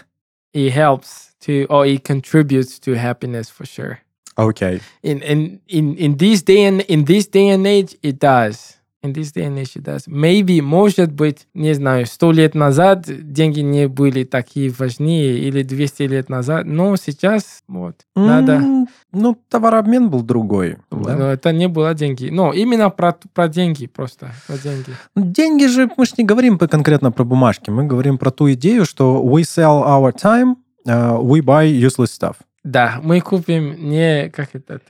it 0.54 0.72
helps 0.74 1.32
to, 1.46 1.66
or 1.70 1.86
it 1.86 2.04
contributes 2.04 2.78
to 2.80 2.96
happiness 2.96 3.50
for 3.50 3.66
sure. 3.66 4.00
Окей. 4.36 4.82
In 5.04 5.22
in 5.22 5.60
in 5.68 5.96
in 5.96 6.18
this 6.18 6.44
day 6.44 6.66
and 6.68 6.82
in 6.88 7.06
this 7.06 7.28
day 7.28 7.50
and 7.50 7.66
age, 7.66 7.98
it 8.02 8.20
does. 8.20 8.75
In 9.07 9.13
this 9.13 9.33
day 9.33 9.47
and 9.47 9.57
age 9.59 9.75
does. 9.83 10.07
Maybe, 10.09 10.61
может 10.61 11.13
быть, 11.13 11.47
не 11.55 11.75
знаю, 11.75 12.07
сто 12.07 12.33
лет 12.33 12.55
назад 12.55 13.07
деньги 13.07 13.61
не 13.61 13.89
были 13.89 14.25
такие 14.25 14.71
важнее 14.77 15.39
или 15.39 15.63
200 15.63 16.03
лет 16.05 16.29
назад, 16.29 16.67
но 16.67 16.97
сейчас 16.97 17.63
вот, 17.69 17.95
надо... 18.15 18.55
М, 18.55 18.89
Ну, 19.13 19.35
товарообмен 19.49 20.11
был 20.11 20.23
другой. 20.23 20.77
да. 20.91 21.17
Но 21.17 21.33
это 21.33 21.53
не 21.53 21.69
было 21.69 21.95
деньги. 21.95 22.29
Но 22.31 22.53
именно 22.53 22.91
про, 22.91 23.17
про 23.33 23.49
деньги 23.49 23.87
просто. 23.87 24.33
Про 24.47 24.59
деньги. 24.59 24.93
Деньги 25.17 25.67
же, 25.67 25.89
мы 25.97 26.05
же 26.05 26.13
не 26.19 26.25
говорим 26.25 26.59
конкретно 26.59 27.11
про 27.13 27.25
бумажки, 27.25 27.71
мы 27.71 27.85
говорим 27.85 28.19
про 28.19 28.31
ту 28.31 28.53
идею, 28.53 28.85
что 28.85 29.23
we 29.25 29.43
sell 29.43 29.83
our 29.85 30.13
time, 30.15 30.57
uh, 30.87 31.19
we 31.23 31.41
buy 31.41 31.67
useless 31.67 32.11
stuff. 32.21 32.37
Да, 32.65 33.01
мы 33.03 33.21
купим 33.21 33.89
не... 33.89 34.29
Как 34.31 34.49
это? 34.55 34.81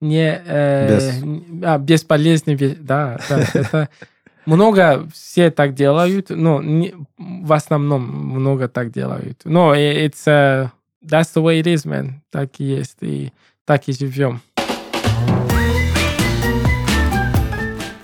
Не... 0.00 0.40
э, 0.46 0.88
Без- 0.96 1.64
а, 1.64 1.78
бесполезный... 1.78 2.54
ве- 2.54 2.76
Да, 2.78 3.18
да. 3.28 3.40
Это 3.54 3.88
много 4.46 5.08
все 5.12 5.50
так 5.50 5.74
делают. 5.74 6.30
но 6.30 6.62
не- 6.62 6.94
в 7.18 7.52
основном 7.52 8.02
много 8.04 8.68
так 8.68 8.90
делают. 8.92 9.40
Но 9.44 9.74
и- 9.74 10.06
it's... 10.08 10.22
э, 10.26 10.68
that's 11.04 11.34
the 11.34 11.42
way 11.42 11.60
it 11.60 11.66
is, 11.66 11.84
man. 11.86 12.14
Так 12.30 12.50
и 12.58 12.64
есть. 12.64 12.96
И 13.00 13.32
так 13.64 13.88
и 13.88 13.92
живем. 13.92 14.40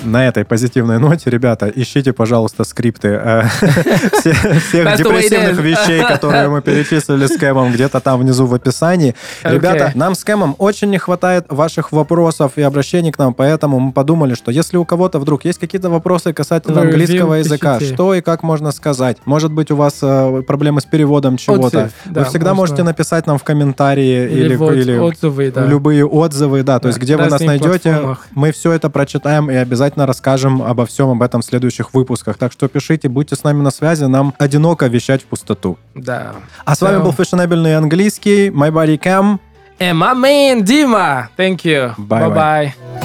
На 0.05 0.28
этой 0.28 0.44
позитивной 0.44 0.98
ноте, 0.98 1.30
ребята, 1.30 1.72
ищите, 1.74 2.12
пожалуйста, 2.12 2.64
скрипты 2.64 3.09
э, 3.09 3.42
все- 4.20 4.32
всех 4.32 4.96
депрессивных 4.96 5.59
вещей, 5.61 6.02
которые 6.07 6.48
мы 6.48 6.61
перечислили 6.61 7.26
с 7.26 7.36
Кэмом, 7.38 7.72
где-то 7.72 8.00
там 8.00 8.20
внизу 8.20 8.46
в 8.46 8.55
описании. 8.55 9.14
Ребята, 9.42 9.92
нам 9.94 10.14
с 10.14 10.22
Кэмом 10.24 10.55
очень 10.59 10.90
не 10.90 10.98
хватает 10.98 11.46
ваших 11.48 11.92
вопросов 11.92 12.52
и 12.57 12.62
обращений 12.62 13.12
к 13.12 13.18
нам, 13.18 13.32
поэтому 13.34 13.78
мы 13.80 13.92
подумали, 13.92 14.34
что 14.34 14.50
если 14.50 14.76
у 14.76 14.84
кого-то 14.84 15.18
вдруг 15.18 15.44
есть 15.44 15.59
какие-то 15.59 15.88
вопросы 15.90 16.32
касательно 16.32 16.82
английского 16.82 17.34
языка, 17.34 17.80
что 17.80 18.14
и 18.14 18.20
как 18.20 18.42
можно 18.42 18.72
сказать, 18.72 19.16
может 19.24 19.52
быть, 19.52 19.70
у 19.70 19.76
вас 19.76 19.98
э, 20.02 20.42
проблемы 20.46 20.80
с 20.80 20.84
переводом 20.84 21.36
чего-то, 21.36 21.90
вы 22.05 22.12
да, 22.12 22.24
всегда 22.24 22.55
можете 22.55 22.82
написать 22.82 23.26
нам 23.26 23.38
в 23.38 23.44
комментарии 23.44 24.28
или, 24.30 24.55
любые 25.68 26.05
отзывы, 26.07 26.62
да, 26.62 26.78
то 26.78 26.88
есть 26.88 27.00
где 27.00 27.16
вы 27.16 27.26
нас 27.26 27.40
найдете, 27.40 28.16
мы 28.32 28.52
все 28.52 28.72
это 28.72 28.90
прочитаем 28.90 29.50
и 29.50 29.55
обязательно 29.55 29.93
расскажем 29.97 30.62
обо 30.62 30.86
всем 30.86 31.11
об 31.11 31.22
этом 31.22 31.40
в 31.40 31.45
следующих 31.45 31.95
выпусках. 31.95 32.36
Так 32.38 32.53
что 32.53 32.68
пишите, 32.68 33.09
будьте 33.09 33.36
с 33.36 33.45
нами 33.45 33.62
на 33.62 33.70
связи, 33.70 34.05
нам 34.05 34.34
одиноко 34.38 34.86
вещать 34.86 35.22
в 35.22 35.26
пустоту. 35.26 35.78
Да. 35.95 36.34
А 36.64 36.74
с 36.74 36.80
вами 36.80 37.03
был 37.03 37.12
фешенебельный 37.12 37.76
английский, 37.76 38.49
My 38.49 38.70
Body 38.70 38.99
Cam. 38.99 39.38
And 39.78 39.95
my 39.95 40.14
man, 40.14 40.62
Дима. 40.62 41.30
Thank 41.36 41.64
you. 41.64 41.95
Bye-bye. 41.97 43.03